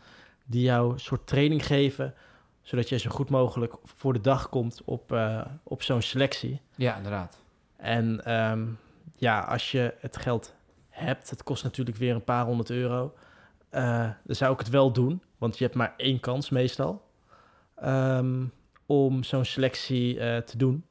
Die 0.46 0.62
jou 0.62 0.94
een 0.94 1.00
soort 1.00 1.28
training 1.28 1.66
geven, 1.66 2.14
zodat 2.62 2.90
je 2.90 2.98
zo 2.98 3.10
goed 3.10 3.30
mogelijk 3.30 3.74
voor 3.84 4.14
de 4.14 4.22
dag 4.22 4.50
komt 4.50 4.82
op, 4.86 5.12
eh, 5.12 5.46
op 5.64 5.84
zo'n 5.84 6.02
selectie. 6.02 6.62
Ja, 6.76 6.96
inderdaad. 6.96 7.42
En 7.76 8.26
ehm, 8.26 8.66
ja, 9.16 9.40
als 9.40 9.72
je 9.72 9.94
het 10.00 10.18
geld 10.18 10.56
hebt, 10.90 11.30
het 11.30 11.44
kost 11.44 11.64
natuurlijk 11.64 11.98
weer 11.98 12.16
een 12.16 12.24
paar 12.24 12.46
honderd 12.46 12.70
euro, 12.70 13.14
eh, 13.70 14.10
dan 14.24 14.36
zou 14.36 14.54
ik 14.54 14.60
het 14.60 14.70
wel 14.70 14.92
doen, 14.92 15.22
want 15.38 15.58
je 15.58 15.64
hebt 15.64 15.76
maar 15.76 15.94
één 15.98 16.20
kans 16.20 16.50
meestal 16.50 17.06
ehm, 17.76 18.46
om 18.86 19.24
zo'n 19.24 19.46
selectie 19.46 20.16
te 20.44 20.58
doen. 20.58 20.86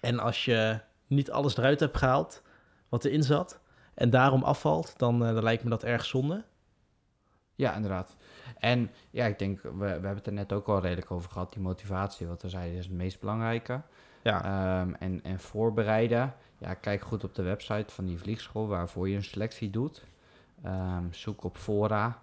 En 0.00 0.18
als 0.18 0.44
je 0.44 0.80
niet 1.10 1.30
alles 1.30 1.56
eruit 1.56 1.80
hebt 1.80 1.96
gehaald 1.96 2.42
wat 2.88 3.04
erin 3.04 3.22
zat 3.22 3.60
en 3.94 4.10
daarom 4.10 4.42
afvalt, 4.42 4.94
dan, 4.96 5.24
eh, 5.26 5.34
dan 5.34 5.42
lijkt 5.42 5.64
me 5.64 5.70
dat 5.70 5.84
erg 5.84 6.04
zonde. 6.04 6.44
Ja, 7.54 7.74
inderdaad. 7.74 8.16
En 8.58 8.90
ja, 9.10 9.26
ik 9.26 9.38
denk, 9.38 9.62
we, 9.62 9.70
we 9.78 9.84
hebben 9.84 10.14
het 10.16 10.26
er 10.26 10.32
net 10.32 10.52
ook 10.52 10.68
al 10.68 10.80
redelijk 10.80 11.10
over 11.10 11.30
gehad. 11.30 11.52
Die 11.52 11.62
motivatie, 11.62 12.26
wat 12.26 12.42
we 12.42 12.48
zeiden, 12.48 12.78
is 12.78 12.84
het 12.84 12.94
meest 12.94 13.20
belangrijke. 13.20 13.80
Ja, 14.22 14.44
Ehm, 14.44 14.94
en, 14.98 15.20
en 15.22 15.40
voorbereiden. 15.40 16.34
Ja, 16.58 16.74
kijk 16.74 17.02
goed 17.02 17.24
op 17.24 17.34
de 17.34 17.42
website 17.42 17.94
van 17.94 18.04
die 18.04 18.18
vliegschool 18.18 18.66
waarvoor 18.68 19.08
je 19.08 19.16
een 19.16 19.24
selectie 19.24 19.70
doet. 19.70 20.04
Ehm, 20.62 21.04
zoek 21.10 21.44
op 21.44 21.56
fora. 21.56 22.18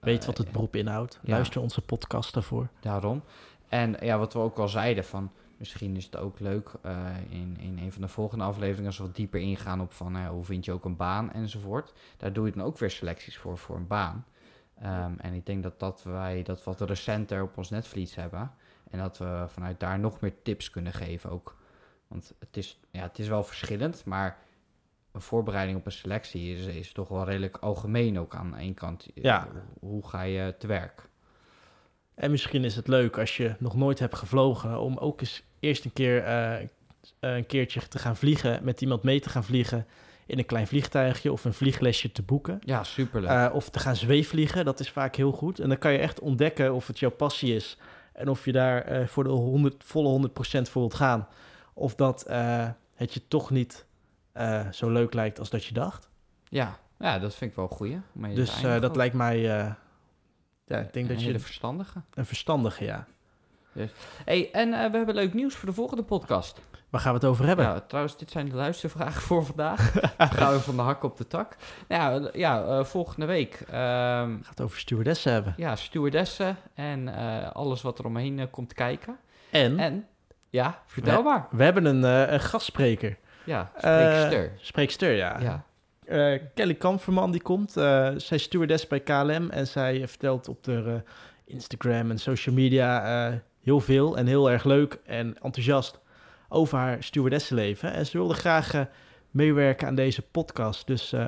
weet 0.00 0.20
Eh, 0.20 0.26
wat 0.26 0.38
het 0.38 0.50
beroep 0.52 0.76
inhoudt. 0.76 1.18
ja. 1.22 1.32
Luister 1.34 1.60
onze 1.60 1.80
podcast 1.80 2.34
daarvoor. 2.34 2.68
Daarom. 2.80 3.22
En 3.68 3.96
ja, 4.00 4.18
wat 4.18 4.32
we 4.32 4.38
ook 4.38 4.58
al 4.58 4.68
zeiden, 4.68 5.04
van 5.04 5.30
misschien 5.58 5.96
is 5.96 6.04
het 6.04 6.16
ook 6.16 6.40
leuk 6.40 6.72
eh, 6.82 7.06
in, 7.28 7.56
in 7.60 7.78
een 7.78 7.92
van 7.92 8.02
de 8.02 8.08
volgende 8.08 8.44
afleveringen 8.44 8.86
als 8.86 8.98
we 8.98 9.04
wat 9.04 9.16
dieper 9.16 9.40
ingaan 9.40 9.80
op 9.80 9.92
van 9.92 10.16
eh, 10.16 10.28
hoe 10.28 10.44
vind 10.44 10.64
je 10.64 10.72
ook 10.72 10.84
een 10.84 10.96
baan 10.96 11.32
enzovoort. 11.32 11.92
Daar 12.16 12.32
doe 12.32 12.46
je 12.46 12.52
dan 12.52 12.62
ook 12.62 12.78
weer 12.78 12.90
selecties 12.90 13.38
voor, 13.38 13.58
voor 13.58 13.76
een 13.76 13.86
baan. 13.86 14.24
Ehm, 14.80 15.12
en 15.18 15.32
ik 15.32 15.46
denk 15.46 15.62
dat, 15.62 15.80
dat 15.80 16.02
wij 16.02 16.42
dat 16.42 16.64
wat 16.64 16.80
recenter 16.80 17.42
op 17.42 17.56
ons 17.56 17.70
netvlies 17.70 18.14
hebben. 18.14 18.50
En 18.90 18.98
dat 18.98 19.18
we 19.18 19.44
vanuit 19.46 19.80
daar 19.80 19.98
nog 19.98 20.20
meer 20.20 20.42
tips 20.42 20.70
kunnen 20.70 20.92
geven 20.92 21.30
ook. 21.30 21.56
Want 22.08 22.34
het 22.38 22.56
is, 22.56 22.80
ja, 22.90 23.02
het 23.02 23.18
is 23.18 23.28
wel 23.28 23.44
verschillend, 23.44 24.04
maar 24.04 24.38
een 25.12 25.20
voorbereiding 25.20 25.78
op 25.78 25.86
een 25.86 25.92
selectie 25.92 26.56
is, 26.56 26.66
is 26.66 26.92
toch 26.92 27.08
wel 27.08 27.24
redelijk 27.24 27.56
algemeen 27.56 28.18
ook 28.18 28.34
aan 28.34 28.56
één 28.56 28.74
kant. 28.74 29.08
Ja. 29.14 29.48
Hoe, 29.50 29.90
hoe 29.90 30.08
ga 30.08 30.22
je 30.22 30.54
te 30.58 30.66
werk? 30.66 31.08
En 32.14 32.30
misschien 32.30 32.64
is 32.64 32.76
het 32.76 32.88
leuk 32.88 33.18
als 33.18 33.36
je 33.36 33.54
nog 33.58 33.76
nooit 33.76 33.98
hebt 33.98 34.14
gevlogen, 34.14 34.80
om 34.80 34.96
ook 34.96 35.20
eens 35.20 35.42
eerst 35.60 35.84
een 35.84 35.92
keer 35.92 36.24
eh, 36.24 36.68
een 37.20 37.46
keertje 37.46 37.88
te 37.88 37.98
gaan 37.98 38.16
vliegen, 38.16 38.64
met 38.64 38.80
iemand 38.80 39.02
mee 39.02 39.20
te 39.20 39.28
gaan 39.28 39.44
vliegen 39.44 39.86
in 40.26 40.38
een 40.38 40.46
klein 40.46 40.66
vliegtuigje 40.66 41.32
of 41.32 41.44
een 41.44 41.52
vlieglesje 41.54 42.12
te 42.12 42.22
boeken. 42.22 42.58
Ja, 42.64 42.84
superleuk. 42.84 43.30
Eh, 43.30 43.50
of 43.54 43.70
te 43.70 43.78
gaan 43.78 43.96
zweefvliegen, 43.96 44.64
dat 44.64 44.80
is 44.80 44.90
vaak 44.90 45.14
heel 45.16 45.32
goed. 45.32 45.58
En 45.60 45.68
dan 45.68 45.78
kan 45.78 45.92
je 45.92 45.98
echt 45.98 46.20
ontdekken 46.20 46.74
of 46.74 46.86
het 46.86 46.98
jouw 46.98 47.10
passie 47.10 47.54
is 47.54 47.78
en 48.12 48.28
of 48.28 48.44
je 48.44 48.52
daar 48.52 48.82
eh, 48.82 49.06
voor 49.06 49.24
de 49.24 49.30
100, 49.30 49.84
volle 49.84 50.28
100% 50.28 50.32
voor 50.70 50.80
wilt 50.80 50.94
gaan. 50.94 51.28
Of 51.74 51.94
dat 51.94 52.22
eh, 52.22 52.68
het 52.94 53.14
je 53.14 53.28
toch 53.28 53.50
niet 53.50 53.84
eh, 54.32 54.70
zo 54.70 54.90
leuk 54.90 55.14
lijkt 55.14 55.38
als 55.38 55.50
dat 55.50 55.64
je 55.64 55.74
dacht. 55.74 56.08
Ja, 56.48 56.78
ja, 56.98 57.18
dat 57.18 57.34
vind 57.34 57.50
ik 57.50 57.56
wel 57.56 57.64
een 57.70 57.76
goeie. 57.76 58.00
Dus 58.34 58.62
eh, 58.62 58.80
dat 58.80 58.96
lijkt 58.96 59.14
mij, 59.14 59.36
eh, 59.36 59.72
ja, 60.64 60.78
ik 60.78 60.92
denk 60.92 60.94
een 60.94 61.06
dat 61.06 61.20
je 61.20 61.26
hele 61.26 61.38
verstandige. 61.38 62.00
een 62.14 62.26
verstandige, 62.26 62.84
ja. 62.84 63.06
Hey, 64.24 64.48
en 64.52 64.72
eh, 64.72 64.90
we 64.90 64.96
hebben 64.96 65.14
leuk 65.14 65.34
nieuws 65.34 65.54
voor 65.54 65.68
de 65.68 65.74
volgende 65.74 66.02
podcast. 66.02 66.60
Waar 66.90 67.00
gaan 67.00 67.12
we 67.12 67.18
het 67.18 67.28
over 67.28 67.46
hebben? 67.46 67.64
Ja, 67.64 67.80
trouwens, 67.80 68.16
dit 68.18 68.30
zijn 68.30 68.48
de 68.48 68.54
luistervragen 68.54 69.22
voor 69.22 69.44
vandaag. 69.46 69.92
Dan 70.16 70.28
gaan 70.30 70.52
we 70.52 70.60
van 70.60 70.76
de 70.76 70.82
hak 70.82 71.02
op 71.02 71.16
de 71.16 71.26
tak. 71.26 71.56
Nou 71.88 72.22
ja, 72.22 72.30
ja 72.32 72.64
eh, 72.64 72.84
volgende 72.84 73.26
week. 73.26 73.54
ehm, 73.54 73.66
We 73.70 73.74
gaan 74.42 74.44
het 74.50 74.60
over 74.60 74.78
stewardessen 74.78 75.32
hebben. 75.32 75.54
ja, 75.56 75.76
stewardessen 75.76 76.56
en 76.74 77.08
eh, 77.16 77.50
alles 77.52 77.82
wat 77.82 77.98
er 77.98 78.04
omheen 78.04 78.38
eh, 78.38 78.46
komt 78.50 78.72
kijken. 78.74 79.16
En, 79.50 79.78
En, 79.78 80.06
ja, 80.50 80.82
vertel 80.86 81.16
We- 81.16 81.22
maar. 81.28 81.46
we 81.50 81.64
hebben 81.64 81.84
een, 81.84 82.04
eh, 82.04 82.32
een 82.32 82.40
gastspreker. 82.40 83.16
Ja, 83.44 83.70
Eh, 83.74 83.80
spreekster. 83.80 84.52
Spreekster, 84.60 85.12
ja. 85.12 85.36
ja. 85.40 85.64
Eh, 86.04 86.40
Kelly 86.54 86.74
Kamferman 86.74 87.30
die 87.30 87.42
komt. 87.42 87.76
eh, 87.76 87.82
zij 88.16 88.36
is 88.36 88.42
stewardess 88.42 88.86
bij 88.86 89.00
KLM 89.00 89.50
en 89.50 89.66
zij 89.66 90.08
vertelt 90.08 90.48
op 90.48 90.64
de 90.64 90.82
eh, 90.86 91.54
Instagram 91.54 92.10
en 92.10 92.18
social 92.18 92.54
media 92.54 93.26
eh, 93.28 93.34
heel 93.66 93.80
veel 93.80 94.16
en 94.16 94.26
heel 94.26 94.50
erg 94.50 94.64
leuk 94.64 94.98
en 95.06 95.36
enthousiast 95.42 95.98
over 96.48 96.78
haar 96.78 97.02
stewardessenleven. 97.02 97.92
En 97.92 98.06
ze 98.06 98.18
wilde 98.18 98.34
graag 98.34 98.74
eh, 98.74 98.80
meewerken 99.30 99.86
aan 99.88 99.94
deze 99.94 100.22
podcast. 100.22 100.86
Dus 100.86 101.12
eh, 101.12 101.24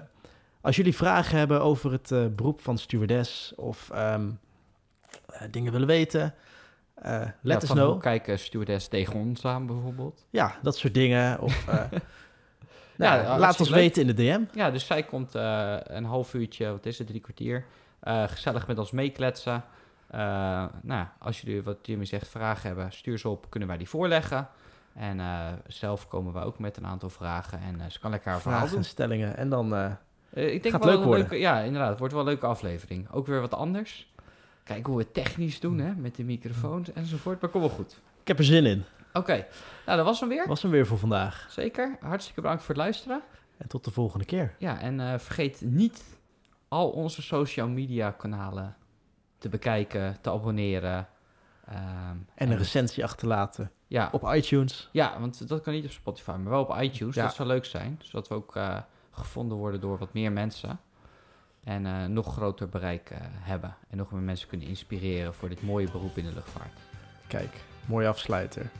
als 0.61 0.77
jullie 0.77 0.97
vragen 0.97 1.39
hebben 1.39 1.61
over 1.63 1.93
het 1.93 2.13
eh, 2.13 2.27
beroep 2.27 2.61
van 2.61 2.79
stewardess 2.79 3.53
of 3.57 3.91
ehm, 3.91 4.31
eh, 5.27 5.43
dingen 5.51 5.73
willen 5.73 5.87
weten, 5.87 6.35
let 7.03 7.35
Ja, 7.43 7.57
us 7.57 7.71
know. 7.71 7.91
Hoe 7.93 8.01
kijken 8.01 8.39
stewardess 8.39 8.89
tegen 8.89 9.15
ons 9.15 9.45
aan 9.45 9.67
bijvoorbeeld? 9.67 10.27
Ja, 10.31 10.57
dat 10.63 10.77
soort 10.77 10.95
dingen. 10.95 11.41
Of, 11.41 11.67
nou, 11.67 13.23
Ja, 13.23 13.39
laat 13.39 13.61
ons 13.61 13.69
leuk. 13.69 13.79
weten 13.79 14.01
in 14.03 14.09
de 14.09 14.15
DM. 14.15 14.59
Ja, 14.59 14.71
dus 14.71 14.87
zij 14.87 15.03
komt 15.03 15.35
een 15.35 16.05
half 16.05 16.35
uurtje, 16.35 16.71
wat 16.71 16.87
is 16.87 16.99
het, 16.99 17.07
drie 17.07 17.21
kwartier, 17.21 17.65
gezellig 18.27 18.67
met 18.67 18.79
ons 18.79 18.91
meekletsen. 18.91 19.65
Eh, 20.09 20.65
nou, 20.83 21.07
als 21.19 21.41
jullie, 21.41 21.63
wat 21.63 21.77
Jimmy 21.83 22.05
zegt, 22.05 22.29
vragen 22.29 22.67
hebben, 22.67 22.93
stuur 22.93 23.19
ze 23.19 23.29
op, 23.29 23.51
kunnen 23.51 23.69
wij 23.69 23.79
die 23.79 23.89
voorleggen. 23.89 24.49
En 24.95 25.21
eh, 25.21 25.47
zelf 25.67 26.09
komen 26.09 26.33
we 26.33 26.41
ook 26.41 26.59
met 26.59 26.77
een 26.77 26.87
aantal 26.87 27.11
vragen 27.11 27.61
en 27.61 27.81
eh, 27.81 27.91
ze 27.91 27.99
kan 28.01 28.11
lekker 28.11 28.31
haar 28.31 28.41
verhaal 28.41 28.59
Vragen 28.59 28.77
doen. 28.77 28.85
en 28.85 28.91
stellingen. 28.91 29.37
En 29.37 29.49
dan 29.49 29.67
ik 30.33 30.63
denk 30.63 30.75
Gaat 30.75 30.85
wel 30.85 30.93
leuk 30.93 31.01
een 31.01 31.07
worden. 31.07 31.29
leuke- 31.29 31.45
ja, 31.45 31.59
inderdaad, 31.61 31.89
het 31.91 31.99
wordt 31.99 32.15
wel 32.15 32.23
een 32.23 32.29
leuke 32.29 32.47
aflevering. 32.47 33.11
Ook 33.11 33.27
weer 33.27 33.41
wat 33.41 33.55
anders. 33.55 34.13
Kijk 34.65 34.87
hoe 34.87 34.97
we 34.97 35.03
het 35.03 35.15
technisch 35.15 35.61
doen, 35.61 35.79
hè, 35.79 35.93
met 35.95 36.15
de 36.17 36.25
microfoons 36.25 36.93
enzovoort. 36.93 37.41
Maar 37.41 37.51
kom 37.51 37.61
wel 37.61 37.71
goed. 37.71 38.01
ik 38.21 38.29
heb 38.29 38.39
er 38.39 38.45
zin 38.45 38.67
in. 38.67 38.85
Oké, 39.13 39.47
nou 39.87 39.97
dat 39.97 40.07
was 40.07 40.21
hem 40.21 40.29
weer. 40.29 40.45
Was 40.49 40.63
hem 40.63 40.71
weer 40.71 40.87
voor 40.87 40.99
vandaag. 40.99 41.47
Zeker. 41.51 41.97
Hartstikke 42.01 42.41
bedankt 42.41 42.63
voor 42.63 42.75
het 42.75 42.85
luisteren. 42.85 43.21
En 43.57 43.69
tot 43.69 43.85
de 43.85 43.91
volgende 43.91 44.25
keer. 44.25 44.55
Ja, 44.59 44.81
en 44.81 45.21
vergeet 45.21 45.61
niet 45.65 46.03
al 46.69 46.91
onze 46.91 47.23
social 47.23 47.69
media 47.69 48.11
kanalen 48.11 48.77
te 49.39 49.49
bekijken, 49.49 50.19
te 50.21 50.31
abonneren. 50.31 51.09
Ehm, 51.67 52.17
En 52.35 52.51
een 52.51 52.57
recensie 52.57 53.05
achterlaten 53.05 53.71
ja, 53.87 54.09
op 54.13 54.35
iTunes. 54.35 54.89
ja, 54.93 55.21
want 55.21 55.49
dat 55.49 55.61
kan 55.63 55.73
niet 55.73 55.85
op 55.85 55.91
Spotify, 55.91 56.31
maar 56.31 56.51
wel 56.51 56.63
op 56.63 56.81
iTunes. 56.81 57.15
Ja. 57.15 57.23
Dat 57.23 57.35
zou 57.35 57.49
leuk 57.49 57.65
zijn, 57.65 58.01
zodat 58.03 58.29
we 58.29 58.35
ook 58.35 58.57
eh, 58.57 58.77
gevonden 59.11 59.59
worden 59.59 59.81
door 59.81 59.99
wat 59.99 60.13
meer 60.13 60.33
mensen. 60.33 60.81
En 61.65 61.87
eh, 61.87 62.05
nog 62.05 62.33
groter 62.33 62.69
bereik 62.69 63.11
eh, 63.11 63.19
hebben. 63.23 63.77
En 63.91 63.97
nog 63.97 64.13
meer 64.13 64.23
mensen 64.23 64.49
kunnen 64.49 64.67
inspireren 64.67 65.35
voor 65.35 65.49
dit 65.49 65.63
mooie 65.63 65.91
beroep 65.91 66.17
in 66.17 66.25
de 66.25 66.33
luchtvaart. 66.33 66.79
Kijk, 67.27 67.61
mooi 67.87 68.07
afsluiter. 68.07 68.71